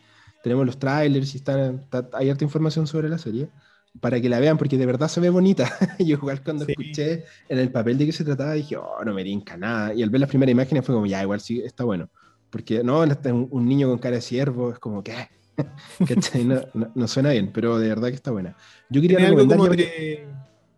tenemos 0.41 0.65
los 0.65 0.79
trailers 0.79 1.33
y 1.33 1.37
está, 1.37 1.75
hay 2.13 2.29
harta 2.29 2.43
información 2.43 2.87
sobre 2.87 3.09
la 3.09 3.17
serie 3.17 3.49
para 3.99 4.21
que 4.21 4.29
la 4.29 4.39
vean, 4.39 4.57
porque 4.57 4.77
de 4.77 4.85
verdad 4.85 5.07
se 5.07 5.19
ve 5.19 5.29
bonita. 5.29 5.69
Yo 5.99 6.15
igual 6.15 6.43
cuando 6.43 6.65
escuché 6.65 7.25
en 7.49 7.59
el 7.59 7.71
papel 7.71 7.97
de 7.97 8.05
qué 8.05 8.11
se 8.11 8.23
trataba, 8.23 8.53
dije, 8.53 8.77
oh, 8.77 9.03
no 9.03 9.13
me 9.13 9.23
tinca 9.23 9.57
nada. 9.57 9.93
Y 9.93 10.03
al 10.03 10.09
ver 10.09 10.21
las 10.21 10.29
primeras 10.29 10.51
imágenes 10.51 10.85
fue 10.85 10.95
como, 10.95 11.05
ya, 11.05 11.21
igual 11.21 11.41
sí, 11.41 11.61
está 11.61 11.83
bueno. 11.83 12.09
Porque 12.49 12.83
no, 12.83 13.01
un, 13.01 13.65
niño 13.65 13.89
con 13.89 13.97
cara 13.97 14.15
de 14.15 14.21
ciervo, 14.21 14.71
es 14.71 14.79
como, 14.79 15.03
¿qué? 15.03 15.29
no, 16.45 16.89
no, 16.95 17.07
suena 17.07 17.31
bien, 17.31 17.51
pero 17.53 17.77
de 17.77 17.89
verdad 17.89 18.09
que 18.09 18.15
está 18.15 18.31
buena. 18.31 18.55
Yo 18.89 19.01
quería 19.01 19.19
recomendar... 19.19 19.77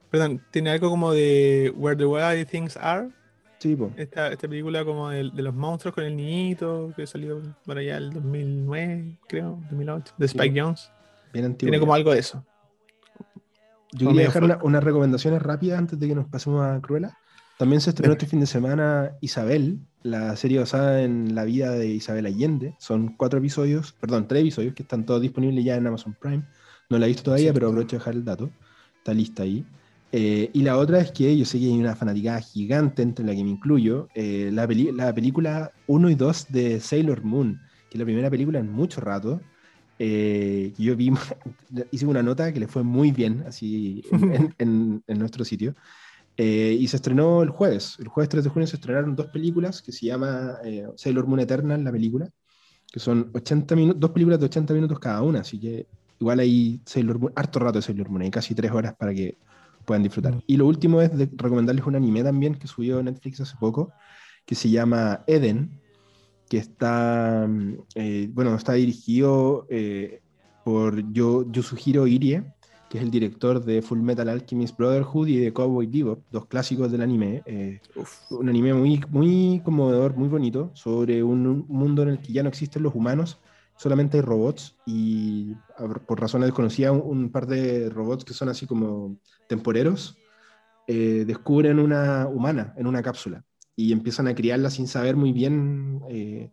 Perdón, 0.09 0.43
tiene 0.51 0.69
algo 0.69 0.91
como 0.91 1.11
de 1.11 1.73
Where 1.75 1.97
the 1.97 2.05
Wild 2.05 2.47
Things 2.47 2.77
Are. 2.77 3.09
Sí, 3.57 3.75
po. 3.75 3.91
Esta, 3.97 4.27
esta 4.27 4.47
película 4.47 4.85
como 4.85 5.09
de, 5.09 5.23
los 5.23 5.55
monstruos 5.55 5.95
con 5.95 6.03
el 6.03 6.15
niñito 6.15 6.93
que 6.95 7.07
salió 7.07 7.41
por 7.65 7.79
allá 7.79 7.97
el 7.97 8.13
2009, 8.13 9.17
creo, 9.27 9.59
2008, 9.71 10.13
de 10.15 10.25
Spike 10.27 10.61
Jones. 10.61 10.91
Bien 11.33 11.45
antiguo. 11.45 11.71
Tiene 11.71 11.79
como 11.79 11.95
algo 11.95 12.11
de 12.13 12.19
eso. 12.19 12.45
Yo 13.93 14.09
quería 14.09 14.23
dejar 14.23 14.59
unas 14.63 14.83
recomendaciones 14.83 15.41
rápidas 15.41 15.79
antes 15.79 15.99
de 15.99 16.07
que 16.07 16.15
nos 16.15 16.27
pasemos 16.27 16.63
a 16.63 16.79
Cruella. 16.81 17.17
También 17.57 17.81
se 17.81 17.91
estrenó 17.91 18.13
este 18.13 18.25
fin 18.25 18.39
de 18.39 18.47
semana 18.47 19.11
Isabel, 19.21 19.79
la 20.01 20.35
serie 20.35 20.59
basada 20.59 21.03
en 21.03 21.35
la 21.35 21.43
vida 21.43 21.71
de 21.71 21.87
Isabel 21.87 22.25
Allende. 22.25 22.75
Son 22.79 23.15
cuatro 23.15 23.39
episodios, 23.39 23.93
perdón, 23.93 24.27
tres 24.27 24.41
episodios 24.41 24.73
que 24.73 24.83
están 24.83 25.05
todos 25.05 25.21
disponibles 25.21 25.63
ya 25.63 25.75
en 25.75 25.87
Amazon 25.87 26.15
Prime. 26.19 26.43
No 26.89 26.97
la 26.97 27.05
he 27.05 27.09
visto 27.09 27.23
todavía, 27.23 27.53
pero 27.53 27.67
aprovecho 27.67 27.95
de 27.95 27.99
dejar 27.99 28.15
el 28.15 28.25
dato. 28.25 28.49
Está 28.97 29.13
lista 29.13 29.43
ahí. 29.43 29.65
Eh, 30.11 30.49
y 30.53 30.61
la 30.61 30.77
otra 30.77 30.99
es 30.99 31.11
que 31.11 31.35
yo 31.35 31.45
sé 31.45 31.59
que 31.59 31.65
hay 31.65 31.79
una 31.79 31.95
fanaticada 31.95 32.39
gigante 32.39 33.01
entre 33.01 33.25
la 33.25 33.35
que 33.35 33.43
me 33.43 33.49
incluyo. 33.49 34.09
Eh, 34.13 34.49
la, 34.51 34.67
la, 34.67 35.13
película 35.13 35.71
1 35.87 36.09
y 36.09 36.15
2 36.15 36.47
de 36.49 36.79
Sailor 36.79 37.23
Moon, 37.23 37.59
que 37.89 37.97
es 37.97 37.99
la 37.99 38.05
primera 38.05 38.29
película 38.29 38.59
en 38.59 38.71
mucho 38.71 39.01
rato. 39.01 39.41
Eh, 39.99 40.73
yo 40.77 40.95
vi, 40.95 41.11
hice 41.91 42.05
una 42.05 42.23
nota 42.23 42.51
que 42.51 42.59
le 42.59 42.67
fue 42.67 42.83
muy 42.83 43.11
bien 43.11 43.43
así 43.47 44.03
en, 44.57 45.03
en 45.05 45.19
nuestro 45.19 45.45
sitio. 45.45 45.75
Eh, 46.35 46.77
y 46.79 46.87
se 46.87 46.95
estrenó 46.95 47.43
el 47.43 47.49
jueves. 47.49 47.97
El 47.99 48.07
jueves 48.07 48.29
3 48.29 48.43
de 48.43 48.49
junio 48.49 48.67
se 48.67 48.77
estrenaron 48.77 49.15
dos 49.15 49.27
películas 49.27 49.81
que 49.81 49.91
se 49.91 50.07
llama 50.07 50.57
eh, 50.63 50.87
Sailor 50.95 51.27
Moon 51.27 51.39
Eternal, 51.39 51.83
la 51.83 51.91
película, 51.91 52.29
que 52.91 52.99
son 52.99 53.29
80 53.33 53.75
minutos, 53.75 53.99
dos 53.99 54.11
películas 54.11 54.39
de 54.39 54.45
80 54.47 54.73
minutos 54.73 54.99
cada 54.99 55.21
una, 55.21 55.41
así 55.41 55.59
que 55.59 55.87
igual 56.19 56.39
hay 56.39 56.81
Sailor 56.85 57.19
Moon, 57.19 57.33
harto 57.35 57.59
rato 57.59 57.77
de 57.79 57.83
Sailor 57.83 58.09
Moon, 58.09 58.23
hay 58.23 58.31
casi 58.31 58.55
tres 58.55 58.71
horas 58.71 58.95
para 58.95 59.13
que 59.13 59.37
puedan 59.85 60.01
disfrutar. 60.01 60.35
Mm. 60.35 60.43
Y 60.47 60.57
lo 60.57 60.65
último 60.65 61.01
es 61.01 61.15
de 61.15 61.29
recomendarles 61.35 61.85
un 61.85 61.95
anime 61.95 62.23
también 62.23 62.55
que 62.55 62.67
subió 62.67 63.03
Netflix 63.03 63.41
hace 63.41 63.55
poco, 63.59 63.93
que 64.45 64.55
se 64.55 64.69
llama 64.69 65.23
Eden, 65.27 65.81
que 66.49 66.57
está, 66.57 67.47
eh, 67.95 68.29
bueno, 68.31 68.55
está 68.55 68.73
dirigido 68.73 69.67
por 70.63 71.11
Yo, 71.11 71.49
Yosuhiro 71.51 72.07
Irie, 72.07 72.43
que 72.93 72.99
es 72.99 73.03
el 73.03 73.09
director 73.09 73.63
de 73.65 73.81
Full 73.81 74.01
Metal 74.01 74.29
Alchemist 74.29 74.77
Brotherhood 74.77 75.27
y 75.27 75.37
de 75.37 75.51
Cowboy 75.51 75.87
Bebop, 75.87 76.19
dos 76.31 76.45
clásicos 76.45 76.91
del 76.91 77.01
anime. 77.01 77.41
Eh, 77.47 77.81
un 78.29 78.49
anime 78.49 78.73
muy, 78.75 79.03
muy 79.09 79.61
conmovedor, 79.65 80.15
muy 80.15 80.29
bonito, 80.29 80.69
sobre 80.75 81.23
un 81.23 81.65
mundo 81.67 82.03
en 82.03 82.09
el 82.09 82.19
que 82.19 82.31
ya 82.31 82.43
no 82.43 82.49
existen 82.49 82.83
los 82.83 82.93
humanos, 82.93 83.39
solamente 83.77 84.17
hay 84.17 84.21
robots 84.21 84.75
y 84.85 85.55
por 86.05 86.21
razones 86.21 86.47
desconocidas 86.47 86.93
un, 87.03 87.31
par 87.31 87.47
de 87.47 87.89
robots 87.89 88.23
que 88.23 88.33
son 88.33 88.49
así 88.49 88.67
como 88.67 89.17
temporeros 89.49 90.15
eh, 90.85 91.23
descubren 91.25 91.79
una 91.79 92.27
humana 92.27 92.75
en 92.77 92.85
una 92.85 93.01
cápsula 93.01 93.43
y 93.75 93.91
empiezan 93.91 94.27
a 94.27 94.35
criarla 94.35 94.69
sin 94.69 94.87
saber 94.87 95.15
muy 95.15 95.31
bien 95.31 96.01
eh, 96.09 96.51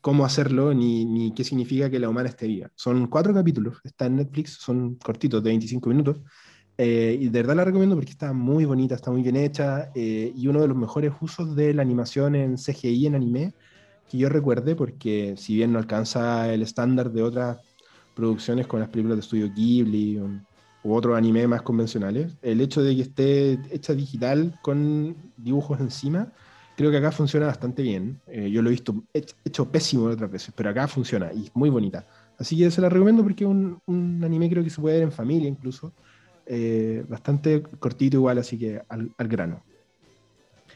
cómo 0.00 0.24
hacerlo 0.24 0.74
ni, 0.74 1.04
ni, 1.04 1.32
qué 1.34 1.44
significa 1.44 1.90
que 1.90 1.98
la 1.98 2.08
humana 2.08 2.28
esté 2.28 2.46
viva. 2.46 2.70
Son 2.74 3.06
cuatro 3.06 3.34
capítulos, 3.34 3.78
está 3.84 4.06
en 4.06 4.16
Netflix, 4.16 4.54
son 4.54 4.96
cortitos, 4.96 5.42
de 5.42 5.50
25 5.50 5.88
minutos. 5.88 6.20
Eh, 6.78 7.18
y 7.20 7.28
de 7.28 7.40
verdad 7.40 7.56
la 7.56 7.64
recomiendo 7.64 7.94
porque 7.94 8.12
está 8.12 8.32
muy 8.32 8.64
bonita, 8.64 8.94
está 8.94 9.10
muy 9.10 9.22
bien 9.22 9.36
hecha 9.36 9.90
eh, 9.94 10.32
y 10.34 10.46
uno 10.46 10.62
de 10.62 10.68
los 10.68 10.76
mejores 10.76 11.12
usos 11.20 11.54
de 11.54 11.74
la 11.74 11.82
animación 11.82 12.34
en 12.34 12.56
CGI 12.56 13.06
en 13.06 13.16
anime 13.16 13.52
que 14.08 14.16
yo 14.16 14.30
recuerde, 14.30 14.74
porque 14.74 15.34
si 15.36 15.56
bien 15.56 15.72
no 15.72 15.78
alcanza 15.78 16.52
el 16.52 16.62
estándar 16.62 17.12
de 17.12 17.22
otras 17.22 17.58
producciones 18.14 18.66
como 18.66 18.80
las 18.80 18.88
películas 18.88 19.18
de 19.18 19.20
estudio 19.20 19.52
Ghibli 19.54 20.18
o, 20.18 20.30
u 20.82 20.94
otros 20.94 21.16
anime 21.16 21.46
más 21.46 21.62
convencionales, 21.62 22.36
el 22.42 22.60
hecho 22.60 22.82
de 22.82 22.96
que 22.96 23.02
esté 23.02 23.58
hecha 23.70 23.94
digital 23.94 24.58
con 24.62 25.16
dibujos 25.36 25.80
encima 25.80 26.32
creo 26.80 26.90
que 26.90 26.96
acá 26.96 27.12
funciona 27.12 27.44
bastante 27.44 27.82
bien. 27.82 28.18
Eh, 28.26 28.50
yo 28.50 28.62
lo 28.62 28.70
he 28.70 28.72
visto 28.72 28.94
hecho 29.12 29.70
pésimo 29.70 30.04
otras 30.04 30.30
veces, 30.30 30.54
pero 30.56 30.70
acá 30.70 30.88
funciona 30.88 31.30
y 31.30 31.44
es 31.44 31.50
muy 31.54 31.68
bonita. 31.68 32.06
Así 32.38 32.56
que 32.56 32.70
se 32.70 32.80
la 32.80 32.88
recomiendo 32.88 33.22
porque 33.22 33.44
es 33.44 33.50
un, 33.50 33.78
un 33.84 34.24
anime 34.24 34.48
creo 34.48 34.64
que 34.64 34.70
se 34.70 34.80
puede 34.80 34.94
ver 34.94 35.02
en 35.02 35.12
familia 35.12 35.46
incluso. 35.46 35.92
Eh, 36.46 37.04
bastante 37.06 37.62
cortito 37.62 38.16
igual, 38.16 38.38
así 38.38 38.58
que 38.58 38.80
al, 38.88 39.12
al, 39.18 39.28
grano. 39.28 39.62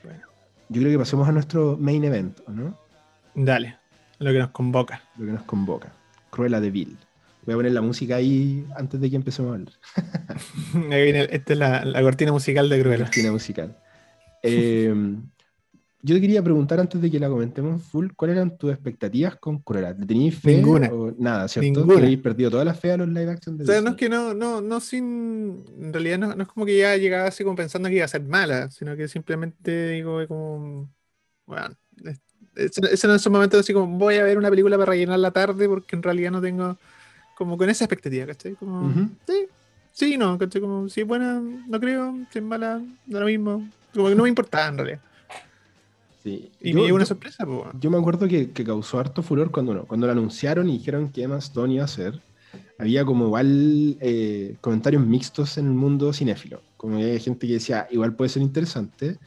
Bueno. 0.05 0.27
Yo 0.69 0.83
creo 0.83 0.93
que 0.93 0.99
pasemos 0.99 1.27
a 1.27 1.33
nuestro 1.33 1.79
main 1.81 2.05
event, 2.05 2.39
¿no? 2.49 2.79
Dale, 3.35 3.79
lo 4.19 4.31
que 4.31 4.39
nos 4.41 4.51
convoca. 4.51 5.03
Lo 5.17 5.25
que 5.25 5.33
nos 5.33 5.43
convoca. 5.45 5.91
Cruella 6.29 6.61
de 6.61 6.71
Vil. 6.71 6.99
Voy 7.45 7.55
a 7.55 7.57
poner 7.57 7.73
la 7.73 7.83
música 7.83 8.17
ahí 8.17 8.67
antes 8.77 9.01
de 9.01 9.11
que 9.11 9.17
empecemos 9.17 9.53
a 9.53 9.55
hablar. 9.55 9.75
esta 11.31 11.53
es 11.53 11.59
la, 11.59 11.85
la, 11.85 12.03
cortina 12.03 12.33
musical 12.33 12.69
de 12.69 12.81
Cruella. 12.81 12.99
La 12.99 13.05
cortina 13.05 13.33
musical. 13.33 13.77
Eh, 14.43 14.95
yo 16.07 16.15
te 16.15 16.21
quería 16.21 16.43
preguntar 16.43 16.79
antes 16.81 17.01
de 17.01 17.11
que 17.11 17.19
la 17.19 17.31
comentemos 17.31 17.83
full, 17.83 18.09
¿cuáles 18.15 18.37
eran 18.37 18.59
tus 18.59 18.71
expectativas 18.71 19.37
con 19.37 19.61
Cruella? 19.61 19.97
¿Tenías 19.97 20.35
fe? 20.35 20.57
Ninguna. 20.57 20.89
O 20.93 21.15
nada, 21.19 21.49
¿cierto? 21.49 21.81
Ninguna. 21.81 21.97
¿Habéis 21.97 22.19
perdido 22.19 22.51
toda 22.51 22.63
la 22.63 22.75
fe 22.75 22.93
a 22.93 22.99
los 22.99 23.09
live 23.09 23.31
action 23.31 23.57
de 23.57 23.65
O 23.65 23.67
sea, 23.67 23.81
no 23.81 23.93
es 23.93 23.97
que 23.97 24.11
no, 24.11 24.35
no, 24.35 24.61
no 24.61 24.81
sin. 24.81 25.65
En 25.81 25.95
realidad 25.95 26.19
no, 26.19 26.35
no, 26.35 26.43
es 26.43 26.49
como 26.51 26.67
que 26.67 26.77
ya 26.77 26.95
llegaba 26.99 27.29
así 27.29 27.43
como 27.43 27.57
pensando 27.57 27.89
que 27.89 27.95
iba 27.95 28.05
a 28.05 28.09
ser 28.09 28.23
mala, 28.23 28.71
sino 28.71 28.95
que 28.97 29.09
simplemente 29.09 29.89
digo 29.89 30.27
como. 30.29 30.91
Bueno, 31.47 31.75
es, 32.05 32.21
es 32.55 33.05
en 33.05 33.11
esos 33.11 33.33
momentos 33.33 33.61
así 33.61 33.73
como 33.73 33.99
voy 33.99 34.17
a 34.17 34.25
ver 34.25 34.37
una 34.37 34.51
película 34.51 34.77
para 34.77 34.91
rellenar 34.91 35.19
la 35.19 35.31
tarde 35.31 35.67
porque 35.67 35.97
en 35.97 36.03
realidad 36.03 36.33
no 36.33 36.43
tengo. 36.43 36.77
Como 37.35 37.57
con 37.57 37.69
esa 37.69 37.85
expectativa, 37.85 38.27
¿cachai? 38.27 38.55
Como. 38.55 38.93
Sí, 39.27 39.47
sí, 39.93 40.17
no, 40.17 40.39
¿cachai? 40.39 40.61
Como 40.61 40.89
si 40.89 41.01
es 41.03 41.07
buena, 41.07 41.41
no 41.41 41.81
creo, 41.81 42.15
si 42.31 42.39
es 42.39 42.45
mala, 42.45 42.83
da 43.07 43.21
lo 43.21 43.27
mismo. 43.27 43.69
Como 43.93 44.09
que 44.09 44.15
no 44.15 44.23
me 44.25 44.29
importaba 44.29 44.69
en 44.69 44.79
realidad. 44.79 45.01
Y 46.25 46.73
me 46.73 46.85
dio 46.85 46.95
una 46.95 47.05
sorpresa, 47.05 47.47
Yo 47.79 47.91
me 47.91 47.99
acuerdo 47.99 48.27
que, 48.27 48.51
causó 48.51 48.99
harto 48.99 49.23
furor 49.23 49.51
cuando, 49.51 49.85
cuando 49.85 50.07
lo 50.07 50.13
anunciaron 50.13 50.71
y 50.71 50.79
dijeron 50.79 51.11
que 51.11 51.23
Emma 51.23 51.39
Stone 51.39 51.75
iba 51.75 51.85
a 51.85 51.89
ser. 51.89 52.21
Había 52.79 53.05
como 53.05 53.27
igual 53.27 53.97
eh, 54.01 54.57
comentarios 54.61 55.05
mixtos 55.05 55.59
en 55.59 55.67
el 55.67 55.73
mundo 55.73 56.13
cinéfilo. 56.13 56.63
Como 56.77 56.97
había 56.97 57.19
gente 57.19 57.47
que 57.47 57.55
decía, 57.55 57.87
igual 57.91 58.15
puede 58.15 58.31
ser 58.31 58.43
interesante. 58.43 59.19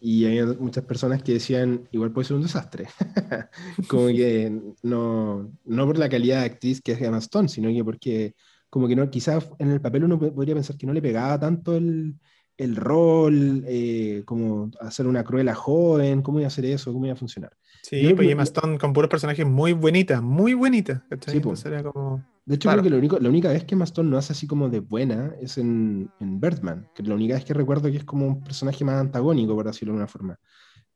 Y 0.00 0.26
había 0.26 0.46
muchas 0.46 0.84
personas 0.84 1.22
que 1.22 1.34
decían, 1.34 1.88
igual 1.90 2.12
puede 2.12 2.26
ser 2.28 2.36
un 2.36 2.42
desastre. 2.42 2.86
como 3.88 4.06
que 4.08 4.50
no, 4.82 5.52
no 5.64 5.86
por 5.86 5.98
la 5.98 6.08
calidad 6.08 6.40
de 6.40 6.46
actriz 6.46 6.80
que 6.80 6.92
es 6.92 7.00
Emma 7.00 7.18
Stone, 7.18 7.48
sino 7.48 7.68
que 7.68 7.84
porque 7.84 8.34
como 8.70 8.86
que 8.86 8.96
no, 8.96 9.10
quizás 9.10 9.48
en 9.58 9.70
el 9.70 9.80
papel 9.80 10.04
uno 10.04 10.18
podría 10.18 10.54
pensar 10.54 10.76
que 10.76 10.86
no 10.86 10.92
le 10.92 11.02
pegaba 11.02 11.38
tanto 11.40 11.76
el, 11.76 12.16
el 12.58 12.74
rol, 12.74 13.64
eh, 13.66 14.22
como 14.24 14.70
hacer 14.80 15.06
una 15.06 15.22
cruela 15.22 15.54
joven, 15.54 16.22
cómo 16.22 16.40
iba 16.40 16.46
a 16.46 16.48
hacer 16.48 16.64
eso, 16.64 16.92
cómo 16.92 17.06
iba 17.06 17.14
a 17.14 17.16
funcionar. 17.16 17.56
Sí, 17.82 18.12
pues 18.14 18.28
Emma 18.28 18.42
Stone 18.42 18.78
con 18.78 18.92
puros 18.92 19.08
personajes 19.08 19.46
muy 19.46 19.72
bonitas, 19.72 20.20
muy 20.20 20.54
bonitas. 20.54 21.00
Sí, 21.26 21.40
pues. 21.40 21.64
como... 21.84 22.22
De 22.44 22.56
hecho, 22.56 22.70
creo 22.70 22.82
que 22.82 22.90
lo 22.90 22.98
único, 22.98 23.18
la 23.20 23.28
única 23.28 23.50
vez 23.50 23.64
que 23.64 23.74
Emma 23.74 23.84
Stone 23.84 24.10
no 24.10 24.18
hace 24.18 24.32
así 24.32 24.46
como 24.46 24.68
de 24.68 24.80
buena 24.80 25.34
es 25.40 25.56
en, 25.56 26.10
en, 26.18 26.40
Birdman, 26.40 26.88
que 26.94 27.02
la 27.04 27.14
única 27.14 27.34
vez 27.34 27.44
que 27.44 27.54
recuerdo 27.54 27.90
que 27.90 27.98
es 27.98 28.04
como 28.04 28.26
un 28.26 28.42
personaje 28.42 28.84
más 28.84 28.96
antagónico, 28.96 29.54
por 29.54 29.66
decirlo 29.66 29.94
de 29.94 29.98
una 29.98 30.08
forma. 30.08 30.38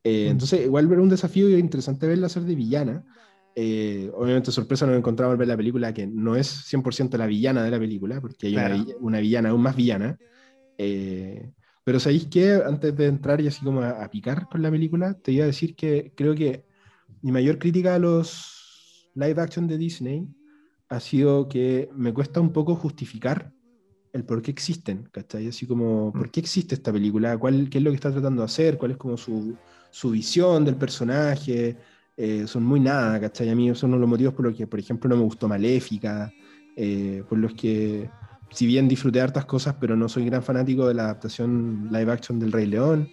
Eh, 0.02 0.26
mm. 0.26 0.30
Entonces, 0.32 0.64
igual 0.64 0.88
ver 0.88 0.98
un 0.98 1.10
desafío 1.10 1.48
y 1.48 1.54
interesante 1.54 2.08
verla 2.08 2.26
hacer 2.26 2.42
de 2.42 2.56
villana. 2.56 3.04
Eh, 3.54 4.10
obviamente, 4.14 4.50
sorpresa 4.50 4.86
nos 4.86 4.96
encontramos 4.96 5.32
al 5.32 5.38
ver 5.38 5.48
la 5.48 5.56
película 5.56 5.94
que 5.94 6.06
no 6.08 6.34
es 6.34 6.72
100% 6.72 7.16
la 7.18 7.26
villana 7.26 7.62
de 7.62 7.70
la 7.70 7.78
película, 7.78 8.20
porque 8.20 8.48
hay 8.48 8.56
una, 8.56 8.84
una 9.00 9.20
villana 9.20 9.50
aún 9.50 9.62
más 9.62 9.76
villana. 9.76 10.18
Eh, 10.82 11.52
pero 11.84 12.00
¿sabéis 12.00 12.26
qué? 12.26 12.54
Antes 12.64 12.96
de 12.96 13.06
entrar 13.06 13.40
y 13.40 13.48
así 13.48 13.64
como 13.64 13.82
a, 13.82 14.08
picar 14.10 14.48
con 14.48 14.62
la 14.62 14.70
película, 14.70 15.14
te 15.14 15.32
iba 15.32 15.44
a 15.44 15.46
decir 15.46 15.74
que 15.74 16.12
creo 16.16 16.34
que 16.34 16.66
mi 17.22 17.32
mayor 17.32 17.58
crítica 17.58 17.94
a 17.94 17.98
los 17.98 19.10
live 19.14 19.40
action 19.40 19.66
de 19.66 19.78
Disney 19.78 20.28
ha 20.88 21.00
sido 21.00 21.48
que 21.48 21.88
me 21.94 22.12
cuesta 22.12 22.40
un 22.40 22.52
poco 22.52 22.74
justificar 22.76 23.52
el 24.12 24.24
por 24.24 24.42
qué 24.42 24.50
existen, 24.50 25.08
¿cachai? 25.10 25.48
Así 25.48 25.66
como, 25.66 26.08
mm. 26.08 26.12
¿por 26.12 26.30
qué 26.30 26.40
existe 26.40 26.74
esta 26.74 26.92
película? 26.92 27.38
¿Cuál, 27.38 27.68
¿Qué 27.70 27.78
es 27.78 27.84
lo 27.84 27.90
que 27.90 27.96
está 27.96 28.12
tratando 28.12 28.42
de 28.42 28.46
hacer? 28.46 28.76
¿Cuál 28.76 28.92
es 28.92 28.96
como 28.98 29.16
su, 29.16 29.56
su 29.90 30.10
visión 30.10 30.64
del 30.64 30.76
personaje? 30.76 31.78
Eh, 32.16 32.46
son 32.46 32.64
muy 32.64 32.78
nada, 32.78 33.18
¿cachai? 33.20 33.48
A 33.48 33.54
mí 33.54 33.74
son 33.74 33.98
los 33.98 34.08
motivos 34.08 34.34
por 34.34 34.44
los 34.44 34.54
que, 34.54 34.66
por 34.66 34.78
ejemplo, 34.78 35.08
no 35.08 35.16
me 35.16 35.22
gustó 35.22 35.48
Maléfica, 35.48 36.30
eh, 36.76 37.24
por 37.28 37.38
los 37.38 37.54
que 37.54 38.10
si 38.52 38.66
bien 38.66 38.88
disfruté 38.88 39.20
hartas 39.20 39.44
cosas, 39.44 39.76
pero 39.80 39.96
no 39.96 40.08
soy 40.08 40.26
gran 40.26 40.42
fanático 40.42 40.86
de 40.86 40.94
la 40.94 41.04
adaptación 41.04 41.88
live 41.90 42.12
action 42.12 42.38
del 42.38 42.52
Rey 42.52 42.66
León, 42.66 43.10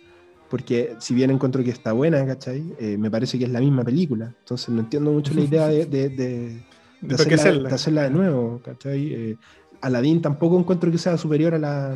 porque 0.50 0.96
si 1.00 1.14
bien 1.14 1.32
encuentro 1.32 1.64
que 1.64 1.70
está 1.70 1.94
buena, 1.94 2.26
¿cachai? 2.26 2.74
Eh, 2.80 2.98
me 2.98 3.10
parece 3.10 3.38
que 3.38 3.46
es 3.46 3.52
la 3.52 3.60
misma 3.60 3.84
película, 3.84 4.34
entonces 4.40 4.70
no 4.70 4.82
entiendo 4.82 5.12
mucho 5.12 5.34
la 5.34 5.42
idea 5.42 5.68
de, 5.68 5.86
de, 5.86 6.10
de, 6.10 6.64
hacerla, 7.72 8.04
de, 8.04 8.10
nuevo, 8.10 8.62
¿cachai? 8.64 9.14
Eh, 9.14 9.38
Aladdin 9.82 10.22
tampoco 10.22 10.60
encuentro 10.60 10.92
que 10.92 10.98
sea 10.98 11.18
superior 11.18 11.54
a 11.54 11.60
la, 11.60 11.96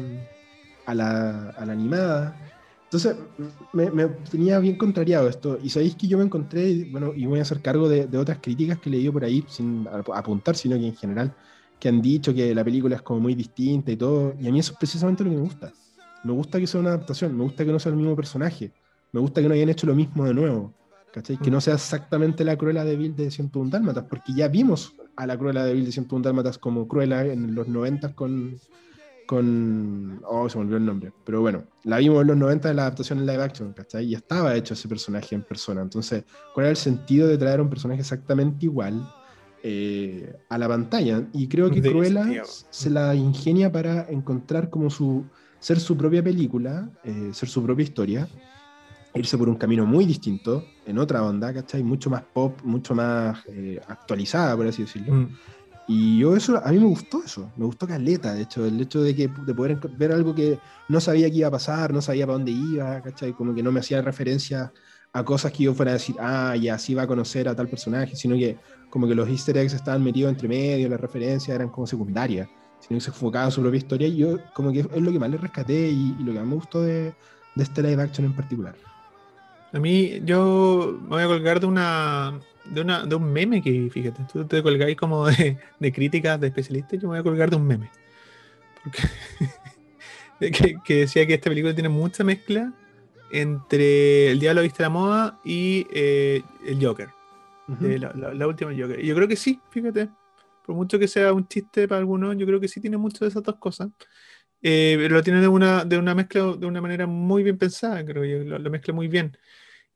a 0.85 0.95
la, 0.95 1.49
a 1.49 1.65
la 1.65 1.73
animada. 1.73 2.39
Entonces, 2.85 3.15
me, 3.73 3.89
me, 3.89 4.05
tenía 4.29 4.59
bien 4.59 4.77
contrariado 4.77 5.27
esto. 5.27 5.57
Y 5.63 5.69
sabéis 5.69 5.95
que 5.95 6.07
yo 6.07 6.17
me 6.17 6.23
encontré, 6.23 6.87
bueno, 6.91 7.11
y 7.15 7.25
voy 7.25 7.39
a 7.39 7.41
hacer 7.41 7.59
cargo 7.59 7.89
de, 7.89 8.17
otras 8.17 8.37
críticas 8.39 8.77
que 8.77 8.91
leí 8.91 9.09
por 9.09 9.25
ahí, 9.25 9.43
sin 9.47 9.87
apuntar, 10.13 10.55
sino 10.55 10.77
que 10.77 10.85
en 10.85 10.95
general 10.95 11.33
que 11.83 11.89
han 11.89 12.01
dicho 12.01 12.33
que 12.33 12.55
la 12.55 12.63
película 12.63 12.95
es 12.95 13.01
como 13.01 13.19
muy 13.19 13.35
distinta 13.35 13.91
y 13.91 13.97
todo, 13.97 14.35
y 14.39 14.47
a 14.47 14.51
mí 14.53 14.59
eso 14.59 14.71
es 14.71 14.77
precisamente 14.77 15.21
lo 15.21 15.31
que 15.31 15.35
me 15.35 15.41
gusta. 15.41 15.73
Me 16.23 16.31
gusta 16.31 16.57
que 16.57 16.65
sea 16.65 16.79
una 16.79 16.91
adaptación, 16.91 17.35
me 17.35 17.43
gusta 17.43 17.65
que 17.65 17.73
no 17.73 17.77
sea 17.77 17.89
el 17.89 17.97
mismo 17.97 18.15
personaje, 18.15 18.71
me 19.11 19.19
gusta 19.19 19.41
que 19.41 19.49
no 19.49 19.53
hayan 19.53 19.67
hecho 19.67 19.85
lo 19.85 19.93
mismo 19.93 20.23
de 20.23 20.33
nuevo, 20.33 20.73
¿cachai? 21.11 21.35
Que 21.35 21.51
no 21.51 21.59
sea 21.59 21.73
exactamente 21.73 22.45
la 22.45 22.55
Cruella 22.55 22.85
de 22.85 22.95
Vil 22.95 23.17
de 23.17 23.29
101 23.29 23.69
Dálmatas, 23.69 24.05
porque 24.09 24.31
ya 24.33 24.47
vimos 24.47 24.95
a 25.17 25.27
la 25.27 25.37
Cruella 25.37 25.65
de 25.65 25.73
Vil 25.73 25.83
de 25.83 25.91
101 25.91 26.23
Dálmatas 26.23 26.57
como 26.57 26.87
Cruella 26.87 27.25
en 27.25 27.53
los 27.53 27.67
90 27.67 28.15
con, 28.15 28.57
con. 29.27 30.21
Oh, 30.25 30.47
se 30.47 30.57
me 30.57 30.63
olvidó 30.63 30.77
el 30.77 30.85
nombre. 30.85 31.11
Pero 31.25 31.41
bueno, 31.41 31.65
la 31.83 31.97
vimos 31.97 32.21
en 32.21 32.27
los 32.27 32.37
90 32.37 32.69
de 32.69 32.75
la 32.75 32.83
adaptación 32.83 33.19
en 33.19 33.25
live 33.25 33.43
action, 33.43 33.73
¿cachai? 33.73 34.05
Y 34.05 34.15
estaba 34.15 34.55
hecho 34.55 34.73
ese 34.73 34.87
personaje 34.87 35.35
en 35.35 35.41
persona. 35.41 35.81
Entonces, 35.81 36.23
¿cuál 36.53 36.67
era 36.67 36.71
el 36.71 36.77
sentido 36.77 37.27
de 37.27 37.37
traer 37.37 37.59
un 37.59 37.69
personaje 37.69 37.99
exactamente 37.99 38.67
igual 38.67 39.05
eh, 39.63 40.35
a 40.49 40.57
la 40.57 40.67
pantalla? 40.67 41.27
Y 41.33 41.47
creo 41.47 41.71
que 41.71 41.81
Cruella 41.81 42.43
se 42.45 42.89
la 42.89 43.15
ingenia 43.15 43.71
para 43.71 44.07
encontrar 44.09 44.69
como 44.69 44.89
su. 44.89 45.25
ser 45.59 45.79
su 45.79 45.97
propia 45.97 46.23
película, 46.23 46.91
eh, 47.03 47.29
ser 47.33 47.49
su 47.49 47.63
propia 47.63 47.83
historia 47.83 48.27
irse 49.19 49.37
por 49.37 49.49
un 49.49 49.55
camino 49.55 49.85
muy 49.85 50.05
distinto, 50.05 50.65
en 50.85 50.97
otra 50.97 51.23
onda, 51.23 51.53
¿cachai? 51.53 51.83
Mucho 51.83 52.09
más 52.09 52.23
pop, 52.23 52.59
mucho 52.63 52.95
más 52.95 53.39
eh, 53.47 53.79
actualizada, 53.87 54.55
por 54.55 54.67
así 54.67 54.83
decirlo. 54.83 55.13
Mm. 55.13 55.27
Y 55.87 56.19
yo 56.19 56.35
eso, 56.35 56.61
a 56.63 56.71
mí 56.71 56.79
me 56.79 56.85
gustó 56.85 57.21
eso, 57.23 57.51
me 57.57 57.65
gustó 57.65 57.85
Caleta, 57.85 58.33
de 58.33 58.43
hecho, 58.43 58.65
el 58.65 58.79
hecho 58.79 59.03
de, 59.03 59.13
que, 59.13 59.27
de 59.27 59.53
poder 59.53 59.77
ver 59.97 60.13
algo 60.13 60.33
que 60.33 60.57
no 60.87 61.01
sabía 61.01 61.29
que 61.29 61.37
iba 61.37 61.49
a 61.49 61.51
pasar, 61.51 61.93
no 61.93 62.01
sabía 62.01 62.25
para 62.25 62.37
dónde 62.37 62.51
iba, 62.51 63.01
¿cachai? 63.01 63.33
Como 63.33 63.53
que 63.53 63.61
no 63.61 63.71
me 63.71 63.81
hacía 63.81 64.01
referencia 64.01 64.71
a 65.13 65.23
cosas 65.23 65.51
que 65.51 65.63
yo 65.63 65.73
fuera 65.75 65.91
a 65.91 65.93
decir, 65.93 66.15
ah, 66.19 66.55
ya 66.55 66.77
sí 66.79 66.95
va 66.95 67.03
a 67.03 67.07
conocer 67.07 67.47
a 67.47 67.55
tal 67.55 67.69
personaje, 67.69 68.15
sino 68.15 68.35
que 68.35 68.57
como 68.89 69.07
que 69.07 69.13
los 69.13 69.29
easter 69.29 69.55
eggs 69.57 69.73
estaban 69.73 70.03
metidos 70.03 70.31
entre 70.31 70.47
medio, 70.47 70.89
las 70.89 70.99
referencias 70.99 71.55
eran 71.55 71.69
como 71.69 71.85
secundarias, 71.85 72.49
sino 72.79 72.97
que 72.97 73.01
se 73.01 73.11
enfocaba 73.11 73.45
en 73.45 73.51
su 73.51 73.61
propia 73.61 73.77
historia 73.77 74.07
y 74.07 74.17
yo 74.17 74.39
como 74.53 74.71
que 74.71 74.79
es 74.79 75.01
lo 75.01 75.11
que 75.11 75.19
más 75.19 75.29
le 75.29 75.37
rescaté 75.37 75.89
y, 75.89 76.15
lo 76.19 76.33
que 76.33 76.39
más 76.39 76.47
me 76.47 76.55
gustó 76.55 76.81
de, 76.81 77.13
de 77.55 77.63
este 77.63 77.83
live 77.83 78.01
action 78.01 78.25
en 78.25 78.33
particular. 78.33 78.75
A 79.71 79.79
mí, 79.79 80.21
yo 80.23 80.99
me 81.03 81.09
voy 81.09 81.23
a 81.23 81.27
colgar 81.27 81.59
de 81.59 81.65
una, 81.67 82.39
de, 82.65 82.81
una, 82.81 83.05
de 83.05 83.15
un 83.15 83.31
meme 83.31 83.61
que, 83.61 83.89
fíjate, 83.91 84.25
tú 84.31 84.45
te 84.45 84.61
colgáis 84.61 84.97
como 84.97 85.27
de, 85.27 85.57
de 85.79 85.91
críticas 85.91 86.39
de 86.39 86.47
especialistas, 86.47 86.99
yo 86.99 87.07
me 87.07 87.13
voy 87.13 87.19
a 87.19 87.23
colgar 87.23 87.49
de 87.51 87.55
un 87.55 87.67
meme. 87.67 87.91
que, 90.39 90.75
que, 90.83 90.95
decía 90.95 91.25
que 91.25 91.35
esta 91.35 91.49
película 91.49 91.73
tiene 91.73 91.89
mucha 91.89 92.23
mezcla 92.23 92.73
entre 93.33 94.29
El 94.29 94.39
Diablo 94.39 94.61
Viste 94.61 94.83
la 94.83 94.89
Moda 94.89 95.39
y 95.43 95.87
eh, 95.91 96.43
el 96.65 96.85
Joker. 96.85 97.09
la, 97.67 98.47
última 98.47 98.71
Joker. 98.71 99.03
Y 99.03 99.07
yo 99.07 99.15
creo 99.15 99.27
que 99.27 99.35
sí, 99.35 99.59
fíjate. 99.71 100.07
Por 100.63 100.75
mucho 100.75 100.99
que 100.99 101.07
sea 101.07 101.33
un 101.33 101.47
chiste 101.47 101.87
para 101.87 101.99
algunos, 101.99 102.37
yo 102.37 102.45
creo 102.45 102.59
que 102.59 102.67
sí 102.67 102.79
tiene 102.79 102.95
mucho 102.95 103.25
de 103.25 103.29
esas 103.29 103.41
dos 103.41 103.55
cosas. 103.55 103.89
Eh, 104.61 104.95
pero 104.97 105.15
lo 105.15 105.23
tiene 105.23 105.41
de 105.41 105.47
una, 105.47 105.83
de 105.83 105.97
una 105.97 106.13
mezcla, 106.13 106.55
de 106.55 106.65
una 106.67 106.79
manera 106.79 107.07
muy 107.07 107.41
bien 107.41 107.57
pensada, 107.57 108.05
creo 108.05 108.23
yo. 108.23 108.43
Lo, 108.43 108.59
lo 108.59 108.69
mezcla 108.69 108.93
muy 108.93 109.07
bien. 109.07 109.35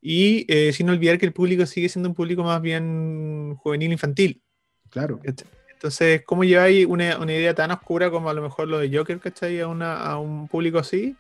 Y 0.02 0.46
eh, 0.52 0.74
sin 0.74 0.90
olvidar 0.90 1.20
que 1.20 1.28
el 1.28 1.34
público 1.34 1.66
sigue 1.68 1.90
siendo 1.90 2.10
un 2.10 2.16
público 2.16 2.44
más 2.44 2.60
bien 2.60 3.56
juvenil 3.58 3.92
infantil. 3.92 4.42
Claro. 4.90 5.20
Entonces, 5.24 6.24
¿cómo 6.26 6.44
lleváis 6.44 6.88
una, 6.88 7.20
una, 7.20 7.34
idea 7.34 7.54
tan 7.54 7.70
oscura 7.70 8.10
como 8.10 8.32
a 8.32 8.34
lo 8.34 8.42
mejor 8.42 8.68
lo 8.68 8.80
de 8.80 8.96
Joker, 8.96 9.20
¿cachai? 9.20 9.60
A, 9.60 9.68
una, 9.68 9.96
a 9.96 10.18
un 10.18 10.48
público 10.48 10.80
así, 10.80 11.16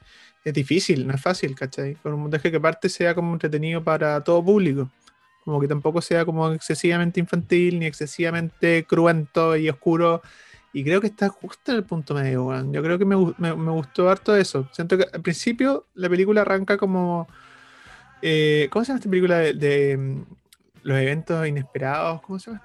es 0.47 0.53
difícil, 0.53 1.07
no 1.07 1.13
es 1.13 1.21
fácil, 1.21 1.55
¿cachai? 1.55 1.95
Con 1.95 2.13
un 2.13 2.21
montaje 2.21 2.51
que 2.51 2.57
aparte 2.57 2.89
sea 2.89 3.15
como 3.15 3.33
entretenido 3.33 3.83
para 3.83 4.23
todo 4.23 4.43
público. 4.43 4.89
Como 5.43 5.59
que 5.59 5.67
tampoco 5.67 6.01
sea 6.01 6.25
como 6.25 6.51
excesivamente 6.51 7.19
infantil, 7.19 7.79
ni 7.79 7.85
excesivamente 7.85 8.85
cruento 8.85 9.55
y 9.55 9.69
oscuro. 9.69 10.21
Y 10.73 10.83
creo 10.83 11.01
que 11.01 11.07
está 11.07 11.29
justo 11.29 11.71
en 11.71 11.77
el 11.77 11.83
punto 11.83 12.13
medio, 12.13 12.53
Yo 12.71 12.83
creo 12.83 12.97
que 12.99 13.05
me, 13.05 13.15
me, 13.37 13.55
me 13.55 13.71
gustó 13.71 14.09
harto 14.09 14.35
eso. 14.35 14.67
Siento 14.71 14.97
que 14.97 15.05
al 15.11 15.21
principio 15.21 15.87
la 15.95 16.09
película 16.09 16.41
arranca 16.41 16.77
como 16.77 17.27
eh, 18.21 18.67
¿Cómo 18.71 18.83
se 18.83 18.89
llama 18.89 18.99
esta 18.99 19.09
película 19.09 19.37
de, 19.37 19.97
mm, 19.97 20.21
los 20.83 20.97
eventos 20.97 21.47
inesperados? 21.47 22.21
¿Cómo 22.21 22.39
se 22.39 22.51
llama? 22.51 22.63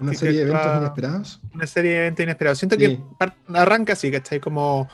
¿Una 0.00 0.14
serie 0.14 0.44
de 0.44 0.50
eventos 0.50 0.76
inesperados? 0.76 1.40
Una 1.54 1.66
serie 1.66 1.90
de 1.90 1.98
eventos 1.98 2.22
inesperados. 2.22 2.58
Siento 2.58 2.76
que 2.76 3.00
arranca 3.52 3.94
así, 3.94 4.10
¿cachai? 4.10 4.38
Como, 4.38 4.88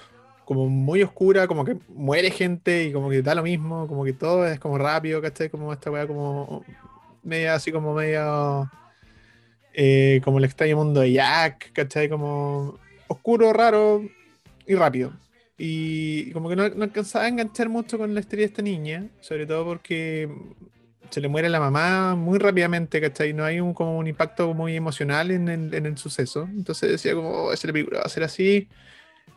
como 0.44 0.68
muy 0.68 1.02
oscura, 1.02 1.46
como 1.46 1.64
que 1.64 1.76
muere 1.88 2.30
gente 2.30 2.84
y 2.84 2.92
como 2.92 3.10
que 3.10 3.22
da 3.22 3.34
lo 3.34 3.42
mismo, 3.42 3.86
como 3.88 4.04
que 4.04 4.12
todo 4.12 4.46
es 4.46 4.58
como 4.58 4.78
rápido, 4.78 5.22
¿cachai? 5.22 5.48
Como 5.48 5.72
esta 5.72 5.90
weá 5.90 6.06
como 6.06 6.64
media 7.22 7.54
así 7.54 7.72
como 7.72 7.94
medio 7.94 8.70
eh, 9.72 10.20
como 10.24 10.38
el 10.38 10.44
extraño 10.44 10.76
mundo 10.76 11.00
de 11.00 11.12
Jack, 11.12 11.72
¿cachai? 11.72 12.08
Como 12.08 12.78
oscuro, 13.08 13.52
raro 13.52 14.02
y 14.66 14.74
rápido. 14.74 15.12
Y 15.58 16.30
como 16.32 16.48
que 16.48 16.56
no, 16.56 16.64
alcanzaba 16.64 17.24
a 17.24 17.28
enganchar 17.28 17.68
mucho 17.68 17.98
con 17.98 18.14
la 18.14 18.20
historia 18.20 18.44
de 18.44 18.50
esta 18.50 18.62
niña, 18.62 19.08
sobre 19.20 19.46
todo 19.46 19.64
porque 19.64 20.28
se 21.10 21.20
le 21.20 21.28
muere 21.28 21.48
la 21.48 21.60
mamá 21.60 22.16
muy 22.16 22.38
rápidamente, 22.38 23.00
¿cachai? 23.00 23.32
No 23.32 23.44
hay 23.44 23.60
un, 23.60 23.74
como 23.74 23.98
un 23.98 24.06
impacto 24.06 24.52
muy 24.54 24.76
emocional 24.76 25.30
en 25.30 25.48
el, 25.48 25.74
en 25.74 25.86
el 25.86 25.96
suceso. 25.98 26.48
Entonces 26.52 26.90
decía 26.90 27.14
como, 27.14 27.30
oh, 27.30 27.52
esa 27.52 27.68
película 27.68 28.00
va 28.00 28.04
a 28.04 28.08
ser 28.08 28.24
así. 28.24 28.68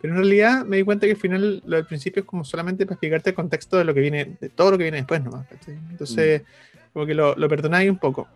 Pero 0.02 0.14
en 0.14 0.20
realidad 0.20 0.66
me 0.66 0.78
di 0.78 0.84
cuenta 0.84 1.06
que 1.06 1.14
al 1.14 1.20
final 1.20 1.64
lo 1.66 1.76
del 1.76 1.86
principio 1.86 2.22
es 2.22 2.26
como 2.26 2.44
solamente 2.44 2.86
para 2.86 2.96
explicarte 2.96 3.32
el 3.32 3.36
contexto 3.36 3.78
de 3.78 3.84
lo 3.84 3.94
que 3.94 4.02
viene, 4.02 4.38
de 4.40 4.50
todo 4.50 4.72
lo 4.72 4.78
que 4.78 4.84
viene 4.84 4.98
después 4.98 5.24
nomás, 5.24 5.48
¿cachai? 5.48 5.78
Entonces, 5.90 6.42
mm. 6.42 6.94
como 6.94 7.06
que 7.06 7.14
lo, 7.14 7.36
lo 7.36 7.50
perdonáis 7.50 7.90
un 7.90 7.98
poco. 7.98 8.28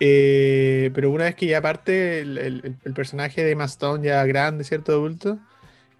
Eh, 0.00 0.90
pero 0.94 1.10
una 1.10 1.24
vez 1.24 1.34
que 1.34 1.46
ya 1.46 1.58
aparte 1.58 2.20
el, 2.20 2.38
el, 2.38 2.76
el 2.82 2.94
personaje 2.94 3.44
de 3.44 3.54
Maston 3.54 4.02
ya 4.02 4.24
grande, 4.24 4.64
¿cierto? 4.64 4.92
Adulto, 4.92 5.38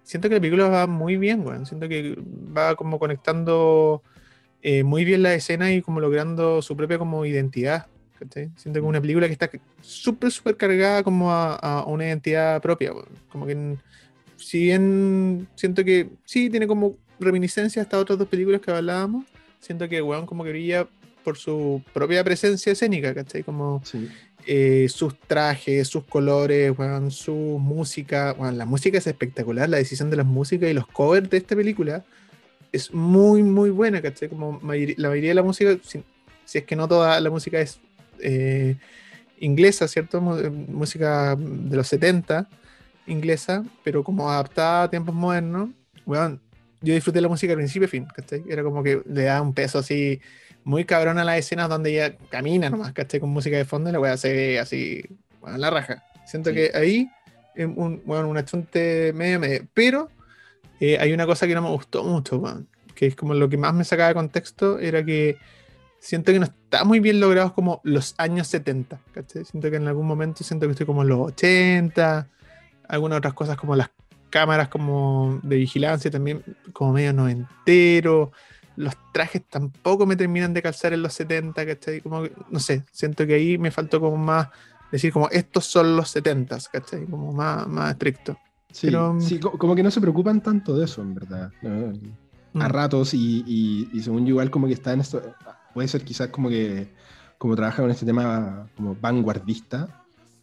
siento 0.03 0.27
que 0.27 0.35
la 0.35 0.41
película 0.41 0.67
va 0.67 0.87
muy 0.87 1.17
bien, 1.17 1.45
weón. 1.45 1.65
Siento 1.65 1.87
que 1.87 2.17
va 2.55 2.75
como 2.75 2.99
conectando 2.99 4.01
eh, 4.61 4.83
muy 4.83 5.05
bien 5.05 5.23
la 5.23 5.33
escena 5.33 5.71
y 5.71 5.81
como 5.81 5.99
logrando 5.99 6.61
su 6.61 6.75
propia 6.75 6.97
como 6.97 7.25
identidad. 7.25 7.87
Siento 8.19 8.73
que 8.73 8.79
es 8.79 8.83
una 8.83 9.01
película 9.01 9.25
que 9.25 9.33
está 9.33 9.49
súper, 9.81 10.31
súper 10.31 10.55
cargada 10.55 11.01
como 11.01 11.31
a, 11.31 11.83
una 11.87 12.05
identidad 12.05 12.61
propia. 12.61 12.91
Como 13.31 13.47
que, 13.47 13.77
si 14.41 14.63
bien 14.63 15.47
siento 15.55 15.83
que 15.83 16.09
sí 16.25 16.49
tiene 16.49 16.67
como 16.67 16.97
reminiscencia 17.19 17.81
a 17.81 17.83
estas 17.83 18.01
otras 18.01 18.19
dos 18.19 18.27
películas 18.27 18.61
que 18.61 18.71
hablábamos, 18.71 19.25
siento 19.59 19.87
que, 19.87 20.01
weón, 20.01 20.25
como 20.25 20.43
que 20.43 20.49
brilla 20.49 20.87
por 21.23 21.37
su 21.37 21.81
propia 21.93 22.23
presencia 22.23 22.71
escénica, 22.71 23.13
¿cachai? 23.13 23.43
Como 23.43 23.81
eh, 24.47 24.87
sus 24.89 25.17
trajes, 25.19 25.87
sus 25.87 26.03
colores, 26.03 26.73
su 27.09 27.33
música. 27.33 28.35
la 28.51 28.65
música 28.65 28.97
es 28.97 29.07
espectacular, 29.07 29.69
la 29.69 29.77
decisión 29.77 30.09
de 30.09 30.17
las 30.17 30.25
músicas 30.25 30.69
y 30.69 30.73
los 30.73 30.87
covers 30.87 31.29
de 31.29 31.37
esta 31.37 31.55
película 31.55 32.03
es 32.71 32.93
muy, 32.93 33.43
muy 33.43 33.69
buena, 33.69 34.01
¿cachai? 34.01 34.29
Como 34.29 34.59
la 34.63 35.09
mayoría 35.09 35.29
de 35.29 35.35
la 35.35 35.43
música, 35.43 35.77
si, 35.83 36.03
es 36.53 36.63
que 36.63 36.75
no 36.75 36.87
toda 36.87 37.19
la 37.19 37.29
música 37.29 37.59
es 37.59 37.79
eh, 38.19 38.77
inglesa, 39.39 39.87
¿cierto? 39.87 40.21
Música 40.21 41.35
de 41.37 41.75
los 41.75 41.87
70, 41.87 42.49
inglesa, 43.07 43.63
pero 43.83 44.03
como 44.03 44.29
adaptada 44.29 44.83
a 44.83 44.89
tiempos 44.89 45.15
modernos, 45.15 45.69
bueno, 46.05 46.39
yo 46.81 46.93
disfruté 46.93 47.21
la 47.21 47.27
música 47.27 47.51
de 47.51 47.57
principio 47.57 47.87
a 47.87 47.89
fin, 47.89 48.05
¿cachai? 48.05 48.43
Era 48.47 48.63
como 48.63 48.83
que 48.83 49.01
le 49.05 49.23
da 49.23 49.41
un 49.41 49.53
peso 49.53 49.79
así 49.79 50.19
muy 50.63 50.85
cabrón 50.85 51.17
a 51.17 51.23
las 51.23 51.37
escenas 51.37 51.69
donde 51.69 51.91
ella 51.91 52.17
camina 52.29 52.69
nomás, 52.69 52.93
¿cachai? 52.93 53.19
Con 53.19 53.29
música 53.29 53.57
de 53.57 53.65
fondo 53.65 53.89
y 53.89 53.93
la 53.93 53.99
voy 53.99 54.09
a 54.09 54.13
hacer 54.13 54.59
así, 54.59 55.03
bueno, 55.39 55.57
la 55.57 55.69
raja. 55.69 56.03
Siento 56.25 56.53
que 56.53 56.71
ahí, 56.73 57.09
un, 57.57 58.01
bueno, 58.05 58.29
un 58.29 58.37
achunte 58.37 59.13
medio 59.13 59.39
medio. 59.39 59.67
Pero 59.73 60.09
eh, 60.79 60.97
hay 60.99 61.13
una 61.13 61.25
cosa 61.25 61.47
que 61.47 61.53
no 61.53 61.61
me 61.61 61.69
gustó 61.69 62.03
mucho, 62.03 62.41
que 62.95 63.07
es 63.07 63.15
como 63.15 63.33
lo 63.33 63.49
que 63.49 63.57
más 63.57 63.73
me 63.73 63.83
sacaba 63.83 64.09
de 64.09 64.15
contexto, 64.15 64.79
era 64.79 65.03
que 65.03 65.37
siento 65.99 66.31
que 66.31 66.39
no 66.39 66.45
está 66.45 66.83
muy 66.83 66.99
bien 66.99 67.19
logrado 67.19 67.53
como 67.53 67.79
los 67.83 68.15
años 68.17 68.47
70, 68.47 68.99
¿cachai? 69.13 69.45
Siento 69.45 69.69
que 69.69 69.77
en 69.77 69.87
algún 69.87 70.07
momento 70.07 70.43
siento 70.43 70.65
que 70.65 70.71
estoy 70.71 70.87
como 70.87 71.03
en 71.03 71.09
los 71.09 71.19
80, 71.19 72.27
algunas 72.91 73.17
otras 73.17 73.33
cosas 73.33 73.57
como 73.57 73.75
las 73.75 73.89
cámaras 74.29 74.69
como 74.69 75.39
de 75.43 75.57
vigilancia 75.57 76.09
también 76.09 76.43
como 76.73 76.93
medio 76.93 77.13
noventero 77.13 78.31
los 78.75 78.95
trajes 79.11 79.43
tampoco 79.49 80.05
me 80.05 80.15
terminan 80.15 80.53
de 80.53 80.61
calzar 80.61 80.93
en 80.93 81.01
los 81.01 81.13
70, 81.13 81.65
¿cachai? 81.65 82.01
Como, 82.01 82.23
no 82.49 82.59
sé, 82.59 82.83
siento 82.91 83.25
que 83.27 83.35
ahí 83.35 83.57
me 83.57 83.71
faltó 83.71 83.99
como 83.99 84.17
más 84.17 84.49
decir 84.91 85.13
como 85.13 85.29
estos 85.29 85.65
son 85.65 85.95
los 85.95 86.09
70, 86.09 86.57
¿cachai? 86.71 87.05
Como 87.05 87.31
más, 87.33 87.67
más 87.67 87.91
estricto. 87.91 88.37
Sí, 88.71 88.89
sí, 89.19 89.39
como 89.39 89.75
que 89.75 89.83
no 89.83 89.91
se 89.91 89.99
preocupan 89.99 90.41
tanto 90.41 90.77
de 90.77 90.85
eso, 90.85 91.01
en 91.01 91.13
verdad. 91.13 91.51
A 91.63 92.67
mm. 92.67 92.71
ratos 92.71 93.13
y, 93.13 93.43
y, 93.93 94.01
según 94.01 94.25
yo 94.25 94.29
igual 94.29 94.49
como 94.49 94.67
que 94.67 94.73
está 94.73 94.93
en 94.93 95.01
esto, 95.01 95.21
puede 95.73 95.87
ser 95.87 96.03
quizás 96.03 96.29
como 96.29 96.49
que 96.49 96.93
como 97.37 97.55
trabaja 97.55 97.81
con 97.81 97.91
este 97.91 98.05
tema 98.05 98.69
como 98.77 98.95
vanguardista, 98.95 100.00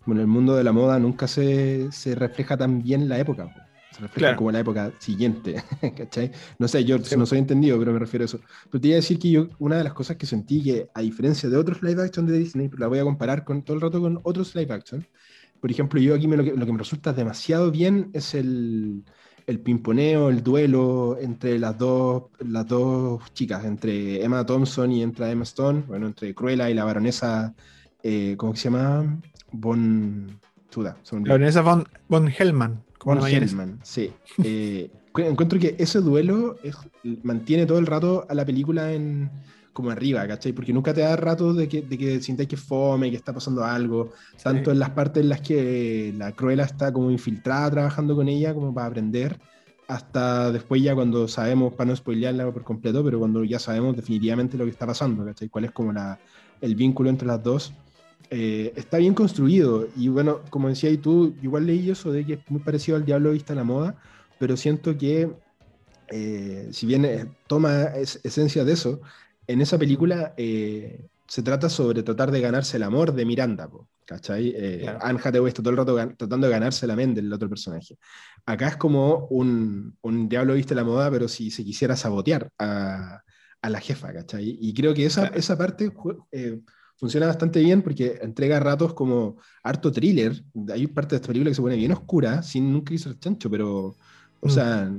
como 0.08 0.14
en 0.16 0.22
el 0.22 0.26
mundo 0.26 0.56
de 0.56 0.64
la 0.64 0.72
moda 0.72 0.98
nunca 0.98 1.28
se, 1.28 1.92
se 1.92 2.14
refleja 2.14 2.56
tan 2.56 2.82
bien 2.82 3.10
la 3.10 3.18
época 3.18 3.54
refleja 4.00 4.36
como 4.36 4.50
la 4.50 4.60
época 4.60 4.92
siguiente, 4.98 5.62
¿cachai? 5.96 6.30
No 6.58 6.68
sé, 6.68 6.84
yo 6.84 6.98
no 7.16 7.26
soy 7.26 7.38
entendido, 7.38 7.78
pero 7.78 7.92
me 7.92 7.98
refiero 7.98 8.22
a 8.22 8.26
eso. 8.26 8.40
Pero 8.70 8.80
te 8.80 8.88
iba 8.88 8.94
a 8.94 9.02
decir 9.02 9.18
que 9.18 9.28
yo, 9.28 9.48
una 9.58 9.76
de 9.76 9.84
las 9.84 9.92
cosas 9.92 10.16
que 10.16 10.24
sentí 10.24 10.62
que, 10.62 10.88
a 10.94 11.00
diferencia 11.00 11.48
de 11.48 11.56
otros 11.56 11.82
live 11.82 12.00
action 12.00 12.24
de 12.24 12.38
Disney, 12.38 12.70
la 12.78 12.86
voy 12.86 13.00
a 13.00 13.02
comparar 13.02 13.44
con 13.44 13.62
todo 13.62 13.74
el 13.74 13.80
rato 13.80 14.00
con 14.00 14.20
otros 14.22 14.54
live 14.54 14.72
action. 14.72 15.04
Por 15.60 15.68
ejemplo, 15.68 16.00
yo 16.00 16.14
aquí 16.14 16.28
me, 16.28 16.36
lo, 16.36 16.44
que, 16.44 16.52
me 16.54 16.78
resulta 16.78 17.12
demasiado 17.12 17.72
bien 17.72 18.10
es 18.12 18.34
el, 18.34 19.04
el 19.48 19.58
pimponeo, 19.58 20.28
el 20.28 20.44
duelo 20.44 21.18
entre 21.20 21.58
las 21.58 21.76
dos, 21.76 22.24
las 22.38 22.68
dos 22.68 23.20
chicas, 23.34 23.64
entre 23.64 24.22
Emma 24.22 24.46
Thompson 24.46 24.92
y 24.92 25.02
entre 25.02 25.28
Emma 25.28 25.42
Stone, 25.42 25.82
bueno, 25.88 26.06
entre 26.06 26.32
Cruella 26.34 26.70
y 26.70 26.74
la 26.74 26.84
baronesa, 26.84 27.52
eh, 28.02 28.36
¿cómo 28.38 28.54
se 28.54 28.70
llama? 28.70 29.20
Von... 29.52 30.38
la 30.76 30.96
baronesa 31.10 31.62
von, 31.62 31.86
von 32.08 32.28
Hellman. 32.28 32.82
Von 33.04 33.26
Hellman, 33.26 33.78
sí. 33.82 34.12
Eh, 34.42 34.90
encuentro 35.16 35.58
que 35.58 35.74
ese 35.78 36.00
duelo 36.00 36.56
mantiene 37.22 37.66
todo 37.66 37.78
el 37.78 37.86
rato 37.86 38.26
a 38.28 38.34
la 38.34 38.44
película 38.44 38.92
en 38.92 39.30
como 39.78 39.90
arriba, 39.90 40.26
¿cachai? 40.26 40.52
Porque 40.52 40.72
nunca 40.72 40.92
te 40.92 41.02
da 41.02 41.14
rato 41.14 41.54
de 41.54 41.68
que, 41.68 41.82
de 41.82 42.48
que 42.48 42.56
fome, 42.56 43.10
que 43.10 43.16
está 43.16 43.32
pasando 43.32 43.64
algo, 43.64 44.10
tanto 44.42 44.72
en 44.72 44.80
las 44.80 44.90
partes 44.90 45.22
en 45.22 45.28
las 45.28 45.40
que 45.40 46.12
la 46.18 46.32
Cruella 46.32 46.64
está 46.64 46.92
como 46.92 47.12
infiltrada 47.12 47.70
trabajando 47.70 48.16
con 48.16 48.28
ella 48.28 48.52
como 48.54 48.74
para 48.74 48.88
aprender, 48.88 49.38
hasta 49.86 50.50
después 50.50 50.82
ya 50.82 50.96
cuando 50.96 51.28
sabemos, 51.28 51.74
para 51.74 51.90
no 51.90 51.96
spoilearla 51.96 52.50
por 52.50 52.64
completo, 52.64 53.04
pero 53.04 53.20
cuando 53.20 53.44
ya 53.44 53.60
sabemos 53.60 53.94
definitivamente 53.94 54.58
lo 54.58 54.64
que 54.64 54.72
está 54.72 54.84
pasando, 54.84 55.24
¿cachai? 55.24 55.48
Cuál 55.48 55.66
es 55.66 55.70
como 55.70 55.92
la, 55.92 56.18
el 56.60 56.74
vínculo 56.74 57.08
entre 57.08 57.28
las 57.28 57.40
dos. 57.40 57.72
Eh, 58.30 58.72
está 58.76 58.98
bien 58.98 59.14
construido 59.14 59.88
y 59.96 60.08
bueno, 60.08 60.40
como 60.50 60.68
decía 60.68 60.90
y 60.90 60.98
tú, 60.98 61.34
igual 61.42 61.66
leí 61.66 61.88
eso 61.90 62.12
de 62.12 62.26
que 62.26 62.34
es 62.34 62.40
muy 62.50 62.60
parecido 62.60 62.96
al 62.96 63.06
Diablo 63.06 63.32
Vista 63.32 63.54
la 63.54 63.64
Moda, 63.64 63.96
pero 64.38 64.56
siento 64.56 64.98
que 64.98 65.30
eh, 66.08 66.68
si 66.72 66.86
bien 66.86 67.04
eh, 67.04 67.26
toma 67.46 67.84
esencia 67.96 68.64
de 68.64 68.72
eso, 68.72 69.00
en 69.46 69.60
esa 69.60 69.78
película 69.78 70.34
eh, 70.36 71.06
se 71.26 71.42
trata 71.42 71.68
sobre 71.68 72.02
tratar 72.02 72.30
de 72.30 72.40
ganarse 72.40 72.76
el 72.76 72.82
amor 72.82 73.14
de 73.14 73.24
Miranda, 73.24 73.70
¿cachai? 74.04 74.52
Eh, 74.56 74.86
Anne 75.00 75.20
Hathaway 75.22 75.48
está 75.48 75.62
todo 75.62 75.70
el 75.70 75.76
rato 75.76 75.94
tratando 76.16 76.46
de 76.46 76.52
ganarse 76.52 76.86
la 76.86 76.96
mente 76.96 77.20
del 77.20 77.32
otro 77.32 77.48
personaje. 77.48 77.98
Acá 78.46 78.68
es 78.68 78.76
como 78.76 79.26
un, 79.30 79.96
un 80.02 80.28
diablo 80.28 80.54
viste 80.54 80.74
la 80.74 80.84
moda, 80.84 81.10
pero 81.10 81.28
si 81.28 81.50
se 81.50 81.64
quisiera 81.64 81.96
sabotear 81.96 82.50
a, 82.58 83.22
a 83.60 83.70
la 83.70 83.80
jefa, 83.80 84.12
¿cachai? 84.12 84.56
Y 84.60 84.72
creo 84.72 84.94
que 84.94 85.04
esa, 85.04 85.26
esa 85.28 85.58
parte 85.58 85.92
funciona 86.98 87.26
bastante 87.26 87.60
bien 87.60 87.82
porque 87.82 88.18
entrega 88.22 88.60
ratos 88.60 88.92
como 88.92 89.36
harto 89.62 89.92
thriller. 89.92 90.42
Hay 90.72 90.86
parte 90.88 91.14
de 91.14 91.16
esta 91.16 91.28
película 91.28 91.50
que 91.50 91.54
se 91.54 91.62
pone 91.62 91.76
bien 91.76 91.92
oscura, 91.92 92.42
sin 92.42 92.72
nunca 92.72 92.92
irse 92.92 93.08
el 93.08 93.18
chancho, 93.18 93.48
pero, 93.48 93.96
o 94.40 94.46
mm. 94.46 94.50
sea, 94.50 94.92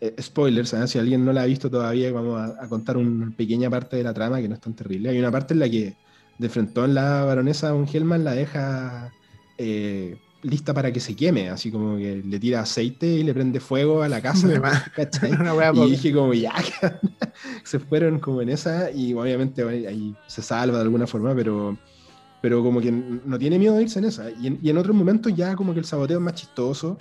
eh, 0.00 0.14
spoilers, 0.20 0.72
¿eh? 0.72 0.88
si 0.88 0.98
alguien 0.98 1.24
no 1.24 1.32
la 1.32 1.42
ha 1.42 1.46
visto 1.46 1.70
todavía, 1.70 2.10
vamos 2.12 2.40
a, 2.40 2.68
contar 2.68 2.96
una 2.96 3.30
pequeña 3.36 3.70
parte 3.70 3.96
de 3.96 4.02
la 4.02 4.14
trama 4.14 4.40
que 4.40 4.48
no 4.48 4.54
es 4.54 4.60
tan 4.60 4.74
terrible. 4.74 5.10
Hay 5.10 5.18
una 5.18 5.30
parte 5.30 5.54
en 5.54 5.60
la 5.60 5.68
que 5.68 5.96
de 6.38 6.48
frente 6.48 6.80
a 6.80 6.86
la 6.86 7.24
baronesa 7.24 7.74
un 7.74 7.86
Hellman 7.86 8.24
la 8.24 8.32
deja 8.32 9.10
eh, 9.58 10.18
lista 10.42 10.72
para 10.74 10.92
que 10.92 11.00
se 11.00 11.16
queme, 11.16 11.48
así 11.50 11.70
como 11.70 11.96
que 11.96 12.22
le 12.24 12.38
tira 12.38 12.60
aceite 12.60 13.06
y 13.06 13.22
le 13.22 13.34
prende 13.34 13.60
fuego 13.60 14.02
a 14.02 14.08
la 14.08 14.20
casa. 14.22 14.48
y 15.74 15.90
dije 15.90 16.12
como, 16.12 16.34
ya, 16.34 16.54
se 17.64 17.78
fueron 17.78 18.18
como 18.18 18.42
en 18.42 18.50
esa 18.50 18.90
y 18.90 19.14
obviamente 19.14 19.62
ahí 19.62 20.14
se 20.26 20.42
salva 20.42 20.78
de 20.78 20.84
alguna 20.84 21.06
forma, 21.06 21.34
pero 21.34 21.76
pero 22.42 22.62
como 22.62 22.80
que 22.80 22.92
no 22.92 23.38
tiene 23.38 23.58
miedo 23.58 23.74
de 23.74 23.82
irse 23.82 23.98
en 23.98 24.04
esa. 24.04 24.30
Y 24.30 24.46
en, 24.46 24.58
y 24.62 24.70
en 24.70 24.78
otros 24.78 24.94
momentos 24.94 25.34
ya 25.34 25.56
como 25.56 25.72
que 25.72 25.80
el 25.80 25.86
saboteo 25.86 26.18
es 26.18 26.22
más 26.22 26.34
chistoso 26.34 26.96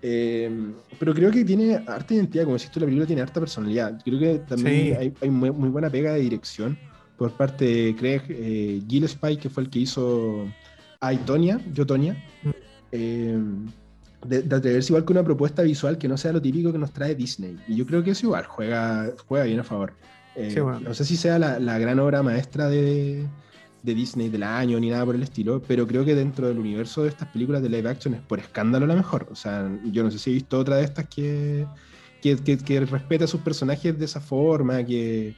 eh, 0.00 0.50
pero 0.98 1.12
creo 1.12 1.30
que 1.30 1.44
tiene 1.44 1.74
harta 1.86 2.14
identidad, 2.14 2.44
como 2.44 2.56
decís 2.56 2.70
tú, 2.70 2.80
la 2.80 2.86
película 2.86 3.06
tiene 3.06 3.22
harta 3.22 3.40
personalidad. 3.40 4.00
Creo 4.04 4.18
que 4.18 4.38
también 4.40 5.14
hay, 5.20 5.30
muy, 5.30 5.50
buena 5.50 5.90
pega 5.90 6.12
de 6.12 6.20
dirección 6.20 6.78
por 7.16 7.32
parte 7.32 7.64
de 7.64 7.96
Craig 7.96 8.22
eh, 8.28 8.80
Gillespie, 8.88 9.38
que 9.38 9.50
fue 9.50 9.64
el 9.64 9.70
que 9.70 9.80
hizo 9.80 10.46
a 11.00 11.12
Tonya, 11.18 11.60
yo 11.72 11.84
Tonya. 11.84 12.14
Mm. 12.42 12.67
Eh, 12.92 13.38
de, 14.26 14.38
atreverse 14.38 14.92
igual 14.92 15.04
que 15.04 15.12
una 15.12 15.22
propuesta 15.22 15.62
visual 15.62 15.98
que 15.98 16.08
no 16.08 16.16
sea 16.16 16.32
lo 16.32 16.42
típico 16.42 16.72
que 16.72 16.78
nos 16.78 16.92
trae 16.92 17.14
Disney. 17.14 17.56
Y 17.68 17.76
yo 17.76 17.86
creo 17.86 18.02
que 18.02 18.10
eso 18.10 18.26
igual 18.26 18.44
juega, 18.46 19.10
juega 19.26 19.44
bien 19.44 19.60
a 19.60 19.64
favor. 19.64 19.92
Eh, 20.34 20.54
no 20.82 20.94
sé 20.94 21.04
si 21.04 21.16
sea 21.16 21.38
la, 21.38 21.58
la 21.58 21.78
gran 21.78 21.98
obra 21.98 22.22
maestra 22.22 22.68
de, 22.68 23.26
de 23.82 23.94
Disney 23.94 24.28
del 24.28 24.42
año 24.42 24.78
ni 24.80 24.90
nada 24.90 25.04
por 25.04 25.14
el 25.14 25.22
estilo, 25.22 25.62
pero 25.66 25.86
creo 25.86 26.04
que 26.04 26.14
dentro 26.14 26.48
del 26.48 26.58
universo 26.58 27.02
de 27.02 27.08
estas 27.08 27.28
películas 27.28 27.62
de 27.62 27.68
live 27.68 27.88
action 27.88 28.14
es 28.14 28.20
por 28.20 28.38
escándalo 28.38 28.86
la 28.86 28.94
mejor. 28.94 29.26
O 29.30 29.36
sea, 29.36 29.70
yo 29.90 30.02
no 30.02 30.10
sé 30.10 30.18
si 30.18 30.30
he 30.30 30.34
visto 30.34 30.58
otra 30.58 30.76
de 30.76 30.84
estas 30.84 31.06
que, 31.08 31.66
que, 32.20 32.36
que, 32.36 32.80
respeta 32.80 33.24
a 33.24 33.28
sus 33.28 33.40
personajes 33.40 33.98
de 33.98 34.04
esa 34.04 34.20
forma, 34.20 34.84
que 34.84 35.34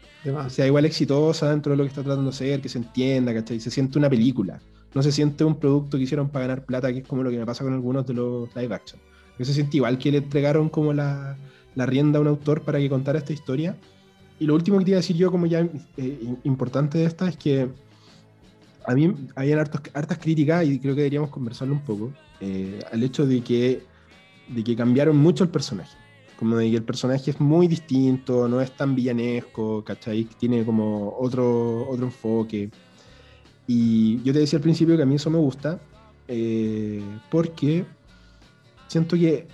sea 0.48 0.66
igual 0.66 0.84
exitosa 0.84 1.50
dentro 1.50 1.72
de 1.72 1.76
lo 1.76 1.84
que 1.84 1.88
está 1.88 2.02
tratando 2.02 2.30
de 2.30 2.36
ser, 2.36 2.60
que 2.60 2.68
se 2.68 2.78
entienda, 2.78 3.34
¿cachai? 3.34 3.60
Se 3.60 3.70
siente 3.70 3.98
una 3.98 4.08
película, 4.08 4.60
no 4.94 5.02
se 5.02 5.12
siente 5.12 5.44
un 5.44 5.56
producto 5.56 5.96
que 5.96 6.04
hicieron 6.04 6.28
para 6.28 6.46
ganar 6.46 6.64
plata, 6.64 6.92
que 6.92 7.00
es 7.00 7.06
como 7.06 7.22
lo 7.22 7.30
que 7.30 7.38
me 7.38 7.46
pasa 7.46 7.64
con 7.64 7.72
algunos 7.72 8.06
de 8.06 8.14
los 8.14 8.54
live 8.54 8.74
action. 8.74 9.00
Que 9.36 9.44
se 9.44 9.54
siente 9.54 9.76
igual 9.76 9.98
que 9.98 10.10
le 10.10 10.18
entregaron 10.18 10.68
como 10.68 10.92
la, 10.92 11.36
la 11.74 11.86
rienda 11.86 12.18
a 12.18 12.22
un 12.22 12.28
autor 12.28 12.62
para 12.62 12.78
que 12.78 12.88
contara 12.88 13.18
esta 13.18 13.32
historia. 13.32 13.76
Y 14.38 14.46
lo 14.46 14.54
último 14.54 14.78
que 14.78 14.84
te 14.84 14.90
iba 14.92 14.98
a 14.98 15.02
decir 15.02 15.16
yo 15.16 15.30
como 15.30 15.46
ya 15.46 15.60
eh, 15.96 16.34
importante 16.44 16.98
de 16.98 17.04
esta 17.04 17.28
es 17.28 17.36
que 17.36 17.68
a 18.86 18.94
mí 18.94 19.14
habían 19.36 19.58
hartas 19.58 20.18
críticas 20.18 20.66
y 20.66 20.78
creo 20.78 20.94
que 20.94 21.02
deberíamos 21.02 21.30
conversarlo 21.30 21.74
un 21.74 21.82
poco 21.82 22.12
eh, 22.40 22.80
al 22.90 23.02
hecho 23.02 23.26
de 23.26 23.42
que, 23.42 23.82
de 24.48 24.64
que 24.64 24.74
cambiaron 24.74 25.16
mucho 25.16 25.44
el 25.44 25.50
personaje. 25.50 25.96
Como 26.38 26.56
de 26.56 26.70
que 26.70 26.76
el 26.76 26.82
personaje 26.82 27.30
es 27.30 27.40
muy 27.40 27.68
distinto, 27.68 28.48
no 28.48 28.62
es 28.62 28.74
tan 28.74 28.94
villanesco, 28.94 29.84
¿cachai? 29.84 30.24
Tiene 30.38 30.64
como 30.64 31.14
otro, 31.18 31.86
otro 31.90 32.06
enfoque. 32.06 32.70
Y 33.72 34.20
yo 34.24 34.32
te 34.32 34.40
decía 34.40 34.56
al 34.56 34.64
principio 34.64 34.96
que 34.96 35.04
a 35.04 35.06
mí 35.06 35.14
eso 35.14 35.30
me 35.30 35.38
gusta, 35.38 35.78
eh, 36.26 37.00
porque 37.30 37.84
siento 38.88 39.14
que 39.14 39.46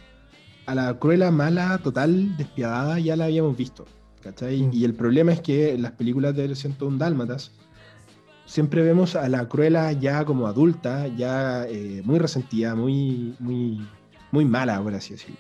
a 0.65 0.75
la 0.75 0.95
cruela, 0.99 1.31
mala, 1.31 1.77
total, 1.85 2.35
despiadada, 2.39 2.99
ya 2.99 3.15
la 3.15 3.27
habíamos 3.27 3.55
visto, 3.59 3.85
¿cachai? 4.23 4.63
Mm. 4.63 4.71
Y 4.73 4.85
el 4.87 4.95
problema 4.95 5.35
es 5.35 5.43
que 5.43 5.75
en 5.75 5.83
las 5.83 5.93
películas 5.93 6.35
de 6.35 6.55
101 6.55 6.97
Dálmatas, 6.97 7.53
siempre 8.47 8.81
vemos 8.81 9.17
a 9.17 9.29
la 9.29 9.47
Cruella 9.51 9.93
ya 9.93 10.25
como 10.25 10.47
adulta, 10.47 11.09
ya 11.09 11.67
eh, 11.69 12.01
muy 12.03 12.19
resentida, 12.19 12.75
muy, 12.75 13.35
muy, 13.39 13.87
muy 14.33 14.47
mala, 14.47 14.83
por 14.83 14.95
así 14.95 15.13
decirlo. 15.13 15.37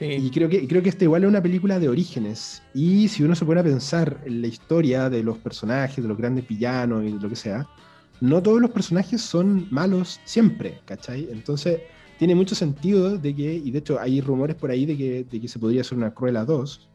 Y 0.00 0.30
creo 0.30 0.48
que, 0.48 0.68
creo 0.68 0.80
que 0.80 0.90
esta 0.90 1.02
igual 1.02 1.24
es 1.24 1.28
una 1.28 1.42
película 1.42 1.80
de 1.80 1.88
orígenes. 1.88 2.62
Y 2.72 3.08
si 3.08 3.24
uno 3.24 3.34
se 3.34 3.44
pone 3.44 3.60
a 3.60 3.64
pensar 3.64 4.20
en 4.24 4.42
la 4.42 4.46
historia 4.46 5.10
de 5.10 5.24
los 5.24 5.38
personajes, 5.38 6.04
de 6.04 6.08
los 6.08 6.16
grandes 6.16 6.46
villanos 6.46 7.04
y 7.04 7.10
lo 7.10 7.28
que 7.28 7.36
sea, 7.36 7.68
no 8.22 8.40
todos 8.40 8.60
los 8.60 8.70
personajes 8.70 9.20
son 9.20 9.66
malos 9.72 10.20
siempre, 10.24 10.78
¿cachai? 10.84 11.28
Entonces 11.32 11.80
tiene 12.18 12.36
mucho 12.36 12.54
sentido 12.54 13.18
de 13.18 13.34
que, 13.34 13.54
y 13.54 13.72
de 13.72 13.80
hecho 13.80 13.98
hay 13.98 14.20
rumores 14.20 14.54
por 14.54 14.70
ahí 14.70 14.86
de 14.86 14.96
que, 14.96 15.24
de 15.28 15.40
que 15.40 15.48
se 15.48 15.58
podría 15.58 15.80
hacer 15.80 15.98
una 15.98 16.14
Cruella 16.14 16.44
2, 16.44 16.88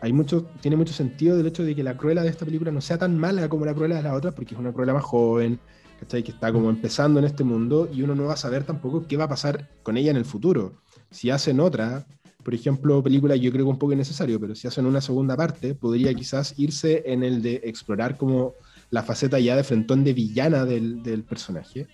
hay 0.00 0.14
mucho, 0.14 0.46
tiene 0.62 0.78
mucho 0.78 0.94
sentido 0.94 1.38
el 1.38 1.46
hecho 1.46 1.62
de 1.62 1.76
que 1.76 1.82
la 1.82 1.96
cruela 1.96 2.22
de 2.22 2.30
esta 2.30 2.46
película 2.46 2.72
no 2.72 2.80
sea 2.80 2.96
tan 2.96 3.18
mala 3.18 3.50
como 3.50 3.66
la 3.66 3.74
cruela 3.74 3.96
de 3.96 4.02
la 4.02 4.14
otra, 4.14 4.32
porque 4.32 4.54
es 4.54 4.60
una 4.60 4.72
cruela 4.72 4.94
más 4.94 5.04
joven, 5.04 5.60
que 6.08 6.18
está 6.32 6.52
como 6.52 6.70
empezando 6.70 7.18
en 7.20 7.26
este 7.26 7.44
mundo 7.44 7.88
y 7.92 8.02
uno 8.02 8.14
no 8.14 8.24
va 8.24 8.32
a 8.32 8.36
saber 8.36 8.64
tampoco 8.64 9.06
qué 9.06 9.16
va 9.16 9.24
a 9.24 9.28
pasar 9.28 9.68
con 9.82 9.96
ella 9.96 10.10
en 10.10 10.16
el 10.16 10.24
futuro. 10.24 10.72
Si 11.10 11.30
hacen 11.30 11.60
otra, 11.60 12.06
por 12.42 12.54
ejemplo, 12.54 13.02
película 13.02 13.36
yo 13.36 13.52
creo 13.52 13.66
que 13.66 13.70
un 13.70 13.78
poco 13.78 13.92
innecesario, 13.92 14.40
pero 14.40 14.54
si 14.54 14.66
hacen 14.66 14.86
una 14.86 15.00
segunda 15.00 15.36
parte, 15.36 15.74
podría 15.74 16.12
quizás 16.14 16.58
irse 16.58 17.02
en 17.06 17.22
el 17.22 17.42
de 17.42 17.60
explorar 17.62 18.16
como 18.16 18.54
la 18.92 19.02
faceta 19.02 19.40
ya 19.40 19.56
de 19.56 19.64
frentón 19.64 20.04
de 20.04 20.12
villana 20.12 20.64
del, 20.64 21.24
personaje. 21.28 21.88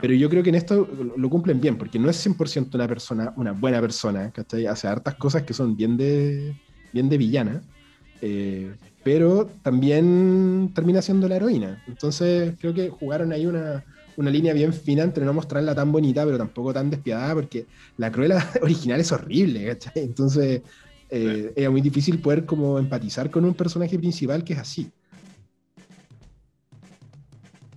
Pero 0.00 0.14
yo 0.14 0.28
creo 0.28 0.42
que 0.42 0.50
en 0.50 0.56
esto 0.56 0.88
lo 1.16 1.30
cumplen 1.30 1.60
bien, 1.60 1.78
porque 1.78 1.98
no 1.98 2.10
es 2.10 2.26
100% 2.26 2.74
una 2.74 2.86
persona, 2.86 3.32
una 3.36 3.52
buena 3.52 3.80
persona, 3.80 4.30
¿cachai? 4.30 4.66
Hace 4.66 4.86
hartas 4.86 5.14
cosas 5.14 5.42
que 5.42 5.54
son 5.54 5.76
bien 5.76 5.96
de, 5.96 6.54
bien 6.92 7.08
de 7.08 7.18
villana, 7.18 7.62
eh, 8.20 8.72
pero 9.02 9.48
también 9.62 10.70
termina 10.74 11.02
siendo 11.02 11.28
la 11.28 11.36
heroína. 11.36 11.82
Entonces 11.86 12.54
creo 12.60 12.74
que 12.74 12.88
jugaron 12.88 13.32
ahí 13.32 13.46
una, 13.46 13.84
una 14.16 14.30
línea 14.30 14.52
bien 14.52 14.72
fina 14.72 15.02
entre 15.04 15.24
no 15.24 15.32
mostrarla 15.32 15.74
tan 15.74 15.90
bonita, 15.92 16.24
pero 16.24 16.38
tampoco 16.38 16.72
tan 16.72 16.90
despiadada, 16.90 17.34
porque 17.34 17.66
la 17.96 18.10
cruela 18.10 18.44
original 18.62 19.00
es 19.00 19.10
horrible, 19.12 19.66
¿cachai? 19.66 20.02
Entonces 20.02 20.62
eh, 21.10 21.52
era 21.54 21.70
muy 21.70 21.80
difícil 21.80 22.20
poder 22.20 22.44
como 22.44 22.78
empatizar 22.78 23.30
con 23.30 23.44
un 23.44 23.54
personaje 23.54 23.98
principal 23.98 24.42
que 24.44 24.52
es 24.54 24.58
así. 24.58 24.90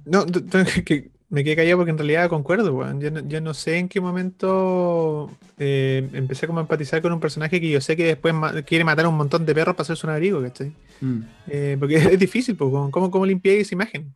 No, 0.06 0.26
que 0.86 1.12
me 1.30 1.44
quedé 1.44 1.56
callado 1.56 1.78
porque 1.78 1.92
en 1.92 1.98
realidad 1.98 2.30
concuerdo, 2.30 2.74
weón. 2.74 3.02
Yo, 3.02 3.42
no, 3.42 3.54
sé 3.56 3.78
en 3.78 3.90
qué 3.90 4.00
momento 4.00 5.32
eh, 5.58 6.08
empecé 6.14 6.46
como 6.46 6.60
a 6.60 6.62
empatizar 6.62 7.02
con 7.02 7.12
un 7.12 7.20
personaje 7.20 7.60
que 7.60 7.70
yo 7.70 7.82
sé 7.82 7.96
que 7.96 8.06
después 8.06 8.36
quiere 8.66 8.84
matar 8.84 9.06
a 9.06 9.10
un 9.10 9.18
montón 9.18 9.46
de 9.46 9.56
perros 9.56 9.76
para 9.76 9.82
hacerse 9.82 10.06
un 10.06 10.14
abrigo, 10.14 10.42
¿cachai? 10.42 10.74
Mm. 11.02 11.22
Eh, 11.48 11.78
porque 11.80 11.96
es 12.14 12.20
difícil, 12.20 12.56
pues, 12.56 12.70
¿cómo, 12.92 13.10
cómo 13.10 13.26
limpié 13.26 13.60
esa 13.60 13.74
imagen? 13.74 14.16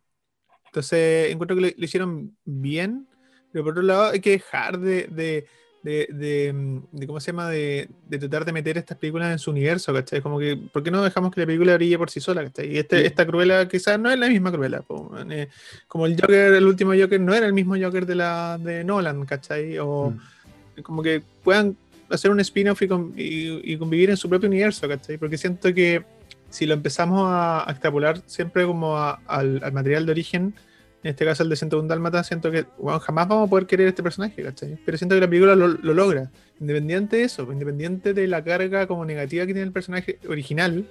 Entonces, 0.66 1.32
encuentro 1.32 1.56
que 1.56 1.74
lo, 1.76 1.84
hicieron 1.84 2.36
bien, 2.44 3.08
pero 3.50 3.64
por 3.64 3.72
otro 3.72 3.82
lado 3.82 4.10
hay 4.10 4.20
que 4.20 4.30
dejar 4.30 4.78
de 4.78 5.08
de, 5.08 5.46
de, 5.88 7.06
¿cómo 7.06 7.20
se 7.20 7.32
llama? 7.32 7.48
De, 7.48 7.88
de, 8.08 8.18
tratar 8.18 8.44
de 8.44 8.52
meter 8.52 8.78
estas 8.78 8.98
películas 8.98 9.32
en 9.32 9.38
su 9.38 9.50
universo, 9.50 9.92
¿cachai? 9.92 10.20
Como 10.20 10.38
que, 10.38 10.56
¿por 10.56 10.82
qué 10.82 10.90
no 10.90 11.02
dejamos 11.02 11.32
que 11.32 11.40
la 11.40 11.46
película 11.46 11.74
brille 11.74 11.98
por 11.98 12.10
sí 12.10 12.20
sola, 12.20 12.44
¿cachai? 12.44 12.74
Y 12.74 12.78
este, 12.78 13.06
esta 13.06 13.26
Cruella 13.26 13.66
quizás 13.68 13.98
no 13.98 14.10
es 14.10 14.18
la 14.18 14.28
misma 14.28 14.52
Cruella, 14.52 14.82
eh, 15.30 15.48
como 15.86 16.06
el 16.06 16.20
Joker, 16.20 16.54
el 16.54 16.66
último 16.66 16.92
Joker 16.98 17.20
no 17.20 17.34
era 17.34 17.46
el 17.46 17.52
mismo 17.52 17.74
Joker 17.80 18.06
de 18.06 18.14
la 18.14 18.58
de 18.58 18.84
Nolan, 18.84 19.24
¿cachai? 19.24 19.78
O 19.78 20.10
mm. 20.10 20.82
como 20.82 21.02
que 21.02 21.22
puedan 21.42 21.76
hacer 22.10 22.30
un 22.30 22.40
spin-off 22.40 22.82
y, 22.82 23.76
convivir 23.76 24.10
en 24.10 24.16
su 24.16 24.28
propio 24.28 24.48
universo, 24.48 24.88
¿cachai? 24.88 25.18
Porque 25.18 25.38
siento 25.38 25.72
que 25.72 26.04
si 26.50 26.66
lo 26.66 26.74
empezamos 26.74 27.22
a, 27.26 27.64
extrapolar 27.68 28.20
siempre 28.26 28.64
como 28.64 28.98
al, 28.98 29.18
al, 29.26 29.72
material 29.72 30.06
de 30.06 30.12
origen, 30.12 30.54
en 31.02 31.10
este 31.10 31.24
caso 31.24 31.44
el 31.44 31.48
de 31.48 31.56
101 31.56 31.88
Dálmata, 31.88 32.24
siento 32.24 32.50
que 32.50 32.66
jamás 33.02 33.28
vamos 33.28 33.46
a 33.46 33.50
poder 33.50 33.66
querer 33.66 33.88
este 33.88 34.02
personaje, 34.02 34.42
¿cachai? 34.42 34.76
Pero 34.84 34.98
siento 34.98 35.14
que 35.14 35.20
la 35.20 35.28
película 35.28 35.54
lo, 35.54 35.68
logra. 35.68 36.30
Independiente 36.60 37.18
de 37.18 37.22
eso, 37.22 37.50
independiente 37.52 38.14
de 38.14 38.26
la 38.26 38.42
carga 38.42 38.86
como 38.88 39.04
negativa 39.04 39.46
que 39.46 39.52
tiene 39.52 39.66
el 39.66 39.72
personaje 39.72 40.18
original, 40.28 40.86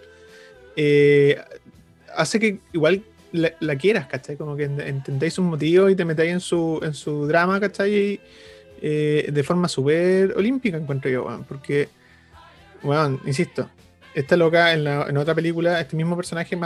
eh, 0.77 1.37
hace 2.15 2.39
que 2.39 2.59
igual 2.71 3.03
la, 3.33 3.75
quieras, 3.75 4.07
¿cachai? 4.07 4.37
Como 4.37 4.55
que 4.55 4.63
entendéis 4.63 5.37
un 5.39 5.47
motivo 5.47 5.89
y 5.89 5.95
te 5.95 6.05
metáis 6.05 6.31
en 6.31 6.39
su, 6.39 6.79
en 6.81 6.93
su 6.93 7.27
drama, 7.27 7.59
¿cachai? 7.59 8.21
Eh, 8.81 9.29
de 9.31 9.43
forma 9.43 9.67
súper 9.67 10.33
olímpica, 10.37 10.77
encuentro 10.77 11.11
yo, 11.11 11.43
porque, 11.49 11.89
bueno, 12.81 13.19
insisto, 13.25 13.69
esta 14.17 14.35
loca 14.35 14.73
en, 14.73 14.83
la, 14.83 15.05
en, 15.07 15.15
otra 15.15 15.35
película, 15.35 15.79
este 15.79 15.95
mismo 15.95 16.15
personaje 16.15 16.57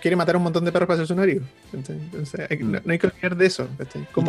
quiere 0.00 0.16
matar 0.16 0.36
a 0.36 0.38
un 0.38 0.44
montón 0.44 0.64
de 0.64 0.70
perros 0.70 0.86
para 0.86 0.94
hacer 0.94 1.08
su 1.08 1.16
novio. 1.16 1.42
Entonces, 1.72 2.60
no, 2.60 2.78
hay 2.86 2.98
que 3.00 3.06
olvidar 3.08 3.36
de 3.36 3.46
eso. 3.46 3.66